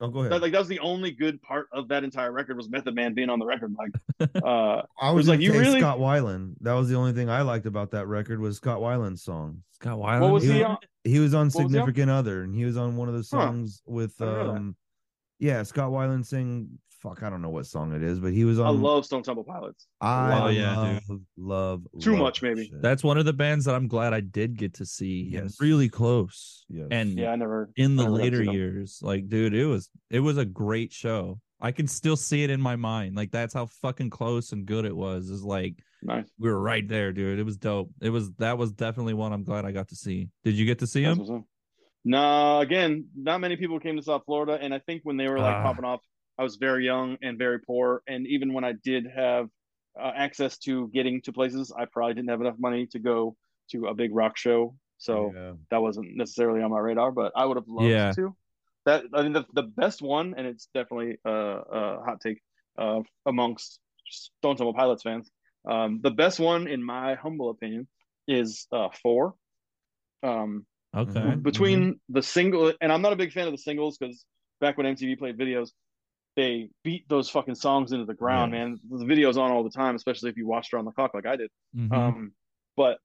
Oh, 0.00 0.08
go 0.10 0.20
ahead. 0.20 0.30
that, 0.30 0.42
like 0.42 0.52
that 0.52 0.60
was 0.60 0.68
the 0.68 0.78
only 0.78 1.10
good 1.10 1.42
part 1.42 1.66
of 1.72 1.88
that 1.88 2.04
entire 2.04 2.30
record 2.30 2.56
was 2.56 2.68
Method 2.70 2.94
Man 2.94 3.14
being 3.14 3.30
on 3.30 3.40
the 3.40 3.46
record. 3.46 3.74
Like, 3.76 4.30
uh, 4.44 4.82
I 5.00 5.10
was 5.10 5.26
was 5.26 5.28
like, 5.28 5.38
like, 5.38 5.40
you 5.44 5.52
you 5.54 5.58
really- 5.58 5.80
Scott 5.80 5.98
Weiland. 5.98 6.54
That 6.60 6.74
was 6.74 6.88
the 6.88 6.94
only 6.94 7.12
thing 7.12 7.28
I 7.30 7.42
liked 7.42 7.66
about 7.66 7.90
that 7.92 8.06
record 8.06 8.38
was 8.40 8.58
Scott 8.58 8.78
Weiland's 8.78 9.22
song. 9.24 9.62
Scott 9.72 9.98
Weiland. 9.98 10.20
what 10.20 10.32
was 10.32 10.44
he 10.44 10.52
he 10.52 10.58
was- 10.58 10.64
on? 10.66 10.76
He 11.04 11.18
was 11.18 11.34
on 11.34 11.46
was 11.46 11.54
he 11.54 11.62
on? 11.62 11.68
Significant 11.70 12.10
Other, 12.10 12.42
and 12.42 12.54
he 12.54 12.64
was 12.64 12.76
on 12.76 12.96
one 12.96 13.08
of 13.08 13.14
the 13.14 13.20
Huh. 13.20 13.24
songs 13.46 13.82
with 13.86 14.14
I 14.20 14.24
didn't 14.26 14.38
know 14.38 14.44
that. 14.52 14.58
um, 14.58 14.76
yeah, 15.40 15.62
Scott 15.64 15.90
Weiland 15.90 16.26
sing. 16.26 16.78
Fuck, 17.00 17.22
I 17.22 17.30
don't 17.30 17.40
know 17.42 17.50
what 17.50 17.64
song 17.66 17.92
it 17.94 18.02
is, 18.02 18.18
but 18.18 18.32
he 18.32 18.44
was 18.44 18.58
on. 18.58 18.66
I 18.66 18.70
love 18.70 19.04
Stone 19.06 19.22
Temple 19.22 19.44
Pilots. 19.44 19.86
I 20.00 20.40
Oh, 20.42 20.48
yeah, 20.48 20.76
love, 20.76 21.00
dude. 21.06 21.26
love, 21.36 21.86
Too 22.00 22.10
love 22.12 22.18
much, 22.20 22.42
maybe. 22.42 22.64
shit. 22.66 22.82
That's 22.82 23.04
one 23.04 23.18
of 23.18 23.24
the 23.24 23.32
bands 23.32 23.64
that 23.66 23.76
I'm 23.76 23.86
glad 23.86 24.12
I 24.12 24.20
did 24.20 24.56
get 24.58 24.74
to 24.74 24.84
see. 24.84 25.28
Yes. 25.30 25.60
really 25.60 25.88
close. 25.88 26.64
Yes. 26.68 26.88
And 26.90 27.16
Yeah, 27.16 27.30
I 27.30 27.36
never. 27.36 27.70
in 27.76 27.94
the 27.94 28.02
never 28.02 28.14
later 28.16 28.42
years, 28.42 28.98
like, 29.00 29.28
dude, 29.28 29.54
it 29.54 29.66
was 29.66 29.90
it 30.10 30.20
was 30.20 30.38
a 30.38 30.44
great 30.44 30.92
show. 30.92 31.38
I 31.60 31.70
can 31.72 31.86
still 31.86 32.16
see 32.16 32.42
it 32.44 32.50
in 32.50 32.60
my 32.60 32.74
mind. 32.76 33.14
Like 33.16 33.30
that's 33.30 33.54
how 33.54 33.66
fucking 33.66 34.10
close 34.10 34.52
and 34.52 34.66
good 34.66 34.84
it 34.84 34.96
was. 34.96 35.28
Is 35.30 35.42
like 35.44 35.76
Nice. 36.02 36.26
we 36.38 36.48
were 36.50 36.60
right 36.60 36.86
there, 36.86 37.12
dude. 37.12 37.38
It 37.38 37.44
was 37.44 37.56
dope. 37.56 37.90
It 38.00 38.10
was 38.10 38.32
that 38.38 38.58
was 38.58 38.72
definitely 38.72 39.14
one 39.14 39.32
I'm 39.32 39.44
glad 39.44 39.64
I 39.64 39.70
got 39.72 39.88
to 39.88 39.96
see. 39.96 40.30
Did 40.44 40.54
you 40.54 40.66
get 40.66 40.80
to 40.80 40.86
see 40.88 41.02
That's 41.04 41.14
him? 41.14 41.18
what's 41.18 41.30
up. 41.30 41.44
No, 42.04 42.60
again, 42.60 43.06
not 43.16 43.40
many 43.40 43.56
people 43.56 43.78
came 43.80 43.96
to 43.96 44.02
South 44.02 44.22
Florida, 44.24 44.58
and 44.60 44.72
I 44.72 44.78
think 44.78 45.02
when 45.04 45.16
they 45.16 45.28
were 45.28 45.38
like 45.40 45.56
Ah. 45.56 45.62
popping 45.64 45.84
off, 45.84 46.00
I 46.38 46.42
was 46.42 46.56
very 46.56 46.84
young 46.84 47.16
and 47.22 47.38
very 47.38 47.58
poor, 47.60 48.02
and 48.06 48.26
even 48.26 48.52
when 48.52 48.64
I 48.64 48.72
did 48.72 49.06
have 49.14 49.48
uh, 50.00 50.12
access 50.14 50.58
to 50.58 50.88
getting 50.88 51.20
to 51.22 51.32
places, 51.32 51.72
I 51.76 51.86
probably 51.86 52.14
didn't 52.14 52.30
have 52.30 52.40
enough 52.40 52.58
money 52.58 52.86
to 52.88 52.98
go 52.98 53.36
to 53.72 53.86
a 53.86 53.94
big 53.94 54.14
rock 54.14 54.36
show, 54.36 54.74
so 54.98 55.32
Yeah. 55.34 55.52
that 55.70 55.82
wasn't 55.82 56.16
necessarily 56.16 56.62
on 56.62 56.70
my 56.70 56.78
radar. 56.78 57.10
But 57.12 57.32
I 57.34 57.44
would 57.44 57.56
have 57.56 57.68
loved 57.68 57.90
Yeah. 57.90 58.12
to. 58.14 58.36
That 58.86 59.04
I 59.12 59.22
think 59.22 59.34
the, 59.34 59.44
the 59.52 59.62
best 59.64 60.00
one, 60.00 60.34
and 60.36 60.46
it's 60.46 60.68
definitely 60.72 61.18
a, 61.24 61.30
a 61.30 62.02
hot 62.04 62.20
take 62.20 62.40
uh, 62.78 63.00
amongst 63.26 63.80
Stone 64.08 64.56
Temple 64.56 64.74
Pilots 64.74 65.02
fans. 65.02 65.30
Um, 65.68 66.00
the 66.02 66.10
best 66.10 66.38
one, 66.40 66.68
in 66.68 66.82
my 66.82 67.14
humble 67.16 67.50
opinion, 67.50 67.88
is 68.28 68.66
uh, 68.72 68.88
four. 69.02 69.34
Um, 70.22 70.66
Okay. 70.94 71.20
Mhm. 71.20 71.42
between 71.42 72.00
the 72.08 72.22
single 72.22 72.72
and 72.80 72.92
I'm 72.92 73.02
not 73.02 73.12
a 73.12 73.16
big 73.16 73.32
fan 73.32 73.46
of 73.46 73.52
the 73.52 73.58
singles 73.58 73.98
because 73.98 74.24
back 74.60 74.76
when 74.76 74.86
MTV 74.86 75.16
played 75.16 75.38
videos, 75.38 75.70
they 76.38 76.70
beat 76.84 77.04
those 77.08 77.28
fucking 77.28 77.56
songs 77.56 77.90
into 77.90 78.04
the 78.04 78.14
ground, 78.14 78.52
Yeah. 78.52 78.66
man. 78.66 78.80
The 78.88 79.04
videos 79.04 79.36
on 79.36 79.50
all 79.50 79.64
the 79.64 79.70
time, 79.70 79.96
especially 79.96 80.30
if 80.30 80.36
you 80.36 80.46
watched 80.46 80.70
her 80.70 80.78
on 80.78 80.84
the 80.84 80.92
clock 80.92 81.12
like 81.12 81.26
I 81.26 81.34
did. 81.34 81.50
Mhm. 81.76 81.92
Um, 81.92 82.32
but 82.76 83.00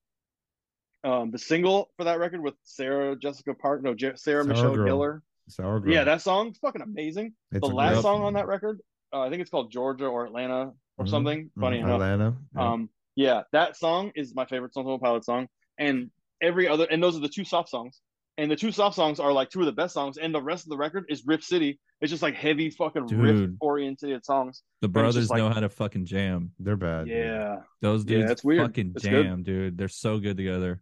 um, 1.04 1.32
the 1.32 1.40
single 1.40 1.90
for 1.98 2.04
that 2.06 2.20
record 2.20 2.42
with 2.42 2.54
Sarah 2.64 3.16
Jessica 3.18 3.56
Park, 3.56 3.82
no, 3.82 3.96
Sarah 3.98 4.16
Sour 4.18 4.44
Michelle 4.44 4.76
Girl. 4.76 4.88
Gellar. 5.00 5.22
Sour 5.50 5.80
Girl. 5.80 5.92
Yeah, 5.92 6.04
that 6.04 6.22
song's 6.22 6.60
fucking 6.60 6.84
amazing. 6.84 7.34
It's 7.52 7.68
the 7.68 7.74
last 7.74 8.04
song 8.04 8.22
on 8.24 8.34
that 8.36 8.48
record, 8.48 8.80
uh, 9.12 9.22
I 9.22 9.30
think 9.30 9.42
it's 9.42 9.50
called 9.52 9.72
Georgia 9.72 10.06
or 10.06 10.26
Atlanta 10.26 10.72
or 10.98 11.06
Mhm. 11.06 11.10
something. 11.10 11.52
Funny 11.60 11.78
Mhm, 11.80 11.86
enough, 11.86 11.96
Atlanta. 11.96 12.38
yeah. 12.56 12.72
um, 12.72 12.90
yeah, 13.16 13.44
that 13.52 13.76
song 13.76 14.12
is 14.16 14.34
my 14.36 14.46
favorite 14.46 14.72
Stone 14.74 14.84
Temple 14.86 15.00
Pilots 15.00 15.26
song, 15.26 15.50
and 15.80 16.12
every 16.40 16.68
other, 16.68 16.86
and 16.90 17.02
those 17.02 17.18
are 17.18 17.22
the 17.22 17.28
two 17.30 17.44
soft 17.44 17.70
songs, 17.70 18.00
and 18.38 18.50
the 18.50 18.56
two 18.56 18.72
soft 18.72 18.96
songs 18.96 19.20
are 19.20 19.32
like 19.32 19.50
two 19.50 19.60
of 19.60 19.66
the 19.66 19.72
best 19.72 19.94
songs, 19.94 20.18
and 20.18 20.34
the 20.34 20.42
rest 20.42 20.66
of 20.66 20.70
the 20.70 20.78
record 20.78 21.06
is 21.10 21.24
Riff 21.26 21.44
City. 21.44 21.80
It's 22.02 22.10
just 22.10 22.24
like 22.24 22.36
heavy 22.36 22.70
fucking 22.70 23.06
riff 23.08 23.52
oriented 23.62 24.26
songs. 24.26 24.64
the 24.82 24.90
brothers 24.90 25.30
like- 25.30 25.38
know 25.38 25.50
how 25.50 25.60
to 25.62 25.70
fucking 25.70 26.06
jam. 26.06 26.52
They're 26.60 26.76
bad. 26.76 27.06
dude. 27.06 27.16
Yeah, 27.16 27.58
Those 27.82 28.04
Yeah, 28.06 28.18
dudes 28.18 28.32
it's 28.32 28.44
weird. 28.44 28.68
fucking 28.68 28.94
It's 28.96 29.06
good. 29.06 29.24
jam, 29.26 29.44
dude. 29.44 29.78
They're 29.78 29.88
so 29.88 30.20
good 30.20 30.36
together. 30.38 30.82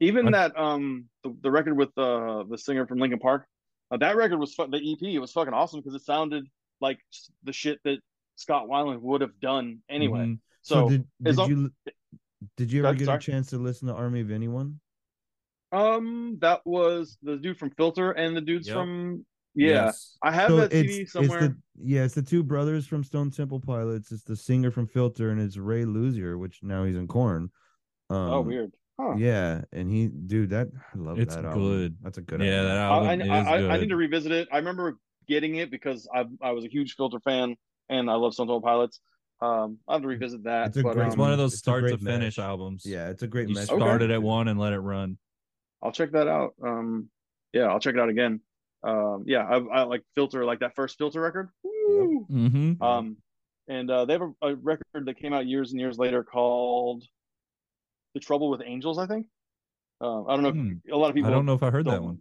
even 0.00 0.28
I- 0.28 0.30
that 0.48 0.58
um 0.58 1.08
the, 1.22 1.36
the 1.42 1.50
record 1.50 1.76
with 1.76 1.96
uh 1.96 2.44
the 2.50 2.58
singer 2.58 2.86
from 2.86 2.98
Linkin 2.98 3.18
Park, 3.20 3.46
uh, 3.90 3.96
that 3.98 4.16
record 4.16 4.38
was 4.38 4.54
fu- 4.54 4.66
the 4.66 4.76
EP. 4.78 5.02
It 5.14 5.18
was 5.20 5.32
fucking 5.32 5.54
awesome 5.54 5.80
because 5.80 5.94
it 5.94 6.04
sounded 6.04 6.44
like 6.80 6.98
the 7.44 7.52
shit 7.52 7.78
that 7.84 7.98
Scott 8.34 8.66
Weiland 8.68 9.00
would 9.00 9.20
have 9.22 9.38
done 9.40 9.78
anyway. 9.88 10.20
Mhm. 10.26 10.38
So, 10.62 10.88
did, 10.88 11.06
did 11.22 11.36
long- 11.36 11.48
you 11.50 11.70
did 12.56 12.72
you 12.72 12.84
ever 12.84 12.94
get 12.96 13.04
sorry. 13.06 13.16
a 13.16 13.20
chance 13.20 13.48
to 13.50 13.58
listen 13.58 13.86
to 13.88 13.94
Army 13.94 14.20
of 14.20 14.30
Anyone? 14.32 14.80
Um, 15.72 16.38
that 16.40 16.60
was 16.64 17.18
the 17.22 17.36
dude 17.36 17.58
from 17.58 17.70
Filter 17.70 18.12
and 18.12 18.36
the 18.36 18.40
dudes 18.40 18.68
Yep. 18.68 18.76
from 18.76 19.26
yeah. 19.54 19.86
Yes. 19.86 20.18
I 20.22 20.32
have 20.32 20.48
So 20.48 20.56
that 20.58 20.70
CD 20.70 21.06
somewhere. 21.06 21.38
It's 21.38 21.48
the, 21.48 21.56
yeah, 21.82 22.04
it's 22.04 22.14
the 22.14 22.22
two 22.22 22.42
brothers 22.42 22.86
from 22.86 23.02
Stone 23.02 23.30
Temple 23.30 23.58
Pilots. 23.58 24.12
It's 24.12 24.22
the 24.22 24.36
singer 24.36 24.70
from 24.70 24.86
Filter, 24.86 25.30
and 25.30 25.40
it's 25.40 25.56
Ray 25.56 25.84
Luzier, 25.84 26.38
which 26.38 26.60
now 26.62 26.84
he's 26.84 26.96
in 26.96 27.08
Korn. 27.08 27.50
Um, 28.10 28.16
oh, 28.30 28.40
weird. 28.42 28.72
Huh. 29.00 29.14
Yeah, 29.16 29.62
and 29.72 29.90
he, 29.90 30.08
dude, 30.08 30.50
that 30.50 30.68
I 30.94 30.98
love 30.98 31.18
It's 31.18 31.34
that 31.34 31.44
album. 31.44 31.62
good. 31.62 31.96
That's 32.02 32.18
a 32.18 32.22
good. 32.22 32.40
yeah, 32.42 32.62
album. 32.62 32.68
that 32.68 32.76
I, 32.78 32.84
album 32.84 33.20
is 33.20 33.28
I, 33.30 33.54
I, 33.54 33.58
good. 33.58 33.70
I 33.70 33.78
need 33.78 33.88
to 33.88 33.96
revisit 33.96 34.32
it. 34.32 34.48
I 34.52 34.58
remember 34.58 34.98
getting 35.26 35.56
it 35.56 35.70
because 35.70 36.08
I 36.14 36.24
I 36.42 36.52
was 36.52 36.64
a 36.64 36.68
huge 36.68 36.94
Filter 36.94 37.20
fan 37.20 37.56
and 37.88 38.10
I 38.10 38.14
love 38.14 38.34
Stone 38.34 38.46
Temple 38.46 38.62
Pilots. 38.62 39.00
Um, 39.40 39.78
I 39.88 39.94
have 39.94 40.02
to 40.02 40.08
revisit 40.08 40.44
that. 40.44 40.68
It's 40.68 40.76
a 40.78 40.82
but, 40.82 40.94
great 40.94 41.02
um, 41.04 41.08
it's 41.08 41.16
one 41.16 41.32
of 41.32 41.38
those 41.38 41.58
start 41.58 41.86
to 41.88 41.98
finish 41.98 42.38
match. 42.38 42.44
albums. 42.44 42.84
Yeah, 42.86 43.08
it's 43.08 43.22
a 43.22 43.26
great. 43.26 43.48
You 43.48 43.54
mesh. 43.54 43.64
started 43.64 44.10
at 44.10 44.22
one 44.22 44.48
and 44.48 44.58
let 44.58 44.72
it 44.72 44.80
run. 44.80 45.18
I'll 45.82 45.92
check 45.92 46.12
that 46.12 46.28
out. 46.28 46.54
Um, 46.62 47.08
yeah, 47.52 47.64
I'll 47.64 47.80
check 47.80 47.94
it 47.94 48.00
out 48.00 48.08
again. 48.08 48.40
Um, 48.82 49.24
yeah, 49.26 49.44
I, 49.44 49.56
I 49.56 49.82
like 49.82 50.02
Filter, 50.14 50.44
like 50.44 50.60
that 50.60 50.74
first 50.74 50.98
Filter 50.98 51.20
record. 51.20 51.48
Woo! 51.62 52.26
Mm-hmm. 52.30 52.82
Um, 52.82 53.16
and 53.68 53.90
uh, 53.90 54.04
they 54.04 54.12
have 54.12 54.22
a, 54.22 54.46
a 54.48 54.54
record 54.54 55.06
that 55.06 55.18
came 55.18 55.32
out 55.32 55.46
years 55.46 55.72
and 55.72 55.80
years 55.80 55.98
later 55.98 56.22
called 56.22 57.04
"The 58.14 58.20
Trouble 58.20 58.50
with 58.50 58.62
Angels." 58.64 58.98
I 58.98 59.06
think. 59.06 59.26
Uh, 60.00 60.24
I 60.24 60.34
don't 60.34 60.42
know. 60.42 60.52
Hmm. 60.52 60.72
If, 60.84 60.92
a 60.92 60.96
lot 60.96 61.08
of 61.08 61.14
people. 61.14 61.30
I 61.30 61.32
don't 61.32 61.46
know 61.46 61.54
if 61.54 61.62
I 61.62 61.70
heard 61.70 61.86
that 61.86 62.02
one. 62.02 62.18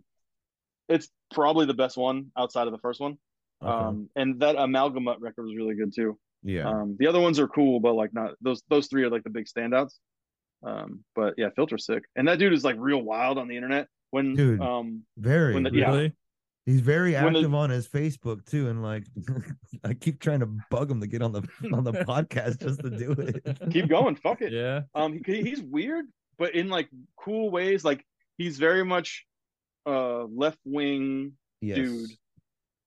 It's 0.88 1.10
probably 1.34 1.66
the 1.66 1.74
best 1.74 1.98
one 1.98 2.32
outside 2.38 2.68
of 2.68 2.72
the 2.72 2.80
first 2.80 3.00
one. 3.00 3.18
Okay. 3.62 3.72
Um, 3.72 4.10
and 4.16 4.40
that 4.42 4.56
Amalgamut 4.56 5.20
record 5.22 5.46
was 5.46 5.56
really 5.56 5.76
good 5.76 5.94
too. 5.96 6.18
yeah, 6.44 6.70
Um, 6.70 6.96
the 7.00 7.08
other 7.08 7.20
ones 7.20 7.40
are 7.40 7.48
cool, 7.48 7.80
but 7.80 7.94
like 7.94 8.14
not 8.14 8.34
those. 8.42 8.64
Those 8.70 8.88
three 8.88 9.04
are 9.04 9.10
like 9.10 9.24
the 9.24 9.30
big 9.30 9.46
standouts. 9.46 9.94
Um, 10.64 11.04
but 11.16 11.36
yeah, 11.38 11.50
Filter 11.56 11.78
sick, 11.78 12.04
and 12.16 12.28
that 12.28 12.40
dude 12.40 12.54
is 12.54 12.64
like 12.64 12.76
real 12.80 13.02
wild 13.02 13.38
on 13.38 13.48
the 13.48 13.56
internet. 13.56 13.88
When 14.12 14.36
Dude. 14.36 14.62
um, 14.62 15.04
very. 15.18 15.54
when 15.54 15.64
the- 15.64 15.72
yeah. 15.74 16.08
He's 16.66 16.80
very 16.82 17.14
When 17.14 17.34
the- 17.34 17.40
active 17.40 17.54
on 17.54 17.70
his 17.70 17.88
Facebook 17.88 18.44
too, 18.46 18.70
and 18.70 18.82
like, 18.82 19.04
I 19.84 19.94
keep 19.94 20.20
trying 20.20 20.40
to 20.40 20.48
bug 20.72 20.90
him 20.90 21.00
to 21.02 21.06
get 21.08 21.22
on 21.22 21.32
the 21.32 21.44
on 21.74 21.84
the 21.84 21.92
podcast 22.08 22.60
just 22.60 22.80
to 22.82 22.90
do 22.90 23.12
it. 23.12 23.72
keep 23.72 23.88
going, 23.88 24.16
fuck 24.16 24.42
it. 24.42 24.52
Yeah. 24.52 24.82
Um, 24.96 25.22
he, 25.26 25.44
he's 25.44 25.62
weird, 25.62 26.06
but 26.40 26.56
in 26.56 26.70
like 26.70 26.90
cool 27.18 27.52
ways. 27.52 27.86
Like 27.86 28.04
he's 28.38 28.58
very 28.58 28.84
much 28.84 29.26
uh 29.86 30.24
left 30.24 30.58
wing 30.66 31.34
Yes. 31.62 31.78
dude. 31.78 32.10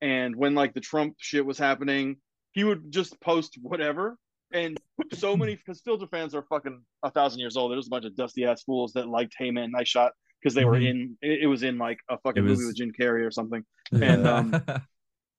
And 0.00 0.34
when 0.34 0.54
like 0.56 0.74
the 0.74 0.80
Trump 0.80 1.14
shit 1.18 1.46
was 1.46 1.58
happening, 1.58 2.16
he 2.52 2.64
would 2.64 2.90
just 2.90 3.20
post 3.20 3.58
whatever. 3.62 4.16
And 4.52 4.78
so 5.12 5.36
many 5.36 5.54
because 5.56 5.80
filter 5.80 6.06
fans 6.06 6.34
are 6.34 6.42
fucking 6.42 6.82
a 7.02 7.10
thousand 7.10 7.40
years 7.40 7.56
old. 7.56 7.70
There's 7.72 7.86
a 7.86 7.90
bunch 7.90 8.04
of 8.06 8.16
dusty 8.16 8.44
ass 8.44 8.62
fools 8.62 8.92
that 8.94 9.08
liked 9.08 9.34
Hey 9.38 9.50
Man, 9.50 9.70
Nice 9.70 9.88
Shot 9.88 10.12
because 10.40 10.54
they 10.54 10.64
were 10.64 10.78
Mhm. 10.78 10.90
in 10.90 11.18
it, 11.22 11.42
it 11.42 11.46
was 11.46 11.62
in 11.62 11.76
like 11.78 11.98
a 12.08 12.16
fucking 12.18 12.42
It 12.42 12.46
movie 12.46 12.64
with 12.64 12.76
Jim 12.76 12.92
Carrey 12.98 13.26
or 13.26 13.30
something. 13.30 13.62
And, 13.92 14.26
um, 14.26 14.62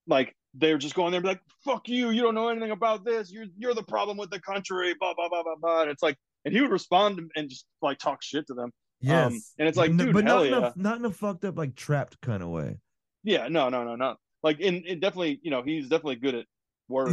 Like 0.08 0.36
they're 0.56 0.80
just 0.80 0.96
going 0.96 1.12
there 1.12 1.20
and 1.20 1.24
be 1.24 1.30
like, 1.30 1.42
"Fuck 1.64 1.88
you! 1.88 2.10
You 2.10 2.24
don't 2.24 2.34
know 2.34 2.50
anything 2.50 2.72
about 2.72 3.06
this. 3.06 3.32
You're 3.32 3.46
you're 3.60 3.76
the 3.76 3.84
problem 3.84 4.18
with 4.18 4.32
the 4.32 4.40
country." 4.40 4.96
Blah 5.00 5.14
blah 5.14 5.30
blah 5.30 5.44
blah 5.44 5.56
blah. 5.62 5.82
And 5.84 5.92
it's 5.92 6.02
like, 6.02 6.18
and 6.46 6.54
he 6.54 6.62
would 6.62 6.72
respond 6.72 7.20
and 7.36 7.48
just 7.48 7.68
like 7.84 8.00
talk 8.00 8.24
shit 8.24 8.48
to 8.48 8.56
them. 8.56 8.72
Yes. 9.02 9.28
Um, 9.28 9.40
and 9.60 9.68
it's 9.68 9.78
like, 9.78 9.92
N- 9.92 9.98
dude, 9.98 10.14
but 10.14 10.24
hell 10.26 10.38
not 10.38 10.46
in 10.48 10.52
yeah. 10.52 10.72
a 10.76 10.82
not 10.82 10.98
in 10.98 11.06
a 11.06 11.12
fucked 11.12 11.46
up 11.46 11.60
like 11.60 11.76
trapped 11.76 12.20
kind 12.22 12.42
of 12.42 12.50
way. 12.50 12.80
Yeah, 13.24 13.50
no, 13.50 13.70
no, 13.70 13.84
no, 13.84 13.96
not 13.96 14.18
like 14.42 14.60
in 14.60 14.84
it 14.88 15.00
definitely, 15.00 15.40
you 15.44 15.52
know, 15.52 15.62
he's 15.62 15.90
definitely 15.90 16.16
good 16.16 16.34
at 16.34 16.46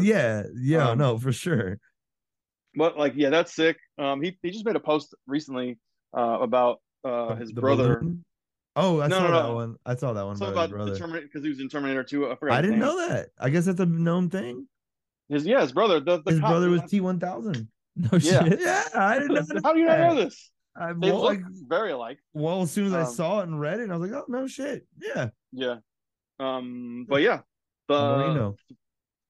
Yeah, 0.02 0.44
yeah, 0.54 0.90
Um, 0.90 0.98
no, 0.98 1.18
for 1.18 1.32
sure. 1.32 1.78
But 2.74 2.98
like, 2.98 3.14
yeah, 3.16 3.30
that's 3.30 3.54
sick. 3.54 3.76
Um, 3.98 4.22
he 4.22 4.36
he 4.42 4.50
just 4.50 4.64
made 4.64 4.76
a 4.76 4.80
post 4.80 5.14
recently 5.26 5.78
uh 6.16 6.38
about 6.40 6.80
uh 7.04 7.34
his 7.36 7.52
The 7.52 7.60
brother. 7.60 8.01
balloon? 8.01 8.24
Oh, 8.74 9.01
I 9.01 9.09
No, 9.09 9.16
saw 9.18 9.22
no, 9.22 9.32
that 9.32 9.48
no. 9.48 9.55
one. 9.55 9.76
I 9.86 9.96
saw 9.96 10.12
that 10.12 10.26
one. 10.26 10.36
Something 10.36 10.53
about 10.53 10.72
about 10.72 10.92
the. 10.92 10.98
Terminator 10.98 11.26
because 11.26 11.42
he 11.42 11.48
was 11.48 11.61
in 11.61 11.68
Terminator 11.68 12.05
2. 12.05 12.30
I 12.30 12.36
forgot. 12.36 12.59
I 12.59 12.62
didn't 12.62 12.78
know 12.80 13.09
that. 13.09 13.28
I 13.38 13.48
guess 13.48 13.64
that's 13.64 13.80
a 13.80 13.86
known 13.86 14.28
thing. 14.28 14.68
His 15.28 15.46
yeah, 15.46 15.61
his 15.62 15.72
brother. 15.72 15.98
The, 16.01 16.22
the 16.22 16.32
His 16.32 16.40
cop, 16.40 16.51
brother 16.51 16.70
was 16.70 16.82
T 16.82 17.01
one 17.01 17.18
thousand. 17.18 17.68
no 17.96 18.09
Yeah. 18.18 18.44
shit. 18.44 18.61
Yeah, 18.61 18.84
I 18.94 19.18
didn't 19.18 19.34
know. 19.34 19.61
How 19.64 19.72
do 19.72 19.80
you 19.80 19.86
not 19.86 19.98
know 19.98 20.14
this? 20.14 20.51
I, 20.76 20.92
They 20.92 21.11
well, 21.11 21.22
look 21.22 21.24
like, 21.24 21.40
very 21.66 21.92
alike. 21.92 22.18
well, 22.34 22.62
as 22.62 22.70
soon 22.70 22.86
as 22.86 22.92
I 22.92 23.03
um, 23.03 23.14
saw 23.14 23.40
it 23.40 23.44
and 23.48 23.59
read 23.59 23.80
it, 23.80 23.90
I 23.90 23.96
was 23.96 24.11
like, 24.11 24.20
oh 24.20 24.26
no 24.28 24.46
shit. 24.46 24.86
Yeah. 25.01 25.30
Yeah. 25.53 25.76
Um, 26.38 27.07
but 27.09 27.22
yeah, 27.22 27.40
the 27.88 27.94
know. 28.34 28.57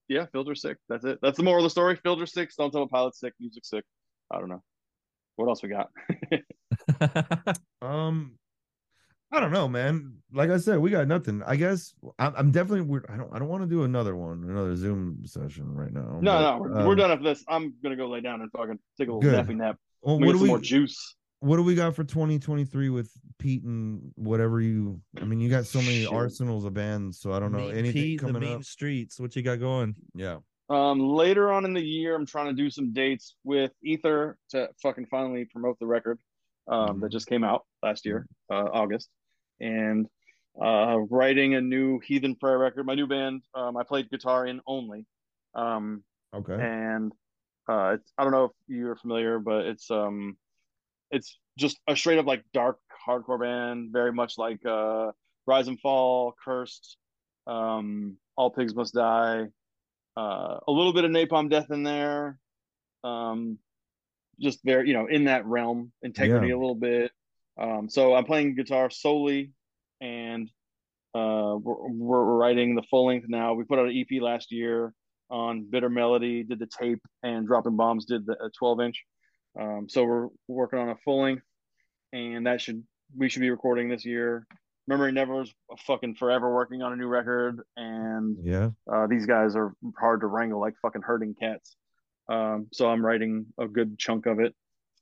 Yeah, 0.09 0.27
filter 0.33 0.55
sick. 0.55 0.79
That's 0.89 1.05
it. 1.05 1.19
That's 1.23 1.37
the 1.37 1.43
moral 1.43 1.65
of 1.65 1.67
the 1.67 1.71
story. 1.71 1.97
Filter 1.97 2.27
sick. 2.27 2.51
Don't 2.57 2.71
tell 2.71 2.81
Temple 2.81 2.89
pilot 2.89 3.15
sick. 3.17 3.35
Music 3.41 3.65
sick. 3.65 3.85
I 4.31 4.39
don't 4.39 4.49
know. 4.49 4.63
What 5.37 5.49
else 5.49 5.63
we 5.63 5.69
got? 5.69 5.91
Um, 7.83 8.39
I 9.31 9.41
don't 9.41 9.53
know, 9.53 9.69
man. 9.69 10.15
Like 10.33 10.51
I 10.51 10.57
said, 10.57 10.79
we 10.79 10.91
got 10.91 11.07
nothing. 11.07 11.43
I 11.45 11.57
guess 11.57 11.93
I'm, 12.19 12.33
I'm 12.37 12.51
definitely. 12.51 12.83
We're, 12.83 13.03
I 13.09 13.17
don't. 13.17 13.33
I 13.33 13.39
don't 13.39 13.49
want 13.49 13.63
to 13.63 13.69
do 13.69 13.83
another 13.83 14.17
one, 14.17 14.45
another 14.49 14.75
Zoom 14.77 15.23
session 15.25 15.75
right 15.75 15.93
now. 15.93 16.19
No, 16.21 16.33
but, 16.33 16.41
no, 16.41 16.59
we're, 16.59 16.87
we're 16.87 16.93
um, 16.93 16.99
done 16.99 17.11
after 17.11 17.25
this. 17.25 17.45
I'm 17.49 17.75
gonna 17.83 17.97
go 17.97 18.09
lay 18.09 18.21
down 18.21 18.41
and 18.41 18.51
fucking 18.51 18.79
take 18.99 19.09
a 19.09 19.13
little 19.13 19.31
nappy 19.31 19.57
nap. 19.57 19.77
Well, 20.03 20.19
what 20.19 20.27
do 20.27 20.33
some 20.33 20.43
we 20.43 20.49
more 20.49 20.61
juice. 20.61 21.17
What 21.47 21.57
do 21.59 21.63
we 21.63 21.75
got 21.77 21.95
for 21.95 22.03
2023 22.03 22.91
with 22.91 23.11
Pete 23.39 23.63
and 23.63 24.13
whatever 24.17 24.61
you? 24.61 25.01
I 25.21 25.25
mean, 25.25 25.39
you 25.39 25.49
got 25.49 25.65
so 25.67 25.81
many 25.81 26.03
Shit. 26.03 26.13
arsenals 26.13 26.65
of 26.65 26.75
bands, 26.75 27.21
so 27.21 27.33
I 27.33 27.39
don't 27.39 27.53
know 27.53 27.69
Mean 27.69 27.77
anything 27.77 27.93
Pete, 28.03 28.21
the 28.21 28.27
coming 28.27 28.43
mean 28.43 28.57
up. 28.57 28.65
streets. 28.65 29.21
What 29.21 29.37
you 29.37 29.43
got 29.43 29.61
going? 29.61 29.95
Yeah. 30.15 30.39
Um, 30.69 30.99
later 30.99 31.53
on 31.53 31.65
in 31.65 31.73
the 31.73 31.81
year, 31.81 32.17
I'm 32.17 32.27
trying 32.27 32.47
to 32.49 32.53
do 32.53 32.69
some 32.69 32.93
dates 32.93 33.37
with 33.45 33.71
Ether 33.83 34.37
to 34.51 34.69
fucking 34.83 35.07
finally 35.07 35.45
promote 35.45 35.79
the 35.79 35.87
record 35.87 36.19
um, 36.69 36.99
that 36.99 37.07
Mhm. 37.07 37.13
just 37.13 37.29
came 37.29 37.45
out 37.45 37.65
last 37.81 38.05
year, 38.05 38.27
uh, 38.51 38.65
August, 38.73 39.09
and 39.61 40.09
uh, 40.61 40.99
writing 41.11 41.55
a 41.55 41.61
new 41.61 42.01
Heathen 42.01 42.35
Prayer 42.35 42.59
record. 42.59 42.85
My 42.87 42.97
new 42.97 43.07
band, 43.07 43.43
um, 43.55 43.77
I 43.77 43.85
played 43.85 44.11
guitar 44.11 44.47
in 44.47 44.61
only, 44.67 45.07
um, 45.55 46.03
Okay. 46.35 46.55
and 46.55 47.13
uh, 47.69 47.97
it's, 47.99 48.13
I 48.19 48.25
don't 48.25 48.33
know 48.33 48.47
if 48.47 48.53
you're 48.67 48.97
familiar, 48.97 49.39
but 49.39 49.67
it's 49.67 49.89
um, 49.93 50.37
it's 51.11 51.39
just 51.59 51.79
a 51.89 51.97
straight 51.97 52.19
up 52.19 52.27
like 52.27 52.43
dark 52.53 52.79
hardcore 53.07 53.41
band, 53.41 53.91
very 53.93 54.13
much 54.13 54.39
like 54.39 54.65
uh, 54.67 55.13
Rise 55.47 55.69
and 55.69 55.81
Fall, 55.81 56.35
Cursed, 56.45 56.97
um, 57.47 58.17
All 58.37 58.51
Pigs 58.51 58.75
Must 58.75 58.93
Die 58.95 59.47
uh, 60.17 60.59
a 60.67 60.73
little 60.73 60.93
bit 60.95 61.05
of 61.05 61.11
napalm 61.11 61.51
death 61.51 61.71
in 61.71 61.83
there 61.83 62.39
um 63.05 63.59
just 64.41 64.61
very 64.65 64.89
you 64.89 64.95
know 64.95 65.07
in 65.07 65.25
that 65.25 65.45
realm 65.45 65.93
integrity 66.03 66.49
Yeah. 66.49 66.55
a 66.55 66.57
little 66.59 66.75
bit. 66.75 67.13
Um 67.61 67.89
so 67.91 68.15
i'm 68.15 68.25
playing 68.25 68.55
guitar 68.55 68.89
solely 68.91 69.53
and 70.01 70.51
uh 71.15 71.57
we're, 71.61 71.89
we're 71.93 72.25
writing 72.37 72.75
the 72.75 72.83
full 72.91 73.07
length 73.07 73.27
now. 73.29 73.53
We 73.55 73.65
put 73.65 73.79
out 73.79 73.89
an 73.89 73.97
ep 73.97 74.23
last 74.23 74.51
year 74.51 74.93
on 75.31 75.67
bitter 75.69 75.91
melody 75.91 76.43
did 76.43 76.59
the 76.59 76.67
tape 76.67 77.03
and 77.23 77.47
dropping 77.47 77.77
bombs 77.77 78.07
did 78.07 78.25
the 78.27 78.33
a 78.43 78.49
12 78.59 78.81
inch 78.81 79.05
um 79.59 79.89
so 79.89 80.05
we're 80.05 80.29
working 80.49 80.79
on 80.79 80.89
a 80.91 80.97
full 81.05 81.23
length 81.23 81.43
and 82.13 82.47
that 82.47 82.61
should 82.61 82.83
we 83.17 83.29
should 83.29 83.41
be 83.41 83.51
recording 83.51 83.89
this 83.89 84.05
year 84.05 84.47
Remembering 84.89 85.15
Never's 85.15 85.53
a 85.73 85.77
fucking 85.79 86.15
forever 86.15 86.55
working 86.55 86.81
on 86.81 86.93
a 86.93 86.97
new 86.97 87.09
record 87.09 87.61
and 87.77 88.37
Yeah. 88.45 88.71
uh, 88.93 89.09
these 89.09 89.27
guys 89.27 89.57
are 89.57 89.75
hard 89.99 90.21
to 90.21 90.29
wrangle, 90.29 90.61
like 90.61 90.75
fucking 90.81 91.03
herding 91.03 91.35
cats. 91.35 91.75
Um, 92.29 92.69
so 92.73 92.89
I'm 92.89 93.05
writing 93.05 93.47
a 93.59 93.67
good 93.67 93.99
chunk 93.99 94.27
of 94.27 94.39
it 94.39 94.55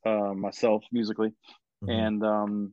uh, 0.06 0.32
myself 0.32 0.84
musically, 0.90 1.34
Mhm. 1.82 1.90
and 1.90 2.24
um, 2.24 2.72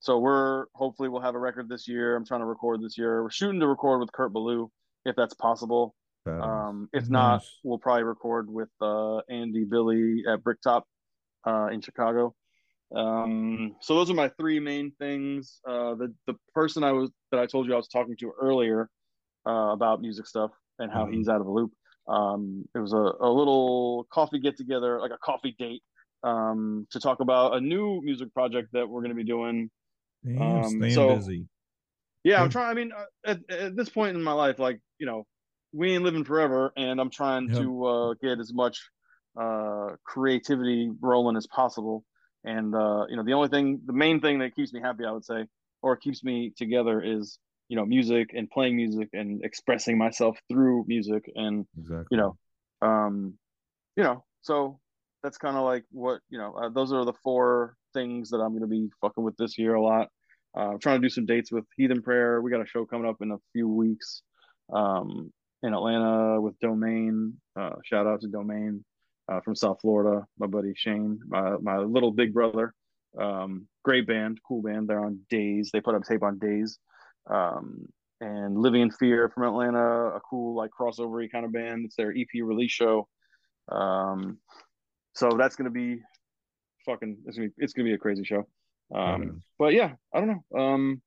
so 0.00 0.18
we're 0.18 0.66
hopefully 0.74 1.08
we'll 1.08 1.20
have 1.22 1.36
a 1.36 1.38
record 1.38 1.68
this 1.68 1.86
year. 1.86 2.16
I'm 2.16 2.24
trying 2.24 2.40
to 2.40 2.46
record 2.46 2.82
this 2.82 2.98
year. 2.98 3.22
We're 3.22 3.30
shooting 3.30 3.60
to 3.60 3.68
record 3.68 4.00
with 4.00 4.10
Kurt 4.10 4.32
Ballou 4.32 4.68
if 5.04 5.14
that's 5.14 5.34
possible. 5.34 5.94
Um, 6.26 6.88
if 6.92 7.08
not, 7.08 7.44
we'll 7.62 7.78
probably 7.78 8.02
record 8.02 8.50
with 8.50 8.68
uh, 8.80 9.18
Andy 9.30 9.62
Billy 9.64 10.24
at 10.28 10.42
Bricktop 10.42 10.88
uh, 11.46 11.68
in 11.72 11.80
Chicago. 11.80 12.34
Um, 12.94 13.76
so 13.80 13.94
those 13.94 14.10
are 14.10 14.14
my 14.14 14.28
three 14.38 14.60
main 14.60 14.92
things. 14.98 15.60
Uh, 15.68 15.94
the 15.94 16.14
the 16.26 16.34
person 16.54 16.82
I 16.84 16.92
was 16.92 17.10
that 17.32 17.40
I 17.40 17.46
told 17.46 17.66
you 17.66 17.74
I 17.74 17.76
was 17.76 17.88
talking 17.88 18.16
to 18.18 18.32
earlier 18.40 18.88
uh, 19.46 19.72
about 19.72 20.00
music 20.00 20.26
stuff 20.26 20.50
and 20.78 20.90
how 20.90 21.04
Mhm. 21.06 21.14
he's 21.14 21.28
out 21.28 21.40
of 21.40 21.46
the 21.46 21.52
loop. 21.52 21.72
Um, 22.06 22.64
it 22.74 22.78
was 22.78 22.94
a, 22.94 22.96
a 22.96 23.30
little 23.30 24.06
coffee 24.10 24.38
get 24.38 24.56
together, 24.56 24.98
like 25.00 25.10
a 25.10 25.18
coffee 25.18 25.54
date, 25.58 25.82
um, 26.22 26.86
to 26.90 26.98
talk 27.00 27.20
about 27.20 27.54
a 27.56 27.60
new 27.60 28.00
music 28.02 28.32
project 28.32 28.68
that 28.72 28.88
we're 28.88 29.00
going 29.02 29.10
to 29.10 29.14
be 29.14 29.24
doing. 29.24 29.70
Damn, 30.24 30.64
Um, 30.64 30.90
so- 30.90 31.16
busy. 31.16 31.46
Yeah, 32.24 32.42
I'm 32.42 32.50
trying. 32.50 32.70
I 32.70 32.74
mean, 32.74 32.92
uh, 32.92 33.04
at, 33.24 33.50
at 33.50 33.76
this 33.76 33.88
point 33.88 34.16
in 34.16 34.22
my 34.22 34.32
life, 34.32 34.58
like 34.58 34.80
you 34.98 35.06
know, 35.06 35.24
we 35.72 35.92
ain't 35.92 36.02
living 36.04 36.24
forever, 36.24 36.72
and 36.76 37.00
I'm 37.00 37.10
trying 37.10 37.48
Yep. 37.48 37.58
to 37.58 37.84
uh, 37.86 38.14
get 38.20 38.38
as 38.40 38.52
much 38.52 38.90
uh, 39.36 39.96
creativity 40.04 40.90
rolling 41.00 41.36
as 41.36 41.46
possible. 41.46 42.04
And 42.44 42.74
uh, 42.74 43.06
you 43.08 43.16
know, 43.16 43.24
the 43.24 43.32
only 43.32 43.48
thing, 43.48 43.80
the 43.84 43.92
main 43.92 44.20
thing 44.20 44.38
that 44.40 44.54
keeps 44.54 44.72
me 44.72 44.80
happy, 44.80 45.04
I 45.04 45.12
would 45.12 45.24
say, 45.24 45.46
or 45.82 45.96
keeps 45.96 46.22
me 46.22 46.52
together, 46.56 47.02
is 47.02 47.38
you 47.68 47.76
know, 47.76 47.84
music 47.84 48.30
and 48.34 48.48
playing 48.50 48.76
music 48.76 49.08
and 49.12 49.44
expressing 49.44 49.98
myself 49.98 50.38
through 50.48 50.84
music, 50.86 51.30
and 51.34 51.66
Exactly. 51.76 52.06
you 52.10 52.16
know, 52.16 52.36
um, 52.80 53.34
you 53.96 54.02
know, 54.02 54.24
so 54.40 54.80
that's 55.22 55.36
kind 55.36 55.56
of 55.56 55.64
like 55.64 55.84
what 55.90 56.20
you 56.30 56.38
know. 56.38 56.54
Uh, 56.54 56.68
those 56.70 56.92
are 56.92 57.04
the 57.04 57.12
four 57.24 57.76
things 57.92 58.30
that 58.30 58.38
I'm 58.38 58.50
going 58.50 58.62
to 58.62 58.66
be 58.66 58.88
fucking 59.00 59.24
with 59.24 59.36
this 59.36 59.58
year 59.58 59.74
a 59.74 59.82
lot. 59.82 60.08
Uh, 60.56 60.70
I'm 60.72 60.78
trying 60.78 61.00
to 61.00 61.04
do 61.04 61.10
some 61.10 61.26
dates 61.26 61.52
with 61.52 61.64
Heathen 61.76 62.02
Prayer. 62.02 62.40
We 62.40 62.50
got 62.50 62.62
a 62.62 62.66
show 62.66 62.86
coming 62.86 63.08
up 63.08 63.16
in 63.20 63.32
a 63.32 63.38
few 63.52 63.68
weeks 63.68 64.22
um, 64.72 65.32
in 65.62 65.74
Atlanta 65.74 66.40
with 66.40 66.58
Domain. 66.60 67.34
Uh, 67.58 67.74
shout 67.84 68.06
out 68.06 68.22
to 68.22 68.28
Domain 68.28 68.84
uh, 69.28 69.40
from 69.40 69.54
South 69.54 69.78
Florida. 69.80 70.26
My 70.38 70.46
buddy 70.46 70.72
Shane, 70.76 71.20
my 71.26 71.56
my 71.58 71.78
little 71.78 72.12
big 72.12 72.32
brother. 72.32 72.74
Um, 73.18 73.66
great 73.84 74.06
band, 74.06 74.38
cool 74.46 74.62
band. 74.62 74.88
They're 74.88 75.04
on 75.04 75.20
Days. 75.30 75.70
They 75.72 75.80
put 75.80 75.94
up 75.94 76.04
tape 76.04 76.22
on 76.22 76.38
Days. 76.38 76.78
Um, 77.30 77.86
and 78.20 78.58
Living 78.58 78.82
in 78.82 78.90
Fear 78.90 79.28
from 79.28 79.44
Atlanta, 79.44 79.78
a 79.78 80.20
cool 80.28 80.56
like 80.56 80.70
crossover 80.78 81.30
kind 81.30 81.44
of 81.44 81.52
band. 81.52 81.84
It's 81.86 81.96
their 81.96 82.10
EP 82.10 82.28
release 82.42 82.72
show. 82.72 83.06
Um, 83.70 84.38
so 85.14 85.30
that's 85.38 85.56
gonna 85.56 85.70
be 85.70 86.00
fucking. 86.86 87.18
It's 87.26 87.36
gonna 87.36 87.48
be, 87.48 87.54
it's 87.58 87.72
gonna 87.72 87.88
be 87.88 87.94
a 87.94 87.98
crazy 87.98 88.24
show. 88.24 88.46
Um, 88.94 89.22
Badass. 89.22 89.40
but 89.58 89.74
yeah, 89.74 89.92
I 90.14 90.20
don't 90.20 90.28
know. 90.28 90.60
Um, 90.60 91.02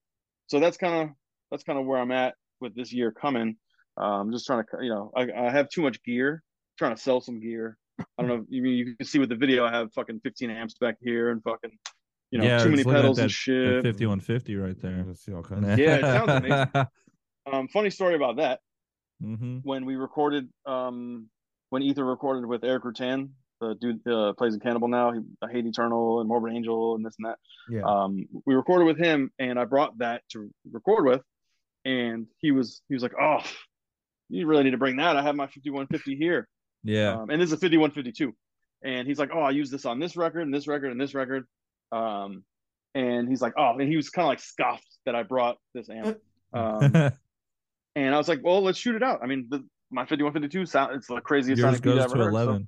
so 0.48 0.60
that's 0.60 0.78
kind 0.78 1.04
of 1.04 1.16
that's 1.50 1.64
kind 1.64 1.80
of 1.80 1.86
where 1.86 2.00
I'm 2.00 2.12
at 2.12 2.36
with 2.60 2.76
this 2.76 2.94
year 2.94 3.12
coming. 3.12 3.58
Um, 3.98 4.32
just 4.32 4.46
trying 4.46 4.64
to, 4.64 4.84
you 4.84 4.90
know, 4.90 5.12
I, 5.16 5.28
I 5.32 5.52
have 5.52 5.70
too 5.70 5.82
much 5.82 6.02
gear. 6.04 6.44
trying 6.78 6.96
to 6.96 7.02
sell 7.02 7.20
some 7.20 7.42
gear. 7.42 7.78
I 8.18 8.22
don't 8.22 8.28
know. 8.28 8.46
You 8.50 8.62
mean 8.62 8.76
you 8.76 8.96
can 8.96 9.06
see 9.06 9.20
with 9.20 9.30
the 9.30 9.36
video? 9.36 9.66
I 9.66 9.72
have 9.72 9.94
fucking 9.94 10.22
15 10.22 10.50
amps 10.50 10.76
back 10.80 10.96
here 11.02 11.32
and 11.32 11.42
fucking, 11.44 11.72
you 12.32 12.40
know, 12.40 12.46
yeah, 12.46 12.58
too 12.60 12.66
many 12.66 12.78
just 12.78 12.86
looking 12.88 12.98
at 12.98 13.02
pedals 13.02 13.18
that, 13.18 13.24
and 13.24 13.32
shit. 13.32 13.84
5150 13.84 14.56
right 14.56 14.82
there. 14.82 15.06
I 15.10 15.14
see 15.14 15.34
all 15.34 15.44
kinds 15.44 15.68
of 15.68 15.80
Yeah, 15.80 15.96
it 15.96 16.02
sounds 16.02 16.30
amazing. 16.32 16.88
Um, 17.52 17.68
funny 17.68 17.90
story 17.90 18.16
about 18.16 18.38
that. 18.38 18.60
hmm 19.22 19.60
When 19.64 19.86
we 19.86 19.96
recorded, 19.96 20.50
um, 20.66 21.28
when 21.70 21.82
Ether 21.82 22.06
recorded 22.06 22.46
with 22.46 22.64
Erik 22.64 22.84
Rutan, 22.84 23.30
the 23.60 23.76
dude 23.76 24.06
uh, 24.08 24.34
plays 24.34 24.54
in 24.56 24.60
Cannibal 24.60 24.88
now. 24.88 25.12
He 25.12 25.20
I 25.42 25.52
Hate 25.52 25.66
Eternal 25.66 26.20
and 26.20 26.28
Morbid 26.28 26.54
Angel 26.54 26.96
and 26.96 27.06
this 27.06 27.16
and 27.20 27.28
that. 27.30 27.38
Yeah. 27.70 27.84
um, 27.84 28.26
we 28.46 28.56
recorded 28.56 28.86
with 28.86 28.98
him 28.98 29.32
and 29.40 29.60
I 29.60 29.66
brought 29.66 29.98
that 30.00 30.24
to 30.32 30.50
record 30.72 31.06
with 31.06 31.22
and 31.86 32.28
he 32.40 32.52
was 32.52 32.82
he 32.88 32.94
was 32.94 33.04
like 33.04 33.14
oh 33.20 33.40
you 34.30 34.46
really 34.48 34.64
need 34.64 34.72
to 34.72 34.78
bring 34.78 34.98
that 34.98 35.18
I 35.18 35.22
have 35.22 35.36
my 35.36 35.46
5150 35.46 36.16
here 36.16 36.48
Yeah. 36.84 37.22
um, 37.22 37.30
and 37.30 37.42
this 37.42 37.48
is 37.48 37.54
a 37.54 37.58
5152 37.58 38.34
and 38.84 39.08
he's 39.08 39.20
like 39.20 39.30
oh 39.34 39.42
I 39.42 39.52
use 39.52 39.70
this 39.70 39.86
on 39.86 40.00
this 40.00 40.16
record 40.16 40.42
and 40.42 40.54
this 40.54 40.68
record 40.68 40.92
and 40.92 41.00
this 41.00 41.14
record 41.14 41.46
um, 41.92 42.44
and 42.96 43.30
he's 43.30 43.42
like 43.42 43.54
oh 43.58 43.78
and 43.78 43.88
he 43.88 43.96
was 43.96 44.10
kind 44.10 44.26
of 44.26 44.30
like 44.30 44.40
scoffed 44.40 44.88
that 45.06 45.16
I 45.16 45.24
brought 45.24 45.58
this 45.74 45.90
amp 45.90 46.18
um, 46.54 46.82
and 47.96 48.16
I 48.16 48.18
was 48.18 48.28
like 48.28 48.42
well 48.44 48.62
let's 48.62 48.78
shoot 48.78 48.96
it 48.96 49.04
out 49.04 49.20
I 49.24 49.28
mean 49.28 49.48
the, 49.50 49.64
my 49.92 50.04
5152 50.04 50.66
sound 50.66 50.96
it's 50.96 51.08
the 51.08 51.22
craziest 51.22 51.60
Yours 51.60 51.76
sounding 51.76 51.82
beat 51.82 51.92
I 51.92 52.04
goes 52.04 52.06
ever 52.06 52.18
to 52.18 52.24
heard, 52.24 52.34
so- 52.34 52.42
11. 52.42 52.68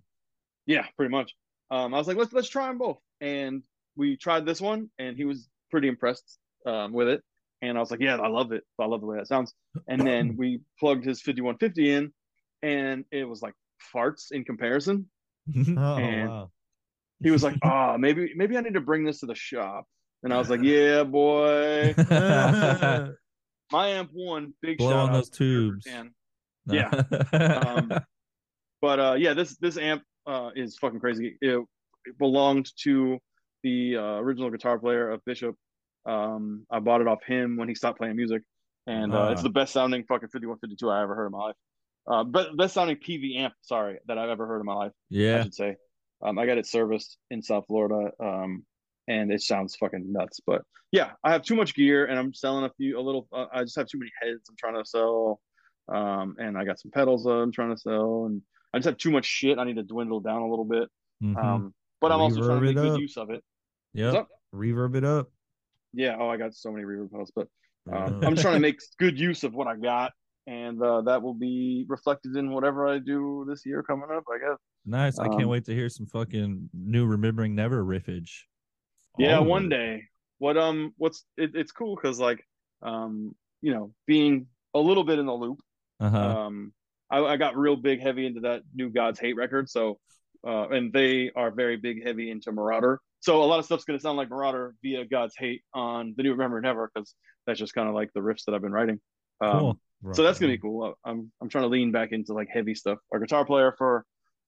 yeah, 0.66 0.86
pretty 0.97 1.11
much. 1.11 1.34
Um, 1.72 1.93
I 1.93 1.97
was 1.97 2.07
like, 2.07 2.18
let's 2.18 2.32
let's 2.34 2.49
try 2.49 2.68
them 2.68 2.78
both, 2.78 2.99
and 3.20 3.64
we 3.95 4.16
tried 4.18 4.45
this 4.45 4.61
one, 4.61 4.89
and 4.99 5.18
he 5.18 5.26
was 5.26 5.47
pretty 5.72 5.88
impressed 5.88 6.38
um, 6.68 6.93
with 6.93 7.07
it. 7.07 7.22
And 7.64 7.78
I 7.78 7.80
was 7.80 7.89
like, 7.89 8.01
yeah, 8.01 8.18
I 8.18 8.28
love 8.28 8.51
it. 8.51 8.64
I 8.80 8.86
love 8.86 8.99
the 9.01 9.07
way 9.07 9.18
that 9.18 9.28
sounds. 9.28 9.53
And 9.88 10.05
then 10.05 10.36
we 10.38 10.59
plugged 10.80 11.05
his 11.05 11.22
5150 11.22 11.91
in, 11.91 12.14
and 12.61 13.05
it 13.11 13.24
was 13.24 13.41
like 13.41 13.53
farts 13.95 14.31
in 14.31 14.43
comparison. 14.45 15.09
Oh 15.55 15.95
and- 15.97 16.29
wow. 16.29 16.51
He 17.21 17.31
was 17.31 17.41
like, 17.43 17.55
ah, 17.63 17.95
maybe 17.97 18.34
maybe 18.36 18.57
I 18.57 18.61
need 18.61 18.73
to 18.73 18.81
bring 18.81 19.05
this 19.05 19.19
to 19.21 19.25
the 19.25 19.36
shop. 19.36 19.86
And 20.23 20.34
I 20.34 20.38
was 20.38 20.49
like, 20.49 20.61
yeah, 20.63 21.03
boy, 21.03 21.93
my 23.71 23.88
amp 23.89 24.09
one, 24.13 24.53
big 24.61 24.77
Blow 24.77 24.89
shout 24.89 25.09
on 25.09 25.13
those 25.13 25.29
tubes. 25.29 25.86
No. 25.88 26.09
Yeah. 26.75 26.89
Um, 27.34 27.93
but 28.81 28.99
uh, 28.99 29.15
yeah, 29.17 29.34
this 29.34 29.57
this 29.57 29.77
amp 29.77 30.03
uh, 30.27 30.49
is 30.55 30.77
fucking 30.77 30.99
crazy. 30.99 31.38
It, 31.41 31.59
it 32.05 32.17
belonged 32.17 32.69
to 32.84 33.19
the 33.63 33.97
uh, 33.97 34.01
original 34.19 34.49
guitar 34.49 34.77
player 34.79 35.09
of 35.09 35.23
Bishop. 35.25 35.55
Um, 36.05 36.65
I 36.69 36.79
bought 36.79 37.01
it 37.01 37.07
off 37.07 37.23
him 37.25 37.55
when 37.57 37.69
he 37.69 37.75
stopped 37.75 37.97
playing 37.99 38.15
music, 38.17 38.41
and 38.88 39.13
uh, 39.13 39.29
it's 39.31 39.39
Ah. 39.41 39.43
the 39.43 39.49
best 39.49 39.71
sounding 39.73 40.03
fucking 40.03 40.27
5152 40.29 40.89
I 40.89 41.01
ever 41.01 41.15
heard 41.15 41.27
in 41.27 41.31
my 41.31 41.39
life. 41.47 41.55
Uh, 42.06 42.24
but 42.24 42.56
best 42.58 42.74
sounding 42.74 42.97
PV 42.97 43.38
amp, 43.38 43.54
sorry, 43.62 43.99
that 44.08 44.18
I've 44.18 44.30
ever 44.30 44.45
heard 44.45 44.60
in 44.60 44.66
my 44.66 44.74
life. 44.74 44.91
Yeah, 45.10 45.39
I 45.39 45.43
should 45.43 45.54
say. 45.54 45.76
Um, 46.22 46.38
I 46.39 46.45
got 46.45 46.58
it 46.58 46.66
serviced 46.68 47.18
in 47.32 47.41
South 47.41 47.66
Florida, 47.68 48.12
um, 48.20 48.66
and 49.08 49.32
it 49.32 49.41
sounds 49.41 49.76
fucking 49.76 50.12
nuts. 50.12 50.39
But 50.45 50.62
yeah, 50.91 51.12
I 51.24 51.32
have 51.32 51.43
too 51.43 51.56
much 51.56 51.76
gear, 51.76 52.06
and 52.06 52.18
I'm 52.18 52.34
selling 52.34 52.66
a 52.66 52.72
few, 52.78 52.99
a 52.99 53.01
little. 53.01 53.28
Uh, 53.32 53.45
I 53.54 53.64
just 53.64 53.76
have 53.78 53.88
too 53.88 53.99
many 53.99 54.12
heads. 54.22 54.41
I'm 54.49 54.56
trying 54.58 54.82
to 54.82 54.88
sell, 54.88 55.41
um, 55.93 56.36
and 56.38 56.58
I 56.58 56.66
got 56.66 56.80
some 56.80 56.91
pedals 56.91 57.26
I'm 57.26 57.51
trying 57.51 57.74
to 57.74 57.80
sell, 57.80 58.26
and 58.26 58.41
I 58.74 58.78
just 58.78 58.86
have 58.86 58.97
too 58.97 59.12
much 59.12 59.26
shit. 59.26 59.58
I 59.60 59.64
need 59.64 59.76
to 59.76 59.84
dwindle 59.84 60.20
down 60.20 60.41
a 60.41 60.49
little 60.49 60.66
bit. 60.66 60.89
Mhm. 61.22 61.38
Um, 61.38 61.74
but 62.01 62.12
I'm 62.12 62.20
also 62.20 62.38
trying 62.38 62.49
to 62.49 62.54
Reverb 62.56 62.62
make 62.66 62.76
good 62.76 62.99
use 62.99 63.18
of 63.18 63.30
it. 63.30 63.43
What's? 64.12 64.30
Reverb 64.54 64.95
it 64.95 65.04
up. 65.04 65.30
Yeah. 65.93 66.18
Oh, 66.20 66.28
I 66.30 66.38
got 66.38 66.54
so 66.54 66.72
many 66.72 66.84
reverb 66.86 67.12
pedals, 67.12 67.32
but 67.36 67.47
um, 67.91 68.24
I'm 68.24 68.36
trying 68.36 68.56
to 68.56 68.60
make 68.68 68.80
good 68.99 69.20
use 69.20 69.43
of 69.43 69.54
what 69.54 69.68
I 69.68 69.76
got. 69.76 70.12
And 70.48 70.82
uh, 70.82 71.02
that 71.02 71.22
will 71.22 71.34
be 71.34 71.86
reflected 71.88 72.36
in 72.36 72.52
whatever 72.52 72.88
I 72.88 73.00
do 73.00 73.46
this 73.48 73.66
year 73.66 73.84
coming 73.84 74.10
up. 74.14 74.24
I 74.32 74.38
guess. 74.38 74.58
Nice. 74.86 75.20
I 75.20 75.28
can't 75.28 75.44
Um, 75.44 75.50
wait 75.50 75.66
to 75.66 75.74
hear 75.74 75.89
some 75.89 76.06
fucking 76.06 76.70
new 76.74 77.06
remembering 77.06 77.56
never 77.56 77.84
riffage. 77.84 78.32
Yeah, 79.18 79.39
one 79.39 79.70
day. 79.70 80.04
What 80.39 80.58
um, 80.58 80.94
what's 80.98 81.26
it, 81.38 81.52
it's 81.54 81.72
cool 81.72 81.96
because 81.96 82.20
like 82.20 82.46
um, 82.82 83.36
you 83.62 83.74
know, 83.74 83.94
being 84.08 84.48
a 84.74 84.80
little 84.80 85.04
bit 85.04 85.20
in 85.20 85.26
the 85.26 85.34
loop. 85.34 85.60
Uh-huh. 86.00 86.18
Um, 86.18 86.74
I, 87.10 87.20
I 87.24 87.38
got 87.38 87.56
real 87.56 87.76
big 87.76 88.02
heavy 88.02 88.26
into 88.26 88.41
that 88.41 88.64
new 88.74 88.89
God's 88.89 89.20
Hate 89.20 89.36
record. 89.36 89.70
So, 89.70 90.00
uh, 90.46 90.68
and 90.70 90.91
they 90.91 91.32
are 91.36 91.52
very 91.52 91.78
big 91.78 92.06
heavy 92.06 92.30
into 92.32 92.52
Marauder. 92.52 93.00
So 93.22 93.41
a 93.41 93.46
lot 93.46 93.60
of 93.60 93.66
stuff's 93.66 93.86
gonna 93.86 94.00
sound 94.00 94.18
like 94.18 94.30
Marauder 94.30 94.76
via 94.84 95.06
God's 95.06 95.36
Hate 95.38 95.64
on 95.74 96.14
the 96.18 96.24
new 96.24 96.32
Remember 96.32 96.60
Never 96.60 96.91
because 96.94 97.16
that's 97.48 97.60
just 97.60 97.74
kind 97.74 97.88
of 97.88 97.96
like 97.96 98.12
the 98.14 98.20
riffs 98.20 98.44
that 98.46 98.56
I've 98.56 98.62
been 98.62 98.74
writing. 98.74 99.00
Um, 99.39 99.60
cool. 99.60 99.80
So 100.12 100.24
that's 100.24 100.39
gonna 100.39 100.51
be 100.54 100.58
cool. 100.58 100.93
I'm 101.06 101.32
I'm 101.41 101.49
trying 101.49 101.64
to 101.64 101.70
lean 101.70 101.91
back 101.91 102.12
into 102.12 102.34
like 102.34 102.49
heavy 102.51 102.76
stuff. 102.76 102.99
Our 103.12 103.20
guitar 103.20 103.45
player 103.45 103.74
for 103.78 104.06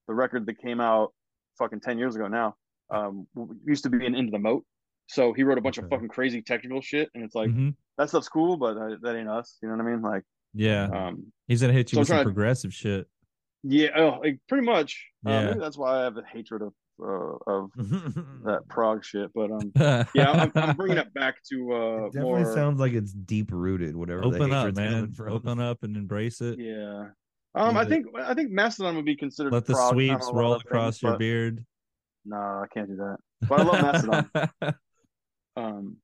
the 0.08 0.14
record 0.14 0.46
that 0.46 0.58
came 0.58 0.80
out 0.80 1.12
fucking 1.58 1.80
ten 1.80 1.98
years 1.98 2.14
ago 2.16 2.28
now 2.28 2.54
um 2.90 3.26
used 3.66 3.82
to 3.84 3.90
be 3.90 4.04
in 4.04 4.14
Into 4.14 4.30
the 4.30 4.38
Moat. 4.38 4.64
So 5.08 5.32
he 5.32 5.42
wrote 5.44 5.58
a 5.58 5.60
bunch 5.60 5.78
of 5.78 5.88
fucking 5.88 6.08
crazy 6.08 6.42
technical 6.42 6.80
shit, 6.80 7.08
and 7.14 7.24
it's 7.24 7.34
like 7.34 7.50
Mhm. 7.50 7.74
that 7.98 8.08
stuff's 8.08 8.28
cool, 8.28 8.56
but 8.56 8.76
uh, 8.76 8.96
that 9.02 9.16
ain't 9.16 9.28
us. 9.28 9.56
You 9.62 9.68
know 9.68 9.76
what 9.76 9.86
I 9.86 9.90
mean? 9.90 10.02
Like, 10.02 10.24
Yeah. 10.52 10.84
um, 10.84 11.32
He's 11.46 11.60
gonna 11.60 11.72
hit 11.72 11.92
you 11.92 11.96
so 11.96 12.00
with 12.00 12.08
some 12.08 12.16
try- 12.18 12.24
progressive 12.24 12.74
shit. 12.74 13.08
yeah, 13.62 13.88
oh, 13.96 14.18
like, 14.20 14.38
pretty 14.48 14.64
much. 14.66 15.06
Uh, 15.26 15.30
Yeah. 15.30 15.44
maybe 15.46 15.60
that's 15.60 15.78
why 15.78 16.00
I 16.00 16.02
have 16.04 16.16
a 16.16 16.24
hatred 16.24 16.62
of 16.62 16.72
uh, 17.02 17.36
of 17.46 17.70
that 17.76 18.40
that 18.44 18.60
prog 18.68 19.04
shit. 19.04 19.30
But 19.34 19.50
um, 19.50 19.72
yeah, 20.14 20.30
I'm, 20.32 20.52
I'm 20.54 20.76
bringing 20.76 20.98
it 20.98 21.12
back 21.14 21.36
to 21.50 21.72
uh 21.72 22.04
definitely 22.06 22.42
more. 22.44 22.54
sounds 22.54 22.80
like 22.80 22.92
it's 22.92 23.12
deep 23.12 23.50
rooted. 23.52 23.96
Whatever. 23.96 24.22
the 24.22 24.26
Open 24.28 24.52
up, 24.52 24.74
man. 24.74 25.12
from. 25.12 25.32
Open 25.32 25.60
up 25.60 25.82
and 25.82 25.96
embrace 25.96 26.40
it. 26.40 26.58
yeah. 26.58 27.08
Um, 27.54 27.76
I 27.78 27.84
think 27.86 28.06
I 28.18 28.34
think 28.34 28.50
Mastodon 28.50 28.96
would 28.96 29.04
be 29.06 29.16
considered. 29.16 29.52
Let 29.52 29.64
the 29.64 29.72
prog, 29.72 29.92
sweeps 29.94 30.28
roll 30.32 30.52
of 30.54 30.60
across 30.62 30.94
things, 30.96 31.02
your 31.02 31.12
but- 31.12 31.18
beard. 31.18 31.64
No, 32.28 32.36
I 32.36 32.66
can't 32.74 32.88
do 32.88 32.96
that. 32.96 33.16
But 33.48 33.60
I 33.60 33.62
love 33.62 33.82
Mastodon. 33.82 34.50
um, 35.56 35.96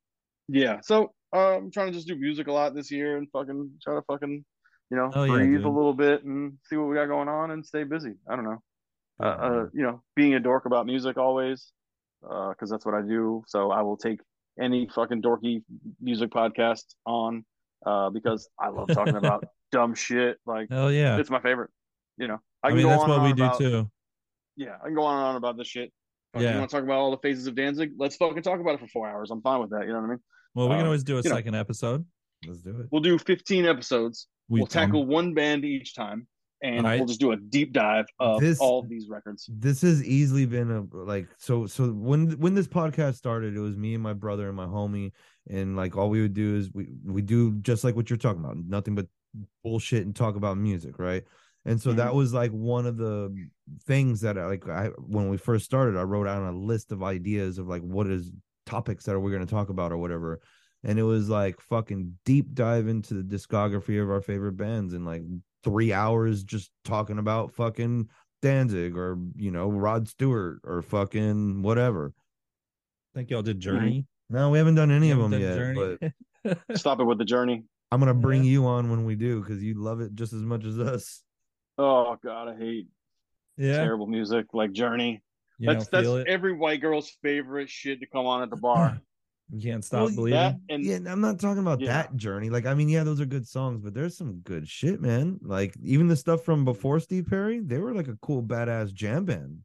yeah. 0.49 0.80
So 0.82 1.12
uh, 1.34 1.57
I'm 1.57 1.70
trying 1.70 1.88
to 1.88 1.93
just 1.93 2.07
do 2.07 2.16
music 2.16 2.47
a 2.47 2.53
lot 2.53 2.74
this 2.74 2.90
year 2.90 3.16
and 3.16 3.28
fucking 3.32 3.70
try 3.82 3.95
to 3.97 4.03
fucking, 4.03 4.45
you 4.90 4.97
know, 4.97 5.11
Oh, 5.14 5.26
breathe 5.26 5.51
dude. 5.57 5.64
a 5.64 5.68
little 5.68 5.95
bit 5.95 6.24
and 6.24 6.55
see 6.64 6.76
what 6.76 6.88
we 6.88 6.95
got 6.95 7.07
going 7.07 7.28
on 7.28 7.51
and 7.51 7.64
stay 7.66 7.84
busy. 7.84 8.12
I 8.30 8.36
don't 8.36 8.45
know. 8.45 8.62
Uh, 9.22 9.26
uh, 9.26 9.66
you 9.72 9.82
know, 9.82 10.02
being 10.16 10.34
a 10.34 10.40
dork 10.40 10.66
about 10.66 10.86
music 10.86 11.16
always, 11.16 11.72
because 12.20 12.70
that's 12.70 12.84
what 12.84 12.94
I 12.94 13.02
do. 13.02 13.44
So 13.46 13.70
I 13.70 13.82
will 13.82 13.96
take 13.96 14.20
any 14.60 14.88
fucking 14.94 15.22
dorky 15.22 15.62
music 16.00 16.30
podcast 16.30 16.84
on, 17.06 17.44
uh, 17.86 18.10
because 18.10 18.48
I 18.58 18.68
love 18.68 18.88
talking 18.88 19.16
about 19.24 19.44
dumb 19.70 19.94
shit. 19.94 20.38
Like 20.46 20.68
Hell 20.70 20.92
yeah. 20.92 21.18
it's 21.18 21.30
my 21.30 21.40
favorite. 21.40 21.70
You 22.18 22.28
know, 22.28 22.38
I, 22.62 22.68
I, 22.68 22.72
mean, 22.74 22.86
that's 22.86 23.06
what 23.06 23.22
we 23.22 23.32
do 23.32 23.44
about, 23.44 23.58
too. 23.58 23.90
Yeah, 24.56 24.76
I 24.80 24.86
can 24.86 24.94
go 24.94 25.02
on 25.02 25.16
and 25.16 25.26
on 25.26 25.36
about 25.36 25.56
this 25.56 25.68
shit. 25.68 25.92
Fuck, 26.32 26.42
Yeah. 26.42 26.52
You 26.52 26.58
want 26.58 26.70
to 26.70 26.76
talk 26.76 26.84
about 26.84 26.98
all 26.98 27.10
the 27.10 27.18
phases 27.18 27.46
of 27.46 27.54
Danzig? 27.54 27.92
Let's 27.96 28.16
fucking 28.16 28.42
talk 28.42 28.60
about 28.60 28.74
it 28.74 28.80
for 28.80 28.88
four 28.88 29.08
hours. 29.08 29.30
I'm 29.30 29.42
fine 29.42 29.60
with 29.60 29.70
that. 29.70 29.82
You 29.82 29.92
know 29.92 30.00
what 30.00 30.06
I 30.06 30.10
mean? 30.10 30.20
Well, 30.54 30.68
we 30.68 30.74
can 30.74 30.80
um, 30.80 30.86
always 30.86 31.04
do 31.04 31.18
a 31.18 31.22
you 31.22 31.28
know. 31.28 31.36
second 31.36 31.54
episode. 31.54 32.04
Let's 32.46 32.60
do 32.60 32.80
it. 32.80 32.86
We'll 32.90 33.02
do 33.02 33.18
15 33.18 33.66
episodes. 33.66 34.28
We 34.48 34.60
We'll 34.60 34.66
tackle 34.66 35.06
one 35.06 35.34
band 35.34 35.64
each 35.64 35.94
time, 35.94 36.26
and 36.62 36.78
Alright. 36.78 37.00
we'll 37.00 37.08
just 37.08 37.20
do 37.20 37.32
a 37.32 37.36
deep 37.36 37.72
dive 37.72 38.06
of 38.20 38.40
This- 38.40 38.60
all 38.60 38.78
of 38.78 38.88
these 38.88 39.08
records. 39.08 39.48
This 39.52 39.82
has 39.82 40.02
easily 40.04 40.46
been 40.46 40.70
a 40.70 40.96
like 40.96 41.26
so 41.38 41.66
so 41.66 41.88
when 41.88 42.32
when 42.38 42.54
this 42.54 42.68
podcast 42.68 43.16
started, 43.16 43.56
it 43.56 43.60
was 43.60 43.76
me 43.76 43.94
and 43.94 44.02
my 44.02 44.12
brother 44.12 44.48
and 44.48 44.56
my 44.56 44.66
homie, 44.66 45.12
and 45.50 45.76
like 45.76 45.96
all 45.96 46.08
we 46.08 46.22
would 46.22 46.34
do 46.34 46.56
is 46.56 46.72
we 46.72 46.88
we 47.04 47.22
do 47.22 47.52
just 47.60 47.84
like 47.84 47.96
what 47.96 48.08
you're 48.08 48.16
talking 48.16 48.44
about, 48.44 48.56
nothing 48.56 48.94
but 48.94 49.06
bullshit 49.62 50.04
and 50.04 50.14
talk 50.14 50.36
about 50.36 50.56
music, 50.56 50.98
right? 50.98 51.24
And 51.64 51.80
so 51.80 51.92
that 51.92 52.08
mm-hmm. 52.08 52.16
was 52.16 52.34
like 52.34 52.50
one 52.50 52.86
of 52.86 52.96
the 52.96 53.32
things 53.84 54.20
that 54.22 54.36
I, 54.36 54.46
like 54.46 54.68
I 54.68 54.88
when 54.98 55.28
we 55.28 55.36
first 55.36 55.64
started, 55.64 55.96
I 55.96 56.02
wrote 56.02 56.24
down 56.24 56.42
a 56.42 56.56
list 56.56 56.92
of 56.92 57.02
ideas 57.02 57.58
of 57.58 57.68
like 57.68 57.82
what 57.82 58.08
is 58.08 58.32
topics 58.66 59.04
that 59.04 59.14
are 59.14 59.20
we're 59.20 59.30
going 59.30 59.46
to 59.46 59.52
talk 59.52 59.68
about 59.68 59.92
or 59.92 59.98
whatever. 59.98 60.40
And 60.84 60.98
it 60.98 61.04
was 61.04 61.28
like 61.28 61.60
fucking 61.60 62.18
deep 62.24 62.54
dive 62.54 62.88
into 62.88 63.14
the 63.14 63.22
discography 63.22 64.02
of 64.02 64.10
our 64.10 64.20
favorite 64.20 64.56
bands 64.56 64.92
and 64.92 65.06
like 65.06 65.22
three 65.64 65.92
hours 65.92 66.42
just 66.44 66.70
talking 66.84 67.18
about 67.18 67.54
fucking 67.54 68.08
Danzig 68.40 68.96
or 68.96 69.18
you 69.36 69.50
know 69.50 69.68
Rod 69.68 70.08
Stewart 70.08 70.60
or 70.64 70.82
fucking 70.82 71.62
whatever. 71.62 72.12
I 73.14 73.18
think 73.18 73.30
y'all 73.30 73.42
did 73.42 73.60
Journey. 73.60 74.06
No, 74.30 74.50
we 74.50 74.58
haven't 74.58 74.76
done 74.76 74.90
any 74.90 75.08
You 75.08 75.20
of 75.22 75.30
them 75.30 75.40
yet, 75.40 75.56
Journey? 75.56 75.98
but 76.00 76.12
Stop 76.74 77.00
it 77.00 77.04
with 77.04 77.18
the 77.18 77.24
journey. 77.24 77.64
I'm 77.90 78.00
gonna 78.00 78.14
bring 78.14 78.44
you 78.44 78.66
on 78.66 78.90
when 78.90 79.04
we 79.04 79.14
do 79.14 79.40
because 79.40 79.62
you 79.62 79.74
love 79.74 80.00
it 80.00 80.14
just 80.14 80.32
as 80.32 80.42
much 80.42 80.64
as 80.64 80.78
us. 80.78 81.22
Oh 81.78 82.16
god, 82.24 82.48
I 82.48 82.56
hate 82.56 82.88
yeah. 83.56 83.76
terrible 83.76 84.06
music 84.06 84.46
like 84.52 84.72
Journey. 84.72 85.22
You 85.58 85.68
that's 85.68 85.88
that's 85.88 86.08
it. 86.08 86.26
every 86.26 86.54
white 86.54 86.80
girl's 86.80 87.10
favorite 87.22 87.68
shit 87.68 88.00
to 88.00 88.06
come 88.06 88.26
on 88.26 88.42
at 88.42 88.50
the 88.50 88.56
bar. 88.56 89.00
You 89.51 89.61
can't 89.70 89.84
stop 89.84 90.07
Well, 90.07 90.14
bleeding. 90.16 90.38
that 90.38 90.57
and 90.70 90.84
yeah, 90.84 90.99
I'm 91.07 91.20
not 91.20 91.38
talking 91.38 91.61
about 91.61 91.80
Yeah. 91.80 91.88
that 91.88 92.16
journey. 92.16 92.49
Like, 92.49 92.64
I 92.66 92.74
mean, 92.74 92.88
yeah, 92.88 93.05
those 93.05 93.20
are 93.20 93.26
good 93.26 93.47
songs, 93.47 93.80
but 93.82 93.93
there's 93.93 94.16
some 94.16 94.36
good 94.40 94.66
shit, 94.68 95.01
man. 95.01 95.38
Like, 95.43 95.74
even 95.82 96.09
the 96.09 96.16
stuff 96.16 96.43
from 96.45 96.64
before 96.64 97.01
Steve 97.01 97.26
Perry, 97.26 97.61
they 97.61 97.78
were 97.78 97.95
like 97.95 98.09
a 98.09 98.16
cool, 98.22 98.43
badass 98.43 98.93
jam 98.95 99.24
band. 99.26 99.59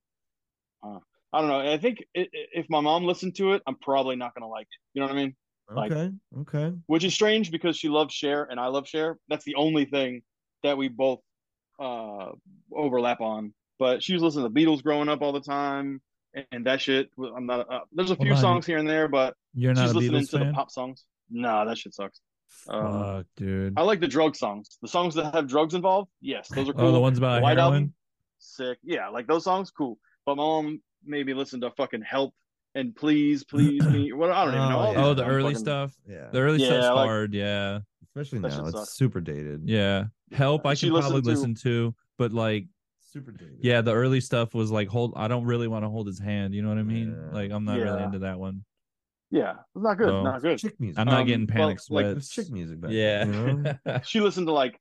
I 1.34 1.42
don't 1.42 1.50
know. 1.50 1.60
I 1.60 1.78
think 1.78 2.04
i- 2.16 2.22
i- 2.22 2.28
if 2.54 2.70
my 2.70 2.80
mom 2.80 3.04
listened 3.04 3.36
to 3.36 3.52
it, 3.52 3.62
I'm 3.68 3.76
probably 3.76 4.16
not 4.16 4.34
gonna 4.34 4.48
like 4.48 4.68
it. 4.72 4.80
You 4.94 5.02
know 5.02 5.08
what 5.08 5.18
I 5.18 5.22
mean? 5.24 5.36
Like- 5.70 5.92
Okay, 5.92 6.12
okay. 6.38 6.74
Which 6.88 7.04
is 7.04 7.14
strange 7.14 7.52
because 7.52 7.76
she 7.78 7.90
loves 7.90 8.14
Cher 8.14 8.46
and 8.50 8.60
I 8.60 8.68
love 8.68 8.88
Cher. 8.88 9.20
That's 9.28 9.44
the 9.44 9.56
only 9.56 9.84
thing 9.86 10.22
that 10.64 10.78
we 10.78 10.88
both 10.88 11.20
uh 11.80 12.32
overlap 12.72 13.20
on. 13.22 13.54
But 13.78 14.02
she 14.02 14.14
was 14.14 14.24
listening 14.24 14.46
to 14.48 14.54
the 14.54 14.60
Beatles 14.66 14.82
growing 14.82 15.10
up 15.10 15.22
all 15.22 15.34
the 15.34 15.42
time, 15.42 16.02
and, 16.38 16.46
and 16.52 16.66
that 16.66 16.80
shit. 16.82 17.10
I'm 17.36 17.46
not. 17.46 17.72
Uh, 17.72 17.80
there's 17.92 18.12
a 18.12 18.16
Hold 18.16 18.26
few 18.28 18.36
on, 18.36 18.42
songs 18.42 18.66
here 18.66 18.78
and 18.78 18.88
there, 18.90 19.08
but 19.08 19.36
You're 19.54 19.74
not 19.74 19.84
she's 19.88 19.92
a 19.92 19.96
listening 19.98 20.22
Beatles 20.22 20.30
to 20.32 20.38
fan. 20.40 20.48
the 20.48 20.54
pop 20.54 20.72
songs. 20.72 21.06
Nah, 21.30 21.66
that 21.66 21.78
shit 21.78 21.94
sucks. 21.94 22.22
Um, 22.70 23.04
Fuck, 23.04 23.26
dude. 23.36 23.74
I 23.78 23.82
like 23.82 24.00
the 24.00 24.08
drug 24.08 24.36
songs. 24.36 24.78
The 24.82 24.88
songs 24.88 25.16
that 25.16 25.34
have 25.34 25.48
drugs 25.48 25.74
involved, 25.74 26.10
yes, 26.22 26.48
those 26.50 26.70
are 26.70 26.74
cool. 26.74 26.86
Oh, 26.88 26.92
the 26.94 27.00
ones 27.00 27.18
about 27.18 27.42
White 27.42 27.58
heroin. 27.58 27.74
Album, 27.74 27.94
sick. 28.40 28.78
Yeah, 28.84 29.10
like 29.10 29.28
those 29.28 29.44
songs, 29.44 29.70
cool. 29.72 29.98
But 30.26 30.36
my 30.38 30.44
mom 30.44 30.82
made 31.06 31.26
me 31.26 31.34
listen 31.34 31.60
to 31.62 31.72
fucking 31.72 32.04
Help 32.04 32.34
and 32.76 32.96
Please, 32.96 33.44
Please 33.44 33.84
Me. 33.90 34.14
What 34.14 34.32
I 34.32 34.46
don't 34.46 34.54
even 34.56 34.70
know. 34.70 34.76
Oh, 34.78 34.80
all 34.80 34.94
yeah. 34.94 35.06
Oh, 35.06 35.14
the 35.14 35.26
early 35.26 35.54
fucking- 35.54 35.58
stuff. 35.60 35.94
Yeah, 36.08 36.28
The 36.32 36.40
early 36.40 36.60
Yeah, 36.60 36.68
stuff's 36.68 36.86
like- 36.96 37.08
hard. 37.08 37.34
Yeah. 37.34 37.80
especially 38.16 38.40
now, 38.40 38.48
it's 38.66 38.72
sucks. 38.72 38.96
super 38.96 39.20
dated. 39.20 39.64
Yeah. 39.66 40.06
Help. 40.32 40.66
I 40.66 40.74
She 40.74 40.90
can 40.90 41.00
probably 41.00 41.22
to- 41.22 41.28
listen 41.28 41.56
to, 41.64 41.94
but 42.18 42.32
like, 42.34 42.68
super 43.18 43.32
dated. 43.32 43.58
yeah, 43.62 43.82
the 43.82 43.94
early 43.94 44.22
stuff 44.22 44.54
was 44.54 44.72
like 44.72 44.88
hold. 44.88 45.14
I 45.16 45.28
don't 45.28 45.46
really 45.46 45.68
want 45.68 45.84
to 45.86 45.90
hold 45.90 46.08
his 46.08 46.20
hand. 46.20 46.54
You 46.54 46.62
know 46.62 46.70
what 46.70 46.78
I 46.78 46.84
mean? 46.84 47.16
Yeah. 47.30 47.34
Like, 47.36 47.52
I'm 47.52 47.66
not 47.66 47.78
really 47.80 48.04
into 48.04 48.20
that 48.20 48.40
one. 48.40 48.64
Yeah, 49.30 49.56
it's 49.76 49.84
not 49.84 49.98
good. 49.98 50.08
So- 50.08 50.24
Not 50.24 50.42
good. 50.42 50.58
chick 50.60 50.80
music. 50.80 51.00
I'm 51.00 51.08
not 51.08 51.22
Um, 51.22 51.28
getting 51.28 51.48
well, 51.48 51.54
panic 51.56 51.68
like, 51.68 51.80
sweats. 51.82 52.18
it's 52.18 52.30
chick 52.30 52.50
music 52.50 52.80
back 52.80 52.92
yeah. 52.92 53.26
you 53.26 53.32
know? 53.86 54.00
She 54.06 54.22
listened 54.22 54.48
to 54.48 54.54
like, 54.54 54.80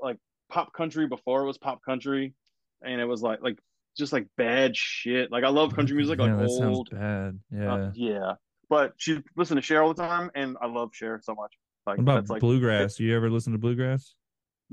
like 0.00 0.18
pop 0.50 0.72
country 0.74 1.06
before 1.06 1.42
it 1.42 1.46
was 1.46 1.56
pop 1.58 1.82
country, 1.82 2.34
and 2.82 3.00
it 3.00 3.06
was 3.06 3.22
like 3.22 3.40
like 3.42 3.58
just 3.96 4.12
like 4.12 4.26
bad 4.36 4.76
shit. 4.76 5.30
Like 5.32 5.44
I 5.44 5.48
love 5.48 5.74
country 5.74 5.96
music, 5.96 6.18
Yeah, 6.18 6.34
like 6.34 6.38
that 6.38 6.50
sounds 6.50 6.76
old. 6.76 6.90
bad. 6.90 7.38
Yeah. 7.50 7.72
Uh, 7.74 7.90
yeah. 7.94 8.32
But 8.68 8.92
she 8.98 9.22
listened 9.36 9.56
to 9.58 9.62
Cher 9.62 9.82
all 9.82 9.92
the 9.94 10.02
time, 10.02 10.30
and 10.34 10.56
I 10.60 10.66
love 10.66 10.90
Cher 10.92 11.20
so 11.22 11.34
much. 11.34 11.52
Like 11.86 11.96
what 11.96 12.02
about 12.02 12.14
that's 12.16 12.30
like 12.30 12.40
bluegrass? 12.40 13.00
You 13.00 13.16
ever 13.16 13.30
listen 13.30 13.52
to 13.52 13.58
bluegrass? 13.58 14.14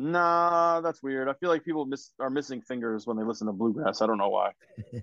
Nah, 0.01 0.79
that's 0.79 1.03
weird. 1.03 1.27
I 1.27 1.33
feel 1.33 1.49
like 1.49 1.65
people 1.65 1.85
miss 1.85 2.11
are 2.21 2.29
missing 2.29 2.61
fingers 2.61 3.05
when 3.05 3.17
they 3.17 3.23
listen 3.23 3.47
to 3.47 3.53
bluegrass. 3.53 4.01
I 4.01 4.07
don't 4.07 4.17
know 4.17 4.29
why. 4.29 4.51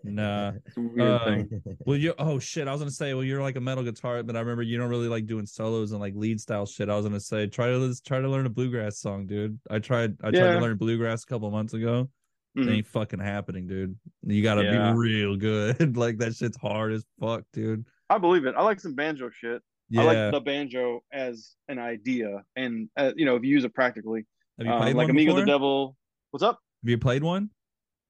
Nah. 0.02 0.52
It's 0.66 0.76
a 0.78 0.80
weird 0.80 1.00
Uh, 1.00 1.24
thing. 1.26 1.62
Well, 1.84 1.98
you 1.98 2.14
oh 2.18 2.38
shit, 2.38 2.66
I 2.66 2.72
was 2.72 2.80
gonna 2.80 2.90
say, 2.90 3.12
well, 3.12 3.22
you're 3.22 3.42
like 3.42 3.56
a 3.56 3.60
metal 3.60 3.84
guitar, 3.84 4.22
but 4.22 4.36
I 4.36 4.40
remember 4.40 4.62
you 4.62 4.78
don't 4.78 4.88
really 4.88 5.08
like 5.08 5.26
doing 5.26 5.44
solos 5.44 5.92
and 5.92 6.00
like 6.00 6.14
lead 6.16 6.40
style 6.40 6.64
shit. 6.64 6.88
I 6.88 6.96
was 6.96 7.04
gonna 7.04 7.20
say, 7.20 7.46
try 7.46 7.66
to 7.66 7.94
try 8.06 8.20
to 8.20 8.28
learn 8.28 8.46
a 8.46 8.50
bluegrass 8.50 8.98
song, 8.98 9.26
dude. 9.26 9.58
I 9.70 9.80
tried, 9.80 10.16
I 10.22 10.30
tried 10.30 10.38
Yeah. 10.40 10.54
to 10.54 10.60
learn 10.60 10.78
bluegrass 10.78 11.24
a 11.24 11.26
couple 11.26 11.50
months 11.50 11.74
ago. 11.74 12.08
It 12.54 12.60
Mhm. 12.60 12.72
ain't 12.76 12.86
fucking 12.86 13.18
happening, 13.20 13.66
dude. 13.66 13.96
You 14.22 14.42
gotta 14.42 14.64
Yeah. 14.64 14.92
be 14.92 14.98
real 14.98 15.36
good. 15.36 15.76
like 15.98 16.16
that 16.18 16.34
shit's 16.34 16.56
hard 16.56 16.94
as 16.94 17.04
fuck, 17.20 17.44
dude. 17.52 17.84
I 18.08 18.16
believe 18.16 18.46
it. 18.46 18.54
I 18.56 18.62
like 18.62 18.80
some 18.80 18.94
banjo 18.94 19.28
shit. 19.28 19.60
Yeah. 19.90 20.00
I 20.00 20.04
like 20.04 20.32
the 20.32 20.40
banjo 20.40 21.04
as 21.12 21.54
an 21.68 21.78
idea, 21.78 22.44
and 22.56 22.88
uh, 22.96 23.12
you 23.14 23.26
know, 23.26 23.36
if 23.36 23.44
you 23.44 23.50
use 23.50 23.64
it 23.64 23.74
practically, 23.74 24.26
Have 24.58 24.66
you 24.66 24.72
um, 24.72 24.80
played 24.80 24.96
like 24.96 25.06
one 25.08 25.10
Amigo 25.10 25.32
before? 25.32 25.40
the 25.40 25.46
Devil. 25.46 25.96
What's 26.30 26.42
up? 26.42 26.58
Have 26.82 26.88
you 26.90 26.98
played 26.98 27.22
one? 27.22 27.50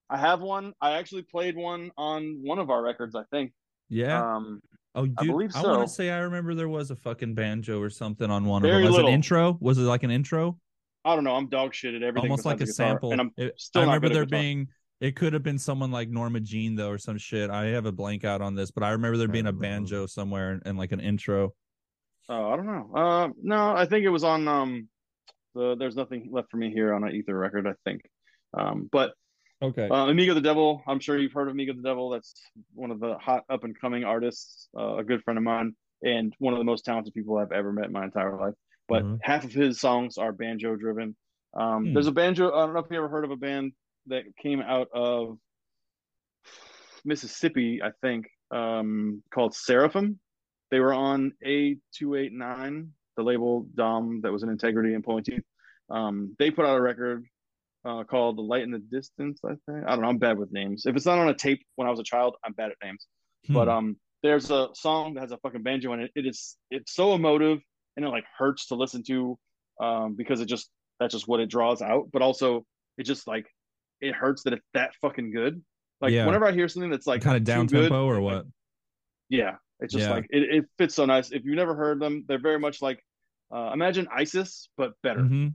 I 0.09 0.17
have 0.17 0.39
one. 0.41 0.73
I 0.81 0.97
actually 0.97 1.23
played 1.23 1.55
one 1.55 1.91
on 1.97 2.39
one 2.41 2.59
of 2.59 2.69
our 2.69 2.81
records. 2.81 3.15
I 3.15 3.23
think. 3.31 3.51
Yeah. 3.89 4.35
Um, 4.35 4.61
oh, 4.95 5.05
dude, 5.05 5.15
I, 5.17 5.25
believe 5.25 5.51
so. 5.51 5.59
I 5.59 5.77
want 5.77 5.87
to 5.89 5.93
say 5.93 6.09
I 6.09 6.19
remember 6.19 6.55
there 6.55 6.69
was 6.69 6.91
a 6.91 6.95
fucking 6.95 7.35
banjo 7.35 7.81
or 7.81 7.89
something 7.89 8.29
on 8.29 8.45
one 8.45 8.63
of 8.63 8.69
Very 8.69 8.83
them. 8.83 8.91
Was 8.91 8.95
little. 8.95 9.09
it 9.09 9.13
intro? 9.13 9.57
Was 9.59 9.77
it 9.77 9.81
like 9.81 10.03
an 10.03 10.11
intro? 10.11 10.57
I 11.03 11.15
don't 11.15 11.23
know. 11.23 11.35
I'm 11.35 11.47
dog 11.47 11.73
shit 11.73 11.95
at 11.95 12.03
everything. 12.03 12.29
almost 12.29 12.45
like 12.45 12.57
a 12.57 12.59
guitar, 12.59 12.73
sample. 12.73 13.11
and 13.11 13.21
I'm 13.21 13.31
It- 13.37 13.59
still 13.59 13.81
I 13.83 13.85
remember 13.85 14.09
there 14.09 14.25
being. 14.25 14.67
It 14.99 15.15
could 15.15 15.33
have 15.33 15.43
been 15.43 15.59
someone 15.59 15.91
like 15.91 16.09
Norma 16.09 16.39
Jean 16.39 16.75
though, 16.75 16.89
or 16.89 16.97
some 16.97 17.19
shit. 17.19 17.51
I 17.51 17.65
have 17.67 17.85
a 17.85 17.91
blank 17.91 18.23
out 18.25 18.41
on 18.41 18.55
this, 18.55 18.71
but 18.71 18.83
I 18.83 18.91
remember 18.91 19.17
there 19.17 19.27
being 19.27 19.45
a 19.45 19.53
banjo 19.53 20.07
somewhere 20.07 20.53
and, 20.53 20.61
and 20.65 20.77
like 20.77 20.91
an 20.91 20.99
intro. 20.99 21.53
Oh, 22.29 22.49
I 22.51 22.55
don't 22.55 22.65
know. 22.65 22.91
Uh, 22.95 23.29
no, 23.41 23.75
I 23.75 23.85
think 23.85 24.05
it 24.05 24.09
was 24.09 24.23
on 24.23 24.47
um, 24.47 24.89
the, 25.55 25.75
there's 25.75 25.95
nothing 25.95 26.29
left 26.31 26.51
for 26.51 26.57
me 26.57 26.71
here 26.71 26.93
on 26.93 27.03
an 27.03 27.13
Ether 27.15 27.37
record, 27.37 27.67
I 27.67 27.73
think. 27.83 28.01
Um, 28.53 28.89
but 28.91 29.13
Okay. 29.61 29.89
uh, 29.89 30.05
Amigo 30.07 30.35
the 30.35 30.41
Devil, 30.41 30.83
I'm 30.85 30.99
sure 30.99 31.17
you've 31.17 31.33
heard 31.33 31.47
of 31.47 31.53
Amigo 31.53 31.73
the 31.73 31.81
Devil. 31.81 32.09
That's 32.11 32.33
one 32.75 32.91
of 32.91 32.99
the 32.99 33.17
hot 33.17 33.43
up 33.49 33.63
and 33.63 33.79
coming 33.79 34.03
artists, 34.03 34.69
uh, 34.77 34.97
a 34.97 35.03
good 35.03 35.23
friend 35.23 35.37
of 35.37 35.43
mine, 35.43 35.75
and 36.03 36.31
one 36.37 36.53
of 36.53 36.59
the 36.59 36.65
most 36.65 36.85
talented 36.85 37.13
people 37.15 37.37
I've 37.37 37.51
ever 37.51 37.73
met 37.73 37.85
in 37.85 37.91
my 37.91 38.03
entire 38.05 38.37
life. 38.39 38.53
But 38.87 39.03
Mhm. 39.03 39.19
half 39.23 39.43
of 39.43 39.51
his 39.51 39.79
songs 39.79 40.17
are 40.19 40.31
banjo 40.31 40.75
driven. 40.75 41.15
Um, 41.55 41.87
Hmm. 41.87 41.93
There's 41.93 42.07
a 42.07 42.11
banjo. 42.11 42.51
I 42.53 42.65
don't 42.65 42.73
know 42.73 42.81
if 42.81 42.91
you 42.91 42.97
ever 42.97 43.09
heard 43.09 43.25
of 43.25 43.31
a 43.31 43.35
band 43.35 43.73
that 44.05 44.25
came 44.37 44.61
out 44.61 44.89
of 44.93 45.39
Mississippi, 47.03 47.81
I 47.81 47.91
think, 48.01 48.29
um, 48.51 49.23
called 49.31 49.55
Seraphim. 49.55 50.19
They 50.69 50.79
were 50.79 50.93
on 50.93 51.33
A289, 51.43 52.93
the 53.17 53.23
label 53.23 53.67
Dom 53.75 54.21
that 54.21 54.31
was 54.31 54.43
in 54.43 54.49
Integrity 54.49 54.93
and 54.93 55.03
Pulling 55.03 55.23
Teeth. 55.23 55.43
Um, 55.89 56.35
they 56.39 56.51
put 56.51 56.65
out 56.65 56.77
a 56.77 56.81
record 56.81 57.25
uh, 57.85 58.03
called 58.03 58.37
The 58.37 58.41
Light 58.41 58.63
in 58.63 58.71
the 58.71 58.79
Distance, 58.79 59.39
I 59.45 59.55
think. 59.69 59.85
I 59.85 59.91
don't 59.91 60.01
know. 60.01 60.07
I'm 60.09 60.17
bad 60.17 60.37
with 60.37 60.51
names. 60.51 60.85
If 60.85 60.95
it's 60.95 61.05
not 61.05 61.17
on 61.19 61.29
a 61.29 61.33
tape 61.33 61.61
when 61.75 61.87
I 61.87 61.91
was 61.91 61.99
a 61.99 62.03
child, 62.03 62.35
I'm 62.43 62.53
bad 62.53 62.71
at 62.71 62.77
names. 62.83 63.05
But 63.49 63.65
Hmm. 63.65 63.69
um, 63.69 63.97
there's 64.23 64.51
a 64.51 64.69
song 64.73 65.13
that 65.15 65.21
has 65.21 65.31
a 65.31 65.37
fucking 65.37 65.63
banjo 65.63 65.93
in 65.93 66.01
it. 66.01 66.11
It 66.15 66.25
is 66.25 66.57
it's 66.71 66.93
so 66.93 67.13
emotive 67.13 67.59
and 67.95 68.05
it 68.05 68.09
like 68.09 68.25
hurts 68.37 68.67
to 68.67 68.75
listen 68.75 69.03
to 69.03 69.37
um, 69.79 70.15
because 70.15 70.41
it 70.41 70.45
just 70.47 70.69
that's 70.99 71.13
just 71.13 71.27
what 71.27 71.39
it 71.39 71.49
draws 71.49 71.81
out. 71.81 72.09
But 72.11 72.21
also 72.21 72.65
it 72.97 73.03
just 73.03 73.27
like 73.27 73.45
it 74.01 74.13
hurts 74.13 74.43
that 74.43 74.53
it's 74.53 74.65
that 74.73 74.91
fucking 75.01 75.31
good. 75.31 75.63
Like 76.01 76.11
Yeah. 76.11 76.25
whenever 76.25 76.45
I 76.45 76.51
hear 76.51 76.67
something 76.67 76.91
that's 76.91 77.07
like 77.07 77.21
kind 77.21 77.37
of 77.37 77.43
down 77.43 77.67
tempo 77.67 78.05
or 78.05 78.15
like, 78.15 78.23
what? 78.23 78.45
yeah, 79.29 79.55
it's 79.79 79.93
just 79.93 80.07
Yeah. 80.07 80.13
like 80.15 80.25
it, 80.29 80.43
it 80.55 80.65
fits 80.77 80.95
so 80.95 81.05
nice. 81.05 81.31
If 81.31 81.45
you've 81.45 81.55
never 81.55 81.75
heard 81.75 81.99
them, 82.01 82.25
they're 82.27 82.39
very 82.39 82.59
much 82.59 82.81
like 82.81 83.01
uh, 83.51 83.71
imagine 83.73 84.07
ISIS 84.11 84.69
but 84.77 84.93
better. 85.03 85.21
hmm 85.21 85.47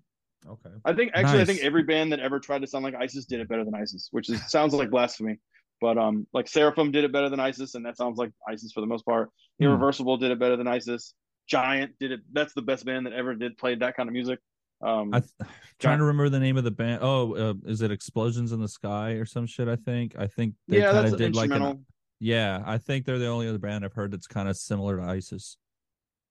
Okay. 0.46 0.70
I 0.84 0.92
think 0.92 1.12
actually 1.14 1.40
I 1.40 1.44
think 1.44 1.60
every 1.60 1.84
band 1.84 2.12
that 2.12 2.18
ever 2.18 2.40
tried 2.40 2.62
to 2.62 2.66
sound 2.66 2.82
like 2.84 2.94
ISIS 2.94 3.26
did 3.26 3.40
it 3.40 3.48
better 3.48 3.64
than 3.64 3.74
ISIS, 3.74 4.08
which 4.10 4.28
is 4.28 4.50
sounds 4.50 4.74
like 4.74 4.90
blasphemy. 4.90 5.38
But 5.80 5.98
um 5.98 6.26
like 6.32 6.48
Seraphim 6.48 6.90
did 6.90 7.04
it 7.04 7.12
better 7.12 7.28
than 7.28 7.38
ISIS, 7.40 7.74
and 7.74 7.86
that 7.86 7.96
sounds 7.96 8.18
like 8.18 8.30
ISIS 8.48 8.72
for 8.72 8.80
the 8.80 8.86
most 8.86 9.04
part. 9.04 9.30
Hmm. 9.58 9.66
Irreversible 9.66 10.16
did 10.16 10.30
it 10.32 10.40
better 10.40 10.56
than 10.56 10.66
ISIS. 10.66 11.14
Giant 11.46 11.92
did 12.00 12.12
it. 12.12 12.20
That's 12.32 12.54
the 12.54 12.62
best 12.62 12.84
band 12.84 13.06
that 13.06 13.12
ever 13.12 13.34
did 13.34 13.56
played 13.56 13.80
that 13.80 13.96
kind 13.96 14.08
of 14.08 14.12
music. 14.12 14.40
Um 14.84 15.14
I 15.14 15.20
th- 15.20 15.30
trying 15.78 15.98
to 15.98 16.04
remember 16.04 16.28
the 16.28 16.40
name 16.40 16.56
of 16.56 16.64
the 16.64 16.70
band. 16.72 17.00
Oh, 17.02 17.34
uh, 17.34 17.54
is 17.64 17.82
it 17.82 17.92
Explosions 17.92 18.50
in 18.50 18.60
the 18.60 18.68
Sky 18.68 19.12
or 19.12 19.24
some 19.24 19.46
shit? 19.46 19.68
I 19.68 19.76
think. 19.76 20.16
I 20.18 20.26
think 20.26 20.54
they 20.66 20.78
yeah, 20.78 20.90
kind 20.90 21.04
that's 21.04 21.12
of 21.12 21.18
did 21.18 21.36
like 21.36 21.50
instrumental. 21.50 21.70
an. 21.70 21.86
Yeah, 22.18 22.62
I 22.64 22.78
think 22.78 23.04
they're 23.04 23.18
the 23.18 23.26
only 23.28 23.48
other 23.48 23.58
band 23.58 23.84
I've 23.84 23.92
heard 23.92 24.12
that's 24.12 24.28
kind 24.28 24.48
of 24.48 24.56
similar 24.56 24.96
to 24.96 25.02
ISIS. 25.04 25.56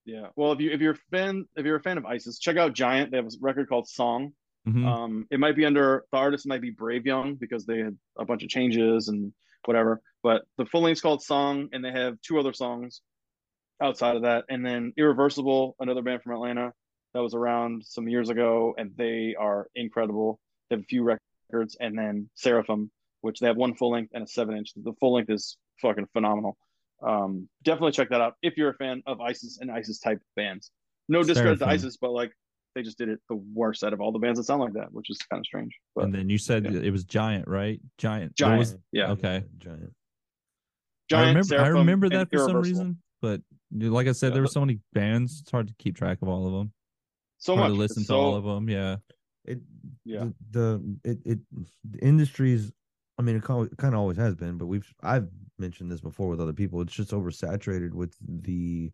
Yeah. 0.04 0.28
Well, 0.36 0.52
if 0.52 0.60
you 0.60 0.70
if 0.70 0.80
you're 0.80 0.92
a 0.92 1.10
fan 1.10 1.46
if 1.56 1.64
you're 1.64 1.76
a 1.76 1.82
fan 1.82 1.98
of 1.98 2.04
ISIS, 2.06 2.38
check 2.38 2.56
out 2.56 2.74
Giant. 2.74 3.10
They 3.10 3.18
have 3.18 3.26
a 3.26 3.30
record 3.40 3.68
called 3.68 3.88
Song. 3.88 4.32
Mhm. 4.66 4.86
Um, 4.86 5.26
it 5.30 5.40
might 5.40 5.56
be 5.56 5.64
under 5.64 6.04
the 6.12 6.18
artist 6.18 6.46
might 6.46 6.60
be 6.60 6.70
Brave 6.70 7.04
Young 7.04 7.34
because 7.34 7.66
they 7.66 7.78
had 7.78 7.96
a 8.16 8.24
bunch 8.24 8.42
of 8.44 8.48
changes 8.48 9.08
and 9.08 9.32
whatever. 9.64 10.00
But 10.22 10.44
the 10.56 10.66
full 10.66 10.82
length's 10.82 11.00
called 11.00 11.22
Song, 11.22 11.68
and 11.72 11.84
they 11.84 11.90
have 11.90 12.20
two 12.20 12.38
other 12.38 12.52
songs 12.52 13.02
outside 13.80 14.14
of 14.14 14.22
that, 14.22 14.44
and 14.48 14.64
then 14.64 14.92
Irreversible, 14.96 15.74
another 15.80 16.02
band 16.02 16.22
from 16.22 16.34
Atlanta 16.34 16.72
that 17.14 17.22
was 17.22 17.34
around 17.34 17.84
some 17.84 18.08
years 18.08 18.28
ago, 18.30 18.74
and 18.78 18.92
they 18.96 19.34
are 19.34 19.68
incredible. 19.74 20.38
They 20.68 20.76
have 20.76 20.82
a 20.84 20.86
few 20.86 21.02
records, 21.02 21.76
and 21.80 21.98
then 21.98 22.30
Seraphim, 22.34 22.92
which 23.20 23.40
they 23.40 23.48
have 23.48 23.56
one 23.56 23.74
full 23.74 23.90
length 23.90 24.12
and 24.14 24.22
a 24.22 24.26
seven 24.28 24.56
inch. 24.56 24.72
The 24.76 24.94
full 25.00 25.14
length 25.14 25.30
is 25.30 25.56
fucking 25.80 26.06
phenomenal. 26.12 26.56
Um, 27.04 27.48
definitely 27.64 27.92
check 27.92 28.10
that 28.10 28.20
out 28.20 28.34
if 28.42 28.56
you're 28.56 28.70
a 28.70 28.74
fan 28.74 29.02
of 29.06 29.20
ISIS 29.20 29.58
and 29.60 29.70
ISIS 29.70 29.98
type 29.98 30.20
bands. 30.36 30.70
No 31.08 31.22
discredit 31.22 31.58
to 31.58 31.66
ISIS, 31.66 31.96
but 31.96 32.12
like 32.12 32.32
they 32.74 32.82
just 32.82 32.96
did 32.98 33.08
it 33.08 33.18
the 33.28 33.36
worst 33.54 33.84
out 33.84 33.92
of 33.92 34.00
all 34.00 34.12
the 34.12 34.18
bands 34.18 34.38
that 34.38 34.44
sound 34.44 34.60
like 34.60 34.72
that, 34.74 34.92
which 34.92 35.10
is 35.10 35.18
kind 35.30 35.40
of 35.40 35.46
strange. 35.46 35.76
But 35.94 36.06
and 36.06 36.14
then 36.14 36.30
you 36.30 36.38
said 36.38 36.64
yeah. 36.64 36.80
it 36.80 36.90
was 36.90 37.04
Giant, 37.04 37.48
right? 37.48 37.80
Giant. 37.98 38.34
Giant, 38.36 38.58
was- 38.58 38.76
yeah, 38.92 39.10
Okay. 39.12 39.44
Giant. 39.58 39.92
Giant, 41.10 41.24
I 41.26 41.28
remember. 41.28 41.58
I 41.60 41.68
remember 41.68 42.08
that 42.10 42.28
for 42.30 42.38
some 42.38 42.56
reason, 42.56 43.02
but 43.20 43.40
like 43.72 44.06
I 44.06 44.12
said, 44.12 44.28
Yeah. 44.28 44.34
there 44.34 44.42
were 44.42 44.48
so 44.48 44.60
many 44.60 44.78
bands. 44.92 45.40
It's 45.42 45.50
hard 45.50 45.68
to 45.68 45.74
keep 45.78 45.96
track 45.96 46.18
of 46.22 46.28
all 46.28 46.46
of 46.46 46.52
them. 46.52 46.72
So 47.38 47.56
hard 47.56 47.70
much. 47.70 47.76
to 47.76 47.80
listen 47.80 48.00
It's 48.02 48.08
to 48.08 48.14
all 48.14 48.36
of 48.36 48.44
them. 48.44 48.68
Yeah. 48.70 48.96
It 49.44 49.60
Yeah. 50.04 50.28
the, 50.52 50.80
the 51.02 51.10
it 51.10 51.18
it 51.24 51.38
the 51.90 51.98
industries 51.98 52.70
I 53.18 53.22
mean 53.22 53.36
it 53.36 53.42
kind 53.42 53.68
of 53.82 53.94
always 53.94 54.16
has 54.16 54.34
been, 54.36 54.56
but 54.56 54.66
we've 54.66 54.90
I've 55.02 55.28
mentioned 55.62 55.90
this 55.90 56.00
before 56.00 56.28
with 56.28 56.40
other 56.40 56.52
people. 56.52 56.80
It's 56.82 56.92
just 56.92 57.12
oversaturated 57.12 57.92
with 57.92 58.14
the 58.20 58.90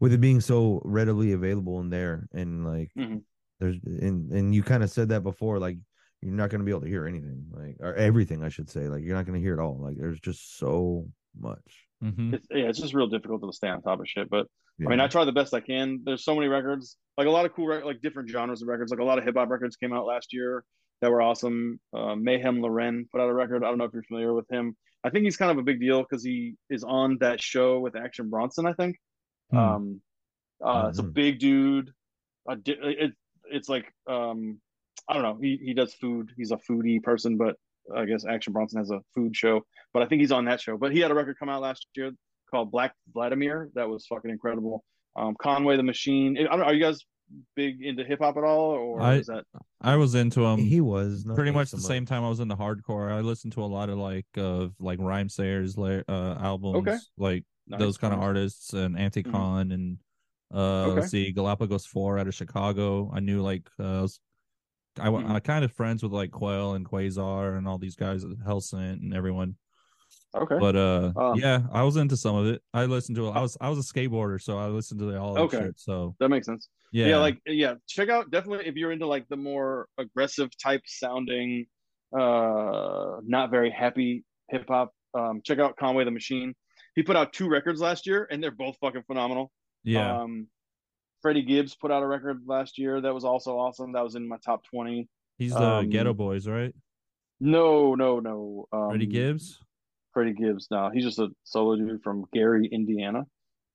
with 0.00 0.12
it 0.12 0.20
being 0.20 0.40
so 0.40 0.82
readily 0.84 1.32
available 1.32 1.80
in 1.80 1.88
there 1.88 2.28
and 2.32 2.66
like 2.66 2.90
Mhm. 2.98 3.22
there's 3.60 3.76
and 3.84 4.30
and 4.32 4.54
you 4.54 4.62
kind 4.62 4.82
of 4.82 4.90
said 4.90 5.08
that 5.10 5.22
before 5.22 5.58
like 5.58 5.78
you're 6.20 6.32
not 6.34 6.50
going 6.50 6.58
to 6.60 6.64
be 6.64 6.72
able 6.72 6.80
to 6.82 6.88
hear 6.88 7.06
anything 7.06 7.46
like 7.52 7.76
or 7.80 7.94
everything 7.94 8.42
I 8.42 8.48
should 8.48 8.68
say 8.68 8.88
like 8.88 9.02
you're 9.04 9.16
not 9.16 9.24
going 9.26 9.38
to 9.40 9.44
hear 9.46 9.54
it 9.58 9.62
all 9.62 9.78
like 9.80 9.96
there's 9.96 10.20
just 10.20 10.58
so 10.58 11.06
much. 11.38 11.86
hmm 12.02 12.34
It's, 12.34 12.46
yeah, 12.50 12.68
it's 12.68 12.80
just 12.80 12.92
real 12.94 13.06
difficult 13.06 13.42
to 13.42 13.52
stay 13.52 13.68
on 13.68 13.80
top 13.82 14.00
of 14.00 14.08
shit. 14.08 14.28
But 14.28 14.46
Yeah. 14.78 14.88
I 14.88 14.90
mean, 14.90 15.00
I 15.00 15.06
try 15.06 15.24
the 15.24 15.38
best 15.40 15.54
I 15.54 15.60
can. 15.60 16.00
There's 16.04 16.24
so 16.24 16.34
many 16.34 16.48
records, 16.48 16.96
like 17.16 17.28
a 17.28 17.30
lot 17.30 17.46
of 17.46 17.52
cool, 17.54 17.66
rec- 17.68 17.84
like 17.84 18.00
different 18.02 18.28
genres 18.28 18.60
of 18.62 18.68
records. 18.68 18.90
Like 18.90 19.00
a 19.00 19.04
lot 19.10 19.18
of 19.18 19.24
hip 19.24 19.36
hop 19.36 19.48
records 19.48 19.76
came 19.76 19.92
out 19.92 20.04
last 20.04 20.32
year 20.32 20.64
that 21.00 21.10
were 21.12 21.22
awesome. 21.22 21.78
Uh, 21.92 22.14
Meyhem 22.26 22.60
Lauren 22.60 23.06
put 23.12 23.20
out 23.20 23.30
a 23.30 23.34
record. 23.34 23.62
I 23.62 23.68
don't 23.68 23.78
know 23.78 23.84
if 23.84 23.92
you're 23.92 24.02
familiar 24.10 24.34
with 24.34 24.48
him. 24.50 24.76
I 25.04 25.10
think 25.10 25.24
he's 25.24 25.36
kind 25.36 25.50
of 25.50 25.58
a 25.58 25.62
big 25.62 25.80
deal 25.80 26.02
because 26.02 26.24
he 26.24 26.54
is 26.70 26.82
on 26.82 27.18
that 27.20 27.42
show 27.42 27.78
with 27.78 27.94
Action 27.96 28.30
Bronson. 28.30 28.66
I 28.66 28.72
think. 28.72 28.96
Hmm. 29.50 29.58
Um, 29.58 30.00
uh, 30.64 30.86
it's 30.88 30.98
a 30.98 31.02
big 31.02 31.38
dude. 31.38 31.90
It, 32.48 33.12
it's 33.50 33.68
like 33.68 33.92
um, 34.08 34.60
I 35.08 35.14
don't 35.14 35.22
know. 35.22 35.38
He 35.40 35.60
he 35.62 35.74
does 35.74 35.94
food. 35.94 36.30
He's 36.36 36.52
a 36.52 36.58
foodie 36.68 37.02
person, 37.02 37.36
but 37.36 37.56
I 37.94 38.06
guess 38.06 38.24
Action 38.24 38.52
Bronson 38.52 38.78
has 38.78 38.90
a 38.90 39.00
food 39.14 39.36
show. 39.36 39.60
But 39.92 40.02
I 40.02 40.06
think 40.06 40.20
he's 40.20 40.32
on 40.32 40.46
that 40.46 40.60
show. 40.60 40.76
But 40.78 40.92
he 40.92 41.00
had 41.00 41.10
a 41.10 41.14
record 41.14 41.36
come 41.38 41.48
out 41.48 41.62
last 41.62 41.86
year 41.94 42.12
called 42.50 42.70
Black 42.70 42.94
Vladimir. 43.12 43.70
That 43.74 43.88
was 43.88 44.06
fucking 44.06 44.30
incredible. 44.30 44.84
Um, 45.16 45.36
Conway 45.40 45.76
the 45.76 45.82
Machine. 45.82 46.38
I 46.38 46.56
don't 46.56 46.62
are 46.62 46.74
you 46.74 46.82
guys 46.82 47.04
big 47.56 47.82
into 47.82 48.04
hip 48.04 48.20
hop 48.20 48.36
at 48.36 48.44
all, 48.44 48.70
or 48.70 49.00
I- 49.00 49.14
is 49.16 49.26
that 49.26 49.44
I 49.80 49.96
was 49.96 50.14
into 50.14 50.40
them. 50.40 50.58
he 50.58 50.80
was 50.80 51.24
not 51.24 51.34
pretty 51.36 51.50
much 51.50 51.68
so 51.68 51.76
the 51.76 51.82
same 51.82 52.06
time 52.06 52.24
I 52.24 52.28
was 52.28 52.40
into 52.40 52.56
hardcore. 52.56 53.10
I 53.12 53.20
listened 53.20 53.52
to 53.54 53.62
a 53.62 53.66
lot 53.66 53.88
of 53.88 53.98
like 53.98 54.26
of 54.36 54.74
like 54.78 54.98
Rhymesayers 54.98 55.76
uh, 56.08 56.38
albums, 56.40 56.76
Okay. 56.76 56.98
like 57.18 57.44
nice, 57.66 57.80
those 57.80 57.98
kind 57.98 58.12
of 58.14 58.20
nice. 58.20 58.26
artists 58.26 58.72
and 58.72 58.96
Anticon 58.96 59.72
and 59.72 59.98
uh 60.54 60.84
Okay. 60.86 61.00
let's 61.00 61.10
see 61.10 61.32
Galapagos 61.32 61.86
4 61.86 62.18
out 62.18 62.28
of 62.28 62.34
Chicago. 62.34 63.10
I 63.12 63.20
knew 63.20 63.42
like 63.42 63.68
uh 63.80 63.82
I 63.98 64.00
was 64.02 64.20
I, 65.00 65.08
Mhm. 65.08 65.30
I 65.30 65.40
kind 65.40 65.64
of 65.64 65.72
friends 65.72 66.02
with 66.04 66.12
like 66.12 66.30
Qwel 66.30 66.76
and 66.76 66.88
Qwazaar 66.88 67.58
and 67.58 67.66
all 67.66 67.78
these 67.78 67.96
guys 67.96 68.22
at 68.24 68.30
Hellsent 68.46 69.00
and 69.02 69.12
everyone. 69.12 69.56
Okay. 70.34 70.56
But 70.58 70.74
uh 70.76 71.12
Um, 71.16 71.38
yeah, 71.38 71.62
I 71.72 71.82
was 71.84 71.96
into 71.96 72.16
some 72.16 72.34
of 72.36 72.46
it. 72.46 72.62
I 72.72 72.86
listened 72.86 73.16
to 73.16 73.28
it. 73.28 73.32
I 73.32 73.40
was 73.40 73.56
I 73.60 73.68
was 73.68 73.78
a 73.78 73.82
skateboarder, 73.82 74.40
so 74.42 74.58
I 74.58 74.66
listened 74.66 75.00
to 75.00 75.16
all 75.18 75.34
that 75.34 75.40
Okay. 75.42 75.58
shit. 75.60 75.78
So 75.80 76.16
that 76.20 76.28
makes 76.28 76.46
sense. 76.46 76.68
yeah. 76.92 77.06
yeah. 77.06 77.18
like 77.18 77.38
yeah 77.46 77.74
check 77.88 78.08
out 78.08 78.30
definitely 78.30 78.66
if 78.66 78.74
you're 78.76 78.92
into 78.92 79.06
like 79.06 79.26
the 79.28 79.36
more 79.36 79.88
aggressive 79.98 80.48
type 80.58 80.82
sounding 80.86 81.66
uh 82.16 83.16
not 83.26 83.50
very 83.50 83.70
happy 83.70 84.24
hip 84.50 84.64
hop 84.68 84.92
um 85.14 85.40
check 85.44 85.58
out 85.58 85.76
conway 85.76 86.04
the 86.04 86.10
machine 86.10 86.54
he 86.94 87.02
put 87.02 87.16
out 87.16 87.32
two 87.32 87.48
records 87.48 87.80
last 87.80 88.06
year 88.06 88.28
and 88.30 88.40
they're 88.42 88.52
both 88.52 88.76
fucking 88.80 89.02
phenomenal 89.08 89.50
yeah. 89.82 90.20
um 90.20 90.46
freddie 91.22 91.42
gibbs 91.42 91.74
put 91.74 91.90
out 91.90 92.02
a 92.02 92.06
record 92.06 92.42
last 92.46 92.78
year 92.78 93.00
that 93.00 93.12
was 93.12 93.24
also 93.24 93.58
awesome 93.58 93.92
that 93.92 94.04
was 94.04 94.14
in 94.14 94.28
my 94.28 94.36
top 94.44 94.62
20 94.64 95.08
He's 95.36 95.52
the 95.52 95.64
um, 95.64 95.90
Geto 95.90 96.16
Boys, 96.16 96.46
right? 96.46 96.72
no 97.40 97.96
no 97.96 98.20
no 98.20 98.66
um 98.72 98.90
Freddie 98.90 99.06
Gibbs. 99.06 99.58
Freddie 100.14 100.32
gibbs 100.32 100.68
now. 100.70 100.88
he's 100.90 101.04
just 101.04 101.18
a 101.18 101.28
solo 101.44 101.76
dude 101.76 102.02
from 102.02 102.24
gary 102.32 102.66
indiana 102.66 103.24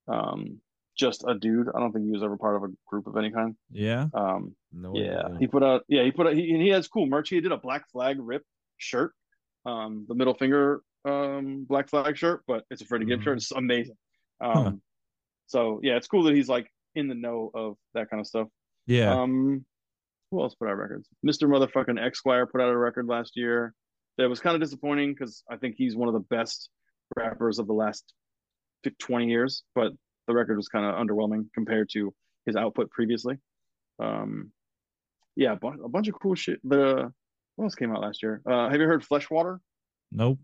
um 0.08 0.60
just 0.96 1.24
a 1.28 1.34
dude 1.34 1.68
i 1.74 1.78
don't 1.78 1.92
think 1.92 2.04
he 2.04 2.10
was 2.10 2.22
ever 2.22 2.36
part 2.36 2.56
of 2.56 2.64
a 2.64 2.68
group 2.86 3.06
of 3.06 3.16
any 3.16 3.30
kind 3.30 3.54
Yeah. 3.70 4.08
um 4.14 4.54
No 4.72 4.94
Yeah, 4.96 5.22
idea. 5.26 5.36
he 5.38 5.46
put 5.46 5.62
out. 5.62 5.82
Yeah, 5.88 6.02
he 6.04 6.10
put 6.10 6.26
out. 6.26 6.34
He, 6.34 6.52
and 6.52 6.60
he 6.62 6.68
has 6.70 6.88
cool 6.88 7.06
merch. 7.06 7.28
He 7.30 7.40
did 7.40 7.52
a 7.52 7.56
Black 7.56 7.88
Flag 7.90 8.16
rip 8.20 8.42
shirt, 8.78 9.12
um, 9.66 10.04
the 10.08 10.14
middle 10.14 10.34
finger 10.34 10.80
um 11.04 11.64
Black 11.68 11.88
Flag 11.88 12.16
shirt, 12.16 12.42
but 12.46 12.64
it's 12.70 12.82
a 12.82 12.84
Freddie 12.86 13.06
Gibbs 13.06 13.22
Mhm. 13.22 13.24
shirt. 13.24 13.36
It's 13.38 13.52
amazing. 13.52 13.96
Um, 14.40 14.52
Huh. 14.64 14.72
so 15.46 15.80
yeah, 15.82 15.96
it's 15.96 16.06
cool 16.08 16.24
that 16.24 16.34
he's 16.34 16.48
like 16.48 16.70
in 16.94 17.08
the 17.08 17.14
know 17.14 17.50
of 17.54 17.76
that 17.94 18.10
kind 18.10 18.20
of 18.20 18.26
stuff. 18.26 18.48
Yeah. 18.86 19.12
Um, 19.22 19.64
who 20.30 20.40
else 20.42 20.54
put 20.54 20.68
out 20.68 20.76
records? 20.76 21.08
Mister 21.22 21.48
Motherfucking 21.48 21.98
Esquire 22.00 22.46
put 22.46 22.60
out 22.60 22.68
a 22.68 22.76
record 22.76 23.06
last 23.06 23.36
year. 23.36 23.74
That 24.20 24.28
was 24.28 24.38
kind 24.40 24.54
of 24.54 24.60
disappointing 24.60 25.14
because 25.14 25.42
I 25.50 25.56
think 25.56 25.74
he's 25.78 25.96
one 25.96 26.08
of 26.08 26.14
the 26.14 26.20
best 26.20 26.68
rappers 27.16 27.58
of 27.58 27.66
the 27.66 27.72
last 27.72 28.04
fif- 28.84 28.96
20 28.98 29.26
years, 29.28 29.62
but 29.74 29.92
the 30.28 30.34
record 30.34 30.56
was 30.56 30.68
kind 30.68 30.84
of 30.84 30.94
underwhelming 30.94 31.46
compared 31.54 31.88
to 31.94 32.12
his 32.46 32.54
output 32.54 32.90
previously. 32.90 33.36
Um, 33.98 34.52
yeah, 35.36 35.52
a, 35.52 35.56
bu- 35.56 35.82
a 35.84 35.88
bunch 35.88 36.08
of 36.08 36.14
cool 36.20 36.34
shit. 36.34 36.60
The 36.64 37.12
what 37.56 37.64
else 37.64 37.74
came 37.74 37.90
out 37.94 38.02
last 38.02 38.22
year? 38.22 38.40
Uh, 38.48 38.68
have 38.70 38.80
you 38.80 38.86
heard 38.86 39.02
Fleshwater? 39.04 39.60
nope. 40.12 40.38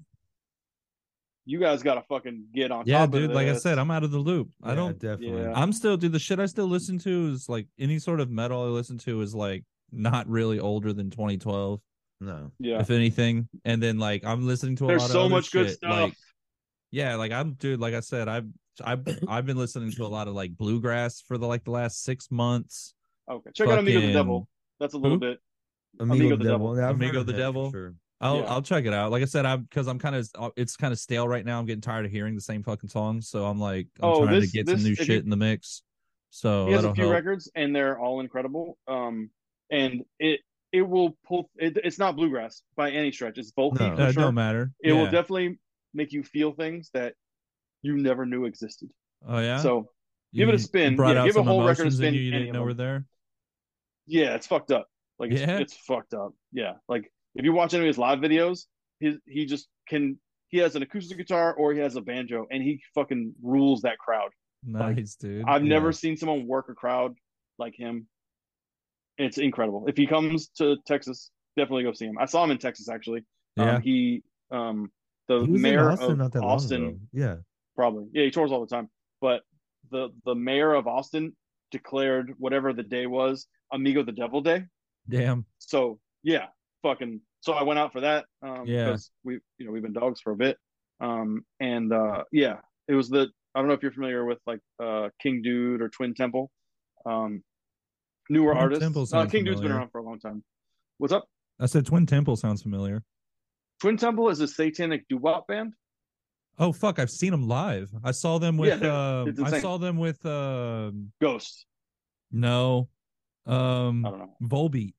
you 1.45 1.59
guys 1.61 1.83
gotta 1.83 2.03
fucking 2.09 2.47
get 2.55 2.71
on 2.71 2.85
Yeah, 2.87 3.01
top 3.01 3.11
dude. 3.13 3.31
of 3.31 3.37
Like 3.37 3.49
I 3.49 3.55
said, 3.57 3.79
I'm 3.79 3.91
out 3.91 4.05
of 4.05 4.11
the 4.11 4.19
loop. 4.19 4.49
I 4.63 4.75
don't. 4.75 4.99
definitely. 4.99 5.43
Yeah. 5.43 5.53
I'm 5.55 5.73
still, 5.73 5.97
dude. 5.97 6.13
The 6.13 6.19
shit 6.19 6.41
I 6.41 6.47
still 6.47 6.67
listen 6.67 6.99
to 7.01 7.29
is 7.33 7.49
like 7.49 7.67
any 7.79 7.99
sort 7.99 8.21
of 8.21 8.31
metal 8.31 8.63
I 8.63 8.67
listen 8.67 8.99
to 8.99 9.21
is 9.23 9.35
like 9.35 9.65
not 9.93 10.29
really 10.29 10.59
older 10.59 10.93
than 10.93 11.11
2012, 11.11 11.81
No. 12.21 12.51
yeah. 12.59 12.81
if 12.81 12.91
anything. 12.91 13.49
And 13.65 13.83
then 13.83 13.99
like 13.99 14.25
I'm 14.25 14.47
listening 14.47 14.77
to 14.77 14.85
a 14.85 14.89
There's 14.89 15.03
lot 15.03 15.07
of 15.11 15.13
so 15.13 15.29
much 15.29 15.51
good 15.53 15.67
shit, 15.69 15.77
stuff. 15.77 15.91
Like, 15.91 16.15
yeah, 16.91 17.17
like 17.17 17.33
I'm, 17.33 17.55
dude. 17.55 17.81
Like 17.81 17.95
I 17.95 18.01
said, 18.01 18.29
I've 18.29 18.47
I've 18.83 19.05
I've 19.29 19.47
been 19.47 19.57
listening 19.57 19.91
to 19.93 20.05
a 20.05 20.09
lot 20.09 20.29
of 20.29 20.35
like 20.35 20.57
bluegrass 20.57 21.21
for 21.21 21.37
the 21.39 21.47
like 21.47 21.65
the 21.65 21.71
last 21.73 22.03
six 22.05 22.31
months. 22.31 22.95
okay. 23.31 23.51
Check 23.55 23.69
out 23.69 23.79
Amigo 23.79 24.01
the 24.01 24.13
Devil. 24.13 24.49
That's 24.81 24.95
a 24.95 24.99
little 24.99 25.17
Who? 25.19 25.21
bit. 25.21 25.39
Amigo, 26.01 26.31
the 26.31 26.45
the 26.45 26.51
Devil. 26.51 26.75
Devil. 26.75 26.77
Yeah, 26.77 26.91
Amigo 26.91 27.23
the 27.23 27.33
Devil. 27.33 27.71
Sure. 27.71 27.95
I'll 28.21 28.39
Yeah. 28.39 28.45
I'll 28.45 28.63
check 28.63 28.87
it 28.87 28.95
out. 28.95 29.11
Like 29.11 29.23
I 29.23 29.27
said, 29.27 29.45
I'm 29.45 29.63
because 29.63 29.87
I'm 29.89 29.99
kind 29.99 30.17
of 30.17 30.29
it's 30.57 30.77
kind 30.77 30.93
of 30.93 30.99
stale 30.99 31.29
right 31.29 31.45
now. 31.45 31.59
I'm 31.59 31.67
getting 31.67 31.83
tired 31.83 32.07
of 32.07 32.11
hearing 32.13 32.35
the 32.35 32.41
same 32.41 32.63
fucking 32.63 32.89
songs. 32.89 33.29
So 33.29 33.45
I'm 33.45 33.59
like 33.59 33.89
I'm 34.01 34.09
Oh, 34.11 34.25
trying 34.25 34.41
this- 34.41 34.51
to 34.53 34.57
get 34.59 34.67
this- 34.67 34.77
some 34.81 34.89
new 34.89 34.95
shit 34.95 35.09
you- 35.09 35.19
in 35.19 35.29
the 35.31 35.37
mix. 35.37 35.83
So 36.31 36.67
he 36.67 36.73
has 36.73 36.85
a 36.85 36.93
few 36.95 37.05
help. 37.05 37.15
records 37.15 37.51
and 37.55 37.75
they're 37.75 37.99
all 37.99 38.21
incredible. 38.21 38.77
Um, 38.89 39.31
and 39.71 40.03
it 40.19 40.41
it 40.77 40.83
will 40.89 41.17
pull. 41.27 41.51
It, 41.57 41.79
it's 41.85 41.99
not 41.99 42.17
bluegrass 42.17 42.63
by 42.77 42.91
any 42.91 43.11
stretch. 43.13 43.39
It's 43.39 43.53
folky 43.53 43.81
No. 43.81 43.97
for 43.97 44.03
Uh, 44.03 44.13
sure. 44.13 44.23
don't 44.25 44.35
matter. 44.35 44.73
It 44.83 44.93
will 44.93 45.05
definitely 45.11 45.59
make 45.95 46.13
you 46.13 46.23
feel 46.23 46.53
things 46.53 46.91
that 46.95 47.15
you 47.83 47.97
never 47.97 48.27
knew 48.27 48.45
existed. 48.45 48.91
Oh 49.27 49.39
yeah. 49.39 49.59
So 49.59 49.89
give 50.35 50.49
it 50.49 50.55
a 50.55 50.59
spin. 50.59 50.97
Brought 50.97 51.15
Yeah, 51.15 51.23
out 51.23 51.27
give 51.27 51.37
a 51.37 51.39
some 51.39 51.47
whole 51.47 51.61
record 51.67 51.81
a 51.81 51.83
emotions 51.83 52.01
in 52.01 52.05
spin, 52.05 52.15
You, 52.15 52.21
you 52.21 52.31
didn't 52.31 52.47
know 52.49 52.61
them. 52.61 52.65
were 52.67 52.75
there. 52.75 53.05
yeah, 54.07 54.35
it's 54.35 54.47
fucked 54.47 54.71
up. 54.73 54.87
Like 55.19 55.33
it's, 55.33 55.41
Yeah? 55.41 55.59
it's 55.59 55.75
fucked 55.77 56.15
up. 56.15 56.33
Yeah, 56.53 56.75
like 56.89 57.11
if 57.35 57.45
you 57.45 57.53
watch 57.53 57.75
any 57.75 57.85
of 57.85 57.87
his 57.89 57.99
live 57.99 58.19
videos, 58.19 58.67
he 59.01 59.17
he 59.27 59.47
just 59.47 59.69
can. 59.89 60.19
He 60.49 60.59
has 60.59 60.77
an 60.77 60.83
acoustic 60.83 61.19
guitar 61.19 61.55
or 61.55 61.73
he 61.73 61.81
has 61.81 61.97
a 61.97 62.01
banjo, 62.01 62.47
and 62.51 62.63
he 62.63 62.81
fucking 62.95 63.35
rules 63.43 63.83
that 63.83 63.99
crowd. 63.99 64.31
Like, 64.69 64.97
Nice, 64.97 65.17
dude. 65.17 65.45
I've 65.47 65.63
Yeah. 65.65 65.71
never 65.71 65.91
seen 65.93 66.17
someone 66.17 66.47
work 66.47 66.69
a 66.69 66.75
crowd 66.75 67.17
like 67.59 67.75
him. 67.75 68.07
It's 69.19 69.39
incredible. 69.39 69.85
If 69.89 69.97
he 69.97 70.07
comes 70.07 70.49
to 70.59 70.77
Texas, 70.87 71.31
definitely 71.57 71.85
go 71.85 71.93
see 71.93 72.07
him. 72.07 72.19
I 72.19 72.27
saw 72.27 72.45
him 72.45 72.51
in 72.51 72.59
Texas 72.59 72.89
actually. 72.89 73.25
Yeah. 73.57 73.77
Um, 73.77 73.83
he 73.83 74.23
um 74.51 74.91
the 75.29 75.41
He 75.41 75.53
mayor 75.53 75.91
Austin 75.91 76.21
of 76.21 76.37
Austin. 76.37 77.09
Yeah. 77.13 77.37
probably. 77.75 78.07
Yeah, 78.13 78.25
he 78.25 78.31
tours 78.31 78.53
all 78.53 78.61
the 78.61 78.75
time. 78.75 78.89
But 79.21 79.43
the 79.91 80.11
the 80.25 80.35
mayor 80.35 80.75
of 80.75 80.87
Austin 80.87 81.35
declared 81.73 82.35
whatever 82.39 82.73
the 82.73 82.83
day 82.83 83.07
was, 83.07 83.47
Amigo 83.73 84.03
the 84.05 84.13
Devil 84.13 84.41
Day. 84.41 84.65
Damn. 85.09 85.47
So 85.59 85.99
yeah, 86.23 86.47
fucking. 86.83 87.21
So 87.41 87.53
I 87.53 87.63
went 87.63 87.79
out 87.79 87.93
for 87.93 88.01
that. 88.03 88.27
Um, 88.43 88.67
Yeah. 88.67 88.87
because 88.87 89.11
we 89.25 89.41
you 89.59 89.67
know 89.67 89.73
we've 89.73 89.83
been 89.83 89.93
dogs 89.93 90.21
for 90.21 90.33
a 90.33 90.37
bit. 90.37 90.59
Um, 91.01 91.45
and 91.61 91.93
uh, 91.93 92.25
yeah, 92.33 92.59
it 92.89 92.95
was 92.95 93.09
the 93.09 93.29
I 93.55 93.59
don't 93.61 93.69
know 93.69 93.75
if 93.75 93.83
you're 93.83 93.93
familiar 93.93 94.25
with 94.25 94.39
like 94.47 94.61
uh 94.83 95.09
King 95.23 95.43
Dude 95.43 95.81
or 95.81 95.89
Twin 95.89 96.15
Temple. 96.15 96.51
Um, 97.07 97.43
newer 98.29 98.53
Twin 98.53 98.63
artists. 98.63 98.83
Temple 98.85 99.07
Uh, 99.13 99.27
King 99.27 99.45
Dude's 99.45 99.61
been 99.61 99.73
around 99.73 99.91
for 99.91 99.99
a 99.99 100.03
long 100.03 100.19
time. 100.19 100.43
What's 100.99 101.13
up? 101.13 101.27
I 101.61 101.67
said 101.67 101.87
Twin 101.87 102.07
Temple 102.07 102.37
sounds 102.37 102.63
familiar. 102.63 103.03
Twin 103.81 103.97
Temple 103.97 104.29
is 104.31 104.41
a 104.41 104.49
satanic 104.49 105.07
doo 105.09 105.19
wop 105.19 105.47
band. 105.47 105.75
Oh 106.59 106.73
fuck! 106.73 106.99
I've 106.99 107.11
seen 107.11 107.31
them 107.33 107.47
live. 107.49 107.91
I 108.03 108.13
saw 108.13 108.39
them 108.39 108.57
with. 108.57 108.81
they're- 108.81 108.91
um, 108.91 109.35
I 109.45 109.61
saw 109.61 109.77
them 109.77 109.99
with. 109.99 110.25
um 110.25 111.13
Ghost. 111.21 111.67
no, 112.33 112.89
I 113.47 113.87
um, 113.87 114.03
don't 114.03 114.19
know. 114.19 114.37
Volbeat. 114.43 114.95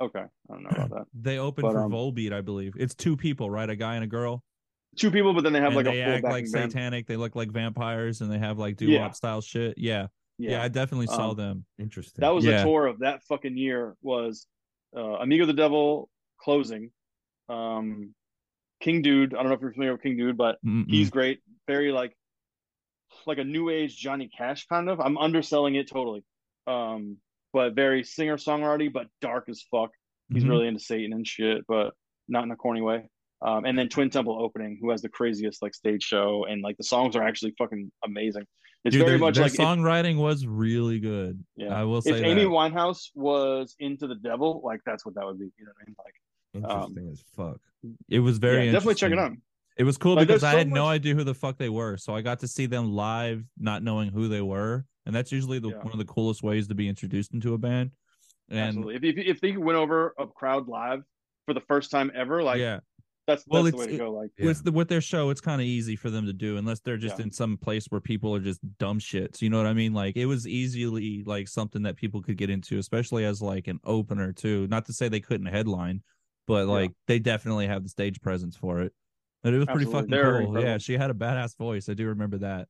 Okay, 0.00 0.20
I 0.20 0.52
don't 0.52 0.62
know 0.62 0.70
about 0.70 0.90
that. 0.90 1.06
They 1.14 1.38
opened 1.38 1.62
But, 1.64 1.72
for 1.72 1.80
um, 1.84 1.92
Volbeat, 1.92 2.32
I 2.32 2.40
believe. 2.40 2.72
It's 2.78 2.94
two 2.94 3.16
people, 3.16 3.50
right? 3.50 3.68
A 3.68 3.76
guy 3.76 3.94
and 3.96 4.04
a 4.04 4.06
girl. 4.08 4.42
Two 4.98 5.10
people, 5.10 5.32
but 5.34 5.44
then 5.44 5.52
they 5.52 5.60
have 5.60 5.68
and 5.68 5.76
like 5.76 5.84
they 5.84 6.00
a 6.00 6.04
full 6.04 6.14
act 6.14 6.24
like 6.24 6.52
band. 6.52 6.72
satanic. 6.72 7.06
They 7.06 7.16
look 7.16 7.36
like 7.36 7.50
vampires, 7.52 8.20
and 8.22 8.32
they 8.32 8.38
have 8.38 8.58
like 8.58 8.76
doo 8.78 8.86
Yeah. 8.86 9.10
style 9.12 9.40
shit. 9.42 9.76
Yeah. 9.78 10.06
Yeah, 10.42 10.50
Yeah, 10.52 10.62
I 10.62 10.68
definitely 10.68 11.06
saw 11.06 11.30
Um, 11.30 11.36
them. 11.36 11.64
Interesting. 11.78 12.20
that 12.22 12.30
was 12.30 12.44
Yeah. 12.44 12.58
the 12.58 12.64
tour 12.64 12.86
of 12.86 12.98
that 13.00 13.22
fucking 13.24 13.56
year. 13.56 13.96
Was 14.02 14.46
uh, 14.96 15.00
Amigo 15.20 15.46
the 15.46 15.52
Devil 15.54 16.10
closing, 16.38 16.90
um, 17.48 18.14
King 18.80 19.02
Dude. 19.02 19.32
I 19.34 19.38
don't 19.38 19.48
know 19.48 19.54
if 19.54 19.60
you're 19.60 19.72
familiar 19.72 19.92
with 19.92 20.02
King 20.02 20.16
Dude, 20.16 20.36
but 20.36 20.58
Mm-mm. 20.64 20.88
he's 20.88 21.10
great. 21.10 21.40
Very 21.66 21.92
like 21.92 22.14
like 23.26 23.38
a 23.38 23.44
new 23.44 23.68
age 23.68 23.96
Johnny 23.96 24.28
Cash 24.36 24.66
kind 24.66 24.88
of. 24.88 24.98
I'm 25.00 25.18
underselling 25.18 25.74
it 25.76 25.88
totally. 25.88 26.24
Um, 26.66 27.18
but 27.52 27.74
very 27.74 28.02
singer 28.04 28.36
songwriter, 28.38 28.90
but 28.92 29.06
dark 29.20 29.48
as 29.48 29.62
fuck. 29.70 29.90
He's 30.32 30.44
Mhm. 30.44 30.48
really 30.48 30.66
into 30.68 30.80
Satan 30.80 31.12
and 31.12 31.26
shit, 31.26 31.64
but 31.68 31.94
not 32.28 32.44
in 32.44 32.50
a 32.50 32.56
corny 32.56 32.80
way. 32.80 33.06
Um, 33.42 33.64
and 33.66 33.78
then 33.78 33.88
Twin 33.88 34.08
Temple 34.08 34.40
opening, 34.42 34.78
who 34.80 34.90
has 34.90 35.02
the 35.02 35.08
craziest 35.10 35.60
like 35.62 35.74
stage 35.74 36.02
show, 36.02 36.44
and 36.46 36.62
like 36.62 36.76
the 36.78 36.84
songs 36.84 37.14
are 37.16 37.22
actually 37.22 37.52
fucking 37.58 37.92
amazing. 38.04 38.46
It's 38.84 38.94
Dude, 38.94 39.00
very 39.00 39.10
their, 39.12 39.18
much 39.18 39.34
their 39.36 39.44
like 39.44 39.52
songwriting 39.52 40.16
was 40.16 40.44
really 40.46 40.98
good. 40.98 41.42
Yeah. 41.56 41.68
I 41.68 41.84
will 41.84 42.02
say 42.02 42.12
if 42.12 42.24
Amy. 42.24 42.44
Winehouse 42.44 43.10
was 43.14 43.76
into 43.78 44.08
the 44.08 44.16
devil, 44.16 44.60
like 44.64 44.80
that's 44.84 45.06
what 45.06 45.14
that 45.14 45.24
would 45.24 45.38
be. 45.38 45.52
You 45.56 45.66
know 45.66 45.72
what 45.76 45.82
I 45.82 45.88
mean? 45.88 45.96
Like, 46.04 46.70
um, 46.70 46.98
Interesting 46.98 47.12
as 47.12 47.24
fuck. 47.36 47.60
It 48.08 48.18
was 48.18 48.38
very 48.38 48.66
yeah, 48.66 48.72
definitely 48.72 48.96
check 48.96 49.12
it 49.12 49.18
out. 49.18 49.32
It 49.78 49.84
was 49.84 49.96
cool 49.96 50.16
Like, 50.16 50.26
because 50.26 50.44
I 50.44 50.52
had 50.52 50.68
no 50.68 50.86
idea 50.86 51.14
who 51.14 51.24
the 51.24 51.34
fuck 51.34 51.56
they 51.58 51.68
were, 51.68 51.96
so 51.96 52.14
I 52.14 52.20
got 52.20 52.40
to 52.40 52.48
see 52.48 52.66
them 52.66 52.92
live, 52.92 53.44
not 53.58 53.82
knowing 53.82 54.10
who 54.10 54.28
they 54.28 54.42
were, 54.42 54.84
and 55.06 55.14
that's 55.14 55.32
usually 55.32 55.60
the 55.60 55.70
Yeah. 55.70 55.78
one 55.78 55.92
of 55.92 55.98
the 55.98 56.04
coolest 56.04 56.42
ways 56.42 56.68
to 56.68 56.74
be 56.74 56.88
introduced 56.88 57.32
into 57.32 57.54
a 57.54 57.58
band. 57.58 57.92
And 58.50 58.60
Absolutely. 58.60 58.96
If, 58.96 59.04
if 59.04 59.26
if 59.36 59.40
they 59.40 59.56
went 59.56 59.78
over 59.78 60.14
a 60.18 60.26
crowd 60.26 60.68
live 60.68 61.02
for 61.46 61.54
the 61.54 61.62
first 61.62 61.90
time 61.90 62.10
ever, 62.14 62.42
like 62.42 62.58
yeah, 62.58 62.80
that's 63.26 63.42
that's 63.44 63.46
Well, 63.48 63.62
the 63.62 63.68
it's- 63.68 63.86
way 63.86 63.92
to 63.92 63.98
go. 63.98 64.12
Like, 64.12 64.30
Yeah. 64.38 64.46
with 64.46 64.64
the 64.64 64.72
with 64.72 64.88
their 64.88 65.00
show, 65.00 65.30
it's 65.30 65.40
kind 65.40 65.60
of 65.60 65.66
easy 65.66 65.96
for 65.96 66.10
them 66.10 66.26
to 66.26 66.32
do 66.32 66.56
unless 66.56 66.80
they're 66.80 66.96
just 66.96 67.18
Yeah. 67.18 67.24
in 67.26 67.30
some 67.30 67.56
place 67.56 67.86
where 67.86 68.00
people 68.00 68.34
are 68.34 68.40
just 68.40 68.60
dumb 68.78 68.98
shits. 68.98 69.40
You 69.40 69.50
know 69.50 69.56
what 69.58 69.66
I 69.66 69.72
mean? 69.74 69.92
Like 69.92 70.16
it 70.16 70.26
was 70.26 70.46
easily 70.46 71.22
like 71.24 71.48
something 71.48 71.82
that 71.82 71.96
people 71.96 72.22
could 72.22 72.36
get 72.36 72.50
into, 72.50 72.78
especially 72.78 73.24
as 73.24 73.40
like 73.40 73.68
an 73.68 73.78
opener 73.84 74.32
too. 74.32 74.66
Not 74.68 74.86
to 74.86 74.92
say 74.92 75.08
they 75.08 75.20
couldn't 75.20 75.46
headline, 75.46 76.02
but 76.46 76.66
Yeah. 76.66 76.72
like 76.72 76.92
they 77.06 77.18
definitely 77.18 77.66
have 77.66 77.82
the 77.82 77.88
stage 77.88 78.20
presence 78.20 78.56
for 78.56 78.80
it. 78.80 78.92
And 79.44 79.54
it 79.54 79.58
was 79.58 79.66
pretty 79.66 79.90
fucking 79.90 80.10
They're 80.10 80.44
cool. 80.44 80.60
Yeah, 80.60 80.78
she 80.78 80.94
had 80.94 81.10
a 81.10 81.14
badass 81.14 81.56
voice. 81.56 81.88
I 81.88 81.94
do 81.94 82.06
remember 82.08 82.38
that. 82.38 82.68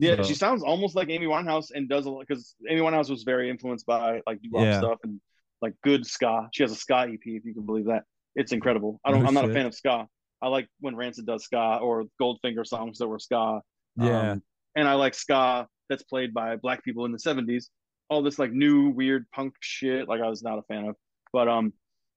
yeah, 0.00 0.16
So- 0.16 0.24
she 0.24 0.34
sounds 0.34 0.62
almost 0.64 0.96
like 0.96 1.08
Amy 1.08 1.26
Winehouse 1.26 1.70
and 1.72 1.88
does 1.88 2.06
a 2.06 2.10
lot 2.10 2.26
because 2.26 2.56
Amy 2.68 2.80
Winehouse 2.80 3.08
was 3.08 3.22
very 3.22 3.48
influenced 3.48 3.86
by 3.86 4.20
like 4.26 4.42
doo 4.42 4.50
Yeah. 4.52 4.78
stuff 4.80 4.98
and 5.04 5.20
like 5.62 5.74
good 5.82 6.04
ska. 6.04 6.48
She 6.52 6.64
has 6.64 6.72
a 6.72 6.74
ska 6.76 7.06
EP, 7.08 7.20
if 7.36 7.44
you 7.44 7.54
can 7.54 7.64
believe 7.64 7.86
that. 7.86 8.04
It's 8.36 8.52
incredible. 8.52 9.00
I 9.04 9.10
don't. 9.10 9.22
No 9.22 9.28
I'm 9.28 9.34
not 9.34 9.42
shit. 9.44 9.50
a 9.50 9.54
fan 9.54 9.66
of 9.66 9.74
ska. 9.74 10.06
I 10.42 10.48
like 10.48 10.68
when 10.80 10.96
Rancid 10.96 11.26
does 11.26 11.44
ska 11.44 11.78
or 11.80 12.04
Goldfinger 12.20 12.66
songs 12.66 12.98
that 12.98 13.08
were 13.08 13.18
ska. 13.18 13.60
Yeah. 13.96 14.32
Um, 14.32 14.42
and 14.76 14.88
I 14.88 14.94
like 14.94 15.14
ska 15.14 15.66
that's 15.88 16.02
played 16.02 16.34
by 16.34 16.56
black 16.56 16.82
people 16.84 17.04
in 17.04 17.12
the 17.12 17.18
70s. 17.18 17.66
All 18.10 18.22
this 18.22 18.38
like 18.38 18.52
new 18.52 18.90
weird 18.90 19.26
punk 19.34 19.54
shit, 19.60 20.08
like 20.08 20.20
I 20.20 20.28
was 20.28 20.42
not 20.42 20.58
a 20.58 20.62
fan 20.62 20.86
of. 20.86 20.96
But 21.32 21.48
um, 21.48 21.72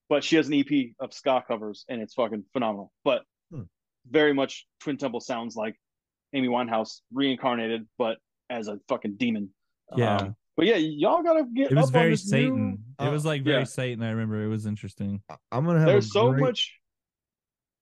but 0.09 0.23
she 0.23 0.35
has 0.37 0.47
an 0.47 0.53
EP 0.55 0.91
of 0.99 1.13
ska 1.13 1.43
covers 1.47 1.85
and 1.87 2.01
it's 2.01 2.13
fucking 2.15 2.45
phenomenal. 2.53 2.91
But 3.03 3.23
Hmm. 3.51 3.61
very 4.09 4.33
much 4.33 4.65
Twin 4.81 4.97
Temple 4.97 5.21
sounds 5.21 5.55
like 5.55 5.75
Amy 6.33 6.49
Winehouse 6.49 6.99
reincarnated, 7.13 7.87
but 7.97 8.17
as 8.49 8.67
a 8.67 8.77
fucking 8.89 9.15
demon. 9.17 9.53
Yeah. 9.95 10.17
Um, 10.17 10.35
but 10.57 10.65
yeah, 10.65 10.75
y'all 10.75 11.23
gotta 11.23 11.45
get. 11.55 11.71
it 11.71 11.75
was 11.75 11.83
up 11.85 11.87
on 11.87 11.91
very 11.93 12.09
this 12.11 12.25
new- 12.25 12.29
Satan. 12.31 12.83
it 12.99 13.09
was 13.09 13.23
like 13.25 13.43
very 13.43 13.59
yeah. 13.59 13.63
Satan. 13.63 14.03
I 14.03 14.09
remember 14.09 14.43
it 14.43 14.47
was 14.47 14.65
interesting. 14.65 15.21
I- 15.29 15.35
I'm 15.51 15.65
gonna 15.65 15.79
have. 15.79 15.87
There's 15.87 16.07
a 16.07 16.09
so 16.09 16.31
great- 16.31 16.41
much. 16.41 16.73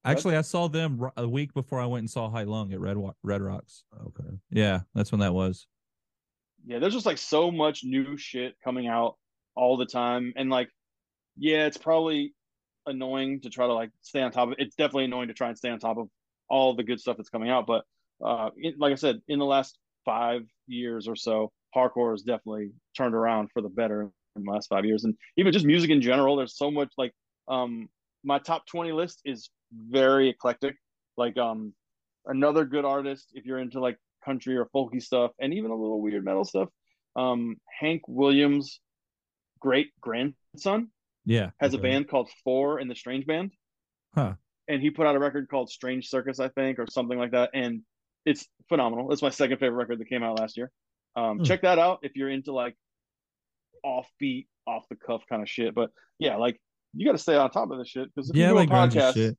Actually, 0.03 0.35
I 0.37 0.41
saw 0.41 0.67
them 0.67 1.01
a 1.17 1.27
week 1.27 1.51
before 1.55 1.79
I 1.81 1.87
went 1.87 2.01
and 2.01 2.09
saw 2.09 2.29
Heilung 2.29 2.71
at 2.71 2.79
Red 2.79 2.95
Wa- 2.97 3.13
Red 3.23 3.41
Rocks. 3.41 3.85
Okay. 3.99 4.37
Yeah, 4.51 4.81
that's 4.93 5.11
when 5.11 5.21
that 5.21 5.33
was. 5.33 5.65
yeah, 6.67 6.77
there's 6.79 6.93
just 6.93 7.05
like 7.07 7.17
so 7.17 7.49
much 7.51 7.83
new 7.83 8.15
shit 8.17 8.55
coming 8.63 8.85
out 8.87 9.17
all 9.55 9.77
the 9.77 9.85
time. 9.85 10.33
And 10.35 10.49
like, 10.51 10.69
yeah, 11.37 11.65
it's 11.65 11.77
probably 11.77 12.33
annoying 12.85 13.41
to 13.41 13.49
try 13.49 13.65
to 13.65 13.73
like 13.73 13.89
stay 14.01 14.21
on 14.21 14.31
top 14.31 14.49
of. 14.49 14.55
It's 14.59 14.75
definitely 14.75 15.05
annoying 15.05 15.29
to 15.29 15.33
try 15.33 15.47
and 15.49 15.57
stay 15.57 15.69
on 15.69 15.79
top 15.79 15.97
of 15.97 16.07
all 16.49 16.75
the 16.75 16.83
good 16.83 16.99
stuff 16.99 17.17
that's 17.17 17.29
coming 17.29 17.49
out. 17.49 17.65
But 17.65 17.83
uh, 18.23 18.51
it, 18.57 18.75
like 18.77 18.91
I 18.91 18.95
said, 18.95 19.21
in 19.27 19.39
the 19.39 19.45
last 19.45 19.77
five 20.05 20.41
years 20.67 21.07
or 21.07 21.15
so, 21.15 21.51
hardcore 21.75 22.11
has 22.11 22.21
definitely 22.21 22.71
turned 22.97 23.13
around 23.15 23.49
for 23.51 23.61
the 23.61 23.69
better 23.69 24.09
in 24.35 24.43
the 24.43 24.51
last 24.51 24.67
five 24.67 24.85
years. 24.85 25.03
And 25.03 25.15
even 25.37 25.51
just 25.53 25.65
music 25.65 25.89
in 25.89 26.01
general, 26.01 26.35
there's 26.35 26.57
so 26.57 26.71
much 26.71 26.91
like 26.97 27.11
um, 27.47 27.89
my 28.23 28.39
top 28.39 28.65
20 28.67 28.91
list 28.91 29.21
is 29.25 29.49
very 29.71 30.29
eclectic. 30.29 30.75
Like 31.17 31.37
um, 31.37 31.73
another 32.25 32.65
good 32.65 32.85
artist, 32.85 33.29
if 33.33 33.45
you're 33.45 33.59
into 33.59 33.79
like 33.79 33.97
country 34.23 34.57
or 34.57 34.67
folky 34.75 35.01
stuff 35.01 35.31
and 35.39 35.53
even 35.53 35.71
a 35.71 35.75
little 35.75 36.01
weird 36.01 36.25
metal 36.25 36.43
stuff, 36.43 36.69
um, 37.15 37.57
Hank 37.79 38.01
Williams' 38.07 38.79
great 39.59 39.87
grandson 40.01 40.89
Yeah. 41.25 41.51
has 41.59 41.73
a 41.73 41.77
band 41.77 42.09
called 42.09 42.29
Four 42.43 42.79
in 42.79 42.87
the 42.87 42.95
Strange 42.95 43.25
Band. 43.25 43.51
Huh. 44.13 44.33
And 44.67 44.81
he 44.81 44.89
put 44.89 45.05
out 45.05 45.15
a 45.15 45.19
record 45.19 45.47
called 45.49 45.69
Strange 45.69 46.09
Circus, 46.09 46.39
I 46.39 46.49
think, 46.49 46.79
or 46.79 46.85
something 46.89 47.17
like 47.17 47.31
that. 47.31 47.51
And 47.53 47.81
it's 48.25 48.47
phenomenal. 48.67 49.11
It's 49.11 49.21
my 49.21 49.29
second 49.29 49.59
favorite 49.59 49.77
record 49.77 49.99
that 49.99 50.09
came 50.09 50.23
out 50.23 50.39
last 50.39 50.57
year. 50.57 50.71
Um, 51.15 51.37
Hmm. 51.39 51.43
Check 51.43 51.61
that 51.61 51.79
out 51.79 51.99
if 52.03 52.15
you're 52.15 52.29
into 52.29 52.51
like 52.53 52.75
offbeat, 53.85 54.47
off 54.67 54.87
the 54.89 54.95
cuff 54.95 55.23
kind 55.29 55.41
of 55.41 55.49
shit. 55.49 55.75
But 55.75 55.91
yeah, 56.19 56.35
like 56.37 56.59
you 56.93 57.05
got 57.05 57.11
to 57.13 57.17
stay 57.17 57.35
on 57.35 57.49
top 57.51 57.71
of 57.71 57.77
this 57.77 57.87
shit 57.89 58.09
because 58.13 58.29
if 58.29 58.35
Yeah, 58.35 58.47
you 58.47 58.53
do 58.53 58.55
like 58.55 58.69
a 58.69 58.73
podcast, 58.73 59.13
shit. 59.13 59.37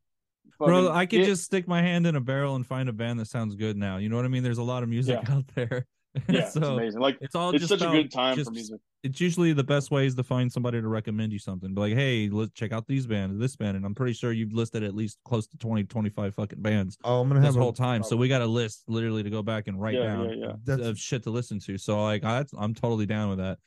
Bro, 0.58 0.92
I 0.92 1.06
could 1.06 1.24
just 1.24 1.44
stick 1.44 1.66
my 1.66 1.82
hand 1.82 2.06
in 2.06 2.14
a 2.16 2.20
barrel 2.20 2.54
and 2.54 2.64
find 2.66 2.88
a 2.88 2.92
band 2.92 3.18
that 3.18 3.26
sounds 3.26 3.56
good 3.56 3.76
now. 3.76 3.96
You 3.96 4.08
know 4.08 4.16
what 4.16 4.24
I 4.24 4.28
mean? 4.28 4.42
There's 4.44 4.58
a 4.58 4.62
lot 4.62 4.82
of 4.82 4.88
music 4.88 5.18
Yeah. 5.22 5.34
out 5.34 5.44
there. 5.54 5.86
yeah, 6.28 6.40
it's 6.46 6.56
amazing. 6.56 7.00
Like 7.00 7.18
it's 7.20 7.34
all 7.34 7.50
it's 7.50 7.66
just 7.66 7.80
such 7.80 7.88
a 7.88 7.92
good 7.92 8.10
time 8.10 8.36
just- 8.36 8.50
for 8.50 8.54
music. 8.54 8.80
It's 9.02 9.20
usually 9.20 9.52
the 9.52 9.62
best 9.62 9.92
way 9.92 10.06
is 10.06 10.16
to 10.16 10.24
find 10.24 10.50
somebody 10.50 10.80
to 10.80 10.88
recommend 10.88 11.32
you 11.32 11.38
something. 11.38 11.72
Be 11.72 11.80
like, 11.80 11.94
hey, 11.94 12.28
let's 12.28 12.52
check 12.54 12.72
out 12.72 12.88
these 12.88 13.06
bands, 13.06 13.38
this 13.38 13.54
band. 13.54 13.76
And 13.76 13.86
I'm 13.86 13.94
pretty 13.94 14.14
sure 14.14 14.32
you've 14.32 14.52
listed 14.52 14.82
at 14.82 14.96
least 14.96 15.18
close 15.24 15.46
to 15.46 15.56
20, 15.58 15.84
25 15.84 16.34
fucking 16.34 16.60
bands 16.60 16.98
Oh, 17.04 17.20
I'm 17.20 17.28
gonna 17.28 17.38
this 17.38 17.54
have 17.54 17.54
whole 17.54 17.70
a, 17.70 17.74
time. 17.74 18.02
So 18.02 18.16
we 18.16 18.26
got 18.26 18.42
a 18.42 18.46
list 18.46 18.82
literally 18.88 19.22
to 19.22 19.30
go 19.30 19.42
back 19.42 19.68
and 19.68 19.80
write 19.80 19.94
Yeah, 19.94 20.06
down 20.06 20.38
yeah, 20.40 20.52
yeah. 20.66 20.88
Of 20.88 20.98
shit 20.98 21.22
to 21.22 21.30
listen 21.30 21.60
to. 21.60 21.78
So 21.78 22.02
like 22.02 22.24
I, 22.24 22.44
I'm 22.58 22.74
totally 22.74 23.06
down 23.06 23.28
with 23.28 23.38
that. 23.38 23.58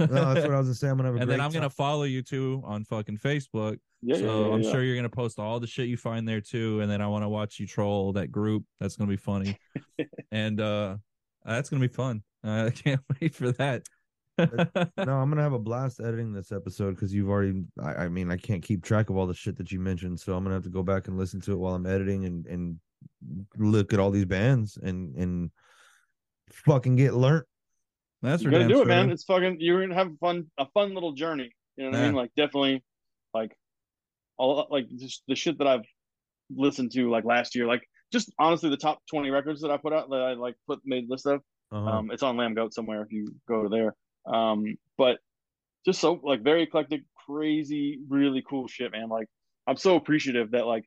no, 0.00 0.06
that's 0.34 0.46
what 0.46 0.54
I 0.54 0.58
was 0.58 0.66
gonna 0.66 0.74
say. 0.74 0.88
I'm 0.88 0.96
gonna 0.96 1.10
have 1.10 1.16
a 1.18 1.20
and 1.22 1.30
then 1.30 1.40
I'm 1.40 1.52
gonna 1.52 1.70
follow 1.70 2.02
you 2.04 2.22
too 2.22 2.62
on 2.64 2.84
fucking 2.84 3.18
Facebook. 3.18 3.78
Yeah, 4.02 4.16
so 4.16 4.22
yeah, 4.22 4.46
yeah, 4.48 4.54
I'm 4.54 4.62
yeah. 4.62 4.70
sure 4.72 4.82
you're 4.82 4.96
gonna 4.96 5.08
post 5.08 5.38
all 5.38 5.60
the 5.60 5.66
shit 5.68 5.88
you 5.88 5.96
find 5.96 6.26
there 6.26 6.40
too. 6.40 6.80
And 6.80 6.90
then 6.90 7.00
I 7.00 7.06
want 7.06 7.22
to 7.22 7.28
watch 7.28 7.60
you 7.60 7.66
troll 7.68 8.12
that 8.14 8.32
group. 8.32 8.64
That's 8.80 8.96
gonna 8.96 9.10
be 9.10 9.16
funny. 9.16 9.58
and 10.32 10.60
uh 10.60 10.96
Uh, 11.48 11.54
that's 11.54 11.70
gonna 11.70 11.80
be 11.80 11.92
fun. 11.92 12.22
Uh, 12.44 12.64
I 12.66 12.70
can't 12.70 13.00
wait 13.20 13.34
for 13.34 13.52
that. 13.52 13.82
No, 14.38 15.14
I'm 15.16 15.30
gonna 15.30 15.42
have 15.42 15.52
a 15.52 15.58
blast 15.58 15.98
editing 15.98 16.32
this 16.32 16.52
episode 16.52 16.94
because 16.94 17.12
you've 17.12 17.28
already. 17.28 17.64
I, 17.82 18.04
I 18.04 18.08
mean, 18.08 18.30
I 18.30 18.36
can't 18.36 18.62
keep 18.62 18.84
track 18.84 19.10
of 19.10 19.16
all 19.16 19.26
the 19.26 19.34
shit 19.34 19.56
that 19.56 19.72
you 19.72 19.80
mentioned, 19.80 20.20
so 20.20 20.32
I'm 20.32 20.44
gonna 20.44 20.54
have 20.54 20.62
to 20.62 20.70
go 20.70 20.84
back 20.84 21.08
and 21.08 21.18
listen 21.18 21.40
to 21.40 21.52
it 21.52 21.58
while 21.58 21.74
I'm 21.74 21.86
editing 21.86 22.24
and 22.24 22.46
and 22.46 22.76
look 23.56 23.92
at 23.92 23.98
all 23.98 24.12
these 24.12 24.26
bands 24.26 24.78
and 24.80 25.16
and 25.16 25.50
fucking 26.50 26.94
get 26.94 27.14
learnt. 27.14 27.46
That's 28.22 28.40
you 28.42 28.48
for 28.48 28.52
gotta 28.52 28.68
do 28.68 28.74
it, 28.74 28.84
sure. 28.84 28.86
man. 28.86 29.10
It's 29.10 29.24
fucking. 29.24 29.56
You're 29.58 29.80
gonna 29.80 29.96
have 29.96 30.16
fun, 30.20 30.46
a 30.56 30.66
fun 30.66 30.94
little 30.94 31.12
journey. 31.14 31.50
You 31.76 31.86
know 31.86 31.90
what 31.90 31.98
I 31.98 32.02
mean? 32.04 32.14
Like 32.14 32.30
definitely, 32.36 32.84
like 33.34 33.56
all 34.36 34.68
like 34.70 34.88
just 34.88 35.24
the 35.26 35.34
shit 35.34 35.58
that 35.58 35.66
I've 35.66 35.86
listened 36.54 36.92
to 36.92 37.10
like 37.10 37.24
last 37.24 37.56
year. 37.56 37.66
Like 37.66 37.82
just 38.12 38.32
honestly, 38.38 38.70
the 38.70 38.76
top 38.76 39.00
20 39.10 39.30
records 39.30 39.60
that 39.62 39.70
I 39.70 39.76
put 39.76 39.92
out 39.92 40.10
that 40.10 40.20
I 40.20 40.34
like 40.34 40.54
put 40.66 40.80
made 40.84 41.08
list 41.08 41.26
of. 41.26 41.42
Uh-huh. 41.70 41.90
Um, 41.90 42.10
it's 42.10 42.22
on 42.22 42.36
Lambgoat 42.36 42.72
somewhere 42.72 43.02
if 43.02 43.12
you 43.12 43.34
go 43.46 43.62
to 43.62 43.68
there. 43.68 43.94
Um, 44.32 44.76
but 44.96 45.18
just 45.84 46.00
so 46.00 46.20
like 46.22 46.42
very 46.42 46.62
eclectic, 46.62 47.02
crazy, 47.26 48.00
really 48.08 48.42
cool 48.48 48.68
shit, 48.68 48.92
man. 48.92 49.08
Like 49.08 49.28
I'm 49.66 49.76
so 49.76 49.96
appreciative 49.96 50.52
that 50.52 50.66
like 50.66 50.84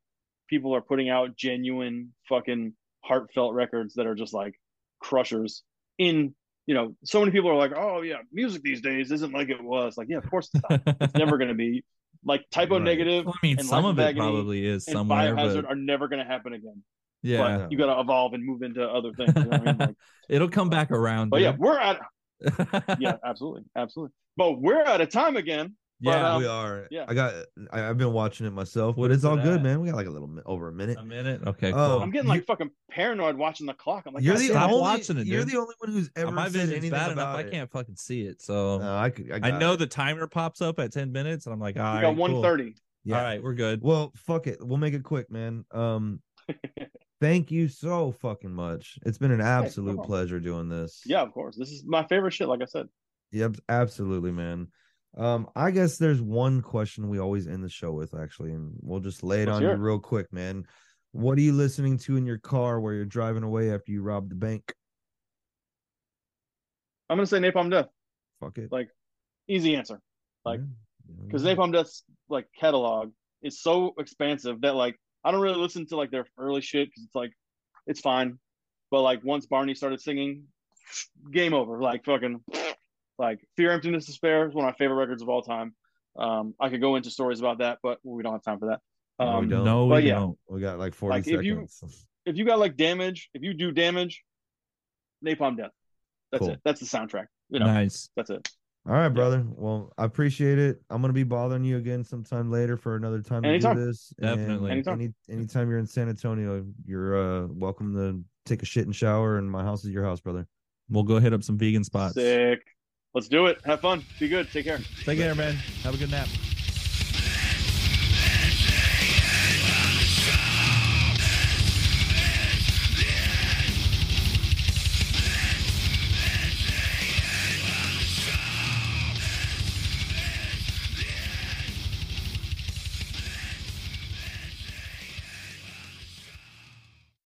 people 0.49 0.76
are 0.76 0.82
putting 0.82 1.09
out 1.09 1.36
genuine 1.36 2.13
fucking 2.28 2.74
heartfelt 3.03 3.53
records 3.53 3.95
that 3.95 4.05
are 4.05 4.15
just 4.15 4.34
like 4.34 4.53
crushers 4.99 5.63
in 5.97 6.36
you 6.67 6.76
know 6.76 6.95
so 7.03 7.19
many 7.19 7.32
people 7.32 7.49
are 7.49 7.55
like 7.55 7.72
oh 7.76 8.01
yeah 8.01 8.17
music 8.32 8.61
these 8.61 8.82
days 8.82 9.11
isn't 9.11 9.34
like 9.34 9.49
it 9.49 9.61
was 9.61 9.97
like 9.97 10.07
yeah 10.09 10.17
of 10.17 10.30
course 10.30 10.49
it's 10.53 10.63
not 10.69 10.97
it's 11.01 11.15
never 11.15 11.38
going 11.38 11.47
to 11.47 11.55
be 11.55 11.84
like 12.24 12.43
Type 12.51 12.69
O 12.69 12.76
Right. 12.76 12.84
negative 12.84 13.26
Well, 13.26 13.34
I 13.41 13.45
mean, 13.45 13.57
and 13.57 13.67
some 13.67 13.86
of 13.86 13.97
it 13.97 14.15
probably 14.15 14.65
is 14.65 14.86
somewhere, 14.86 15.34
biohazard 15.34 15.63
but 15.63 15.65
are 15.65 15.76
never 15.76 16.07
going 16.07 16.19
to 16.19 16.26
happen 16.26 16.53
again 16.53 16.84
yeah, 17.24 17.57
but 17.57 17.72
you 17.72 17.78
got 17.78 17.93
to 17.93 17.99
evolve 18.01 18.34
and 18.34 18.43
move 18.45 18.61
into 18.61 18.84
other 18.88 19.11
things 19.13 19.34
you 19.36 19.43
know 19.43 19.49
what 19.49 19.61
I 19.61 19.65
mean? 19.65 19.78
Like, 19.78 19.95
it'll 20.30 20.49
come 20.49 20.69
back 20.69 20.91
around. 20.91 21.30
but 21.30 21.41
yeah 21.41 21.51
dude. 21.51 21.59
we're 21.61 21.80
at 21.80 21.99
yeah 22.99 23.17
absolutely 23.24 23.63
absolutely 23.76 24.13
but 24.38 24.59
we're 24.59 24.84
out 24.84 25.01
of 25.01 25.09
time 25.09 25.36
again 25.38 25.76
but, 26.03 26.17
yeah. 26.17 26.34
um, 26.34 26.41
we 26.41 26.47
are. 26.47 26.88
yeah. 26.89 27.05
I 27.07 27.13
got. 27.13 27.34
I, 27.72 27.88
I've 27.88 27.97
been 27.99 28.11
watching 28.11 28.47
it 28.47 28.53
myself, 28.53 28.95
but 28.95 29.11
it's 29.11 29.24
all 29.24 29.38
it 29.38 29.43
good, 29.43 29.61
man. 29.61 29.82
We 29.82 29.89
got 29.89 29.97
like 29.97 30.07
a 30.07 30.09
little 30.09 30.36
over 30.47 30.69
a 30.69 30.72
minute. 30.74 30.97
a 30.97 31.03
minute. 31.05 31.41
Okay, 31.45 31.72
Oh, 31.72 31.76
cool. 31.76 32.01
i'm 32.01 32.09
getting 32.09 32.28
like 32.28 32.43
fucking 32.47 32.72
paranoid 32.89 33.36
watching 33.36 33.67
the 33.67 33.76
clock 33.76 34.05
i'm 34.07 34.15
like 34.15 34.24
you're 34.24 34.34
the 34.34 34.47
damn, 34.47 34.51
stop 34.53 34.72
only. 34.72 34.82
watching 34.82 35.19
it, 35.19 35.28
you're 35.28 35.43
the 35.43 35.57
only 35.57 35.76
one 35.78 35.91
who's 35.91 36.09
ever 36.15 36.32
my 36.32 36.45
said 36.45 36.53
vision's 36.53 36.72
anything 36.72 36.89
bad 36.89 37.11
about 37.11 37.36
enough. 37.39 37.45
I 37.45 37.51
can't 37.51 37.69
fucking 37.72 37.97
see 37.97 38.24
it. 38.24 38.41
So 38.41 38.80
No, 38.80 38.97
I 38.97 39.11
could. 39.11 39.32
I, 39.32 39.49
I 39.49 39.59
know 39.59 39.74
it. 39.74 39.78
the 39.78 39.86
timer 39.86 40.26
pops 40.26 40.59
up 40.59 40.80
at 40.80 40.91
10 40.91 41.11
minutes, 41.11 41.45
and 41.45 41.53
I'm 41.53 41.59
like, 41.59 41.78
all 41.78 41.84
we 41.84 41.89
right, 41.97 42.01
got 42.01 42.15
cool. 42.15 42.41
130 42.41 42.74
Yeah. 43.03 43.17
All 43.17 43.24
right, 43.24 43.43
we're 43.43 43.53
good. 43.53 43.84
Well, 43.84 44.11
fuck 44.15 44.47
it. 44.47 44.57
We'll 44.59 44.80
make 44.80 44.95
it 44.95 45.03
quick, 45.03 45.30
man. 45.30 45.65
Um, 45.69 46.19
thank 47.22 47.51
you 47.51 47.69
so 47.69 48.11
fucking 48.11 48.51
much. 48.51 48.97
It's 49.05 49.17
been 49.17 49.32
an 49.32 49.39
absolute 49.39 49.95
problem. 49.95 50.07
pleasure 50.07 50.39
doing 50.41 50.67
this. 50.67 51.01
yeah 51.05 51.22
of 51.22 51.32
course 51.32 51.55
this 51.57 51.69
is 51.72 51.86
my 51.86 52.03
favorite 52.07 52.32
shit 52.34 52.49
like 52.49 52.61
i 52.61 52.65
said 52.65 52.88
Yep, 53.34 53.55
absolutely, 53.69 54.34
man. 54.34 54.67
Um, 55.17 55.47
I 55.55 55.72
guess 55.72 55.97
there's 55.97 56.22
one 56.22 56.61
question 56.61 57.07
we 57.07 57.17
always 57.19 57.47
end 57.47 57.63
the 57.63 57.69
show 57.69 57.93
with, 57.93 58.13
actually, 58.13 58.51
and 58.51 58.74
we'll 58.82 58.99
just 58.99 59.24
lay 59.24 59.43
it 59.43 59.47
Let's 59.47 59.55
on 59.55 59.61
you 59.63 59.72
real 59.76 59.99
quick, 59.99 60.34
man. 60.34 60.65
What 61.13 61.38
are 61.38 61.41
you 61.41 61.53
listening 61.53 61.97
to 61.99 62.17
in 62.17 62.26
your 62.26 62.39
car 62.39 62.82
where 62.82 62.93
you're 62.93 63.05
driving 63.05 63.43
away 63.43 63.74
after 63.74 63.93
you 63.93 64.01
rob 64.03 64.28
the 64.28 64.36
bank? 64.36 64.74
i'm 67.09 67.17
gonna 67.17 67.26
say 67.26 67.39
napalm 67.39 67.69
death 67.72 67.88
Fuck 68.41 68.57
it. 68.57 68.69
Like, 68.72 68.89
easy 69.47 69.76
answer 69.78 70.01
like, 70.43 70.59
Yeah. 70.59 71.15
because 71.28 71.43
Napalm 71.43 71.72
Death's 71.72 72.03
like 72.28 72.47
catalog 72.59 73.11
is 73.41 73.61
so 73.61 73.93
expansive 73.97 74.59
that 74.61 74.76
like 74.76 74.99
I 75.24 75.32
don't 75.32 75.41
really 75.41 75.59
listen 75.59 75.86
to 75.88 75.95
like 75.95 76.11
their 76.11 76.26
early 76.38 76.61
shit 76.61 76.89
because 76.89 77.03
it's 77.03 77.15
like 77.15 77.32
it's 77.88 77.99
fine, 77.99 78.39
but 78.89 79.01
like 79.01 79.24
once 79.24 79.45
Barney 79.45 79.76
started 79.76 80.01
singing, 80.01 80.45
game 81.32 81.53
over. 81.53 81.80
Like 81.82 82.03
fucking 82.05 82.43
like 83.19 83.39
Fear, 83.57 83.72
Emptiness, 83.72 84.05
Despair 84.05 84.47
is 84.47 84.53
one 84.53 84.65
of 84.65 84.74
my 84.74 84.78
favorite 84.78 84.95
records 84.97 85.22
of 85.22 85.30
all 85.30 85.41
time. 85.41 85.76
Um, 86.17 86.55
I 86.59 86.69
could 86.69 86.82
go 86.82 86.95
into 86.95 87.09
stories 87.11 87.39
about 87.39 87.59
that, 87.59 87.80
but 87.84 87.99
we 88.03 88.24
don't 88.24 88.34
have 88.34 88.43
time 88.43 88.59
for 88.59 88.67
that. 88.67 88.80
No, 89.19 89.26
we 89.28 89.32
Um, 89.43 89.49
don't. 89.49 89.63
no, 89.65 89.88
but 89.88 90.01
we 90.03 90.09
yeah. 90.09 90.15
don't. 90.15 90.39
we 90.49 90.59
got 90.61 90.80
like 90.80 90.93
40 90.95 91.11
Like, 91.11 91.28
if 91.28 91.43
you- 91.43 91.67
if 92.26 92.36
you 92.38 92.45
got 92.45 92.59
like 92.59 92.76
damage, 92.78 93.30
if 93.34 93.41
you 93.43 93.53
do 93.53 93.72
damage, 93.72 94.24
Napalm 95.26 95.57
Death. 95.57 95.72
That's 96.32 96.39
Cool. 96.39 96.51
it. 96.53 96.61
That's 96.63 96.80
the 96.80 96.86
soundtrack. 96.86 97.28
You 97.49 97.59
know, 97.59 97.65
Nice. 97.67 98.09
that's 98.15 98.30
it. 98.30 98.49
All 98.88 98.96
right, 98.96 99.10
brother. 99.10 99.46
Well, 99.48 99.94
I 99.98 100.06
appreciate 100.06 100.58
it. 100.58 100.82
I'm 100.90 101.02
gonna 101.02 101.14
be 101.14 101.24
bothering 101.24 101.64
you 101.64 101.78
again 101.78 102.04
sometime 102.04 102.50
later 102.50 102.78
for 102.78 102.96
another 102.96 103.22
time 103.22 103.44
to 103.44 103.60
do 103.60 103.74
this. 103.76 104.12
and 104.18 104.38
Definitely. 104.38 104.72
Anytime. 104.72 104.94
Any 105.02 105.14
anytime 105.30 105.70
you're 105.70 105.78
in 105.78 105.86
San 105.86 106.10
Antonio, 106.10 106.66
you're 106.86 107.44
uh 107.44 107.48
welcome 107.48 107.94
to 107.94 108.24
take 108.46 108.64
a 108.64 108.66
shit 108.66 108.86
and 108.86 108.96
shower, 108.96 109.38
and 109.38 109.50
my 109.50 109.64
house 109.64 109.86
is 109.86 109.92
your 109.92 110.04
house, 110.04 110.20
brother. 110.20 110.48
We'll 110.90 111.04
go 111.04 111.20
hit 111.20 111.32
up 111.32 111.44
some 111.44 111.58
vegan 111.60 111.84
spots. 111.84 112.16
Sick. 112.16 112.60
Let's 113.14 113.28
do 113.28 113.46
it. 113.46 113.60
Have 113.66 113.82
fun. 113.82 114.04
Be 114.20 114.28
good. 114.30 114.50
Take 114.52 114.66
care. 114.66 114.80
Take 115.04 115.20
care, 115.20 115.36
man. 115.36 115.54
Have 115.84 115.94
a 115.94 115.98
good 115.98 116.10
nap. 116.10 116.28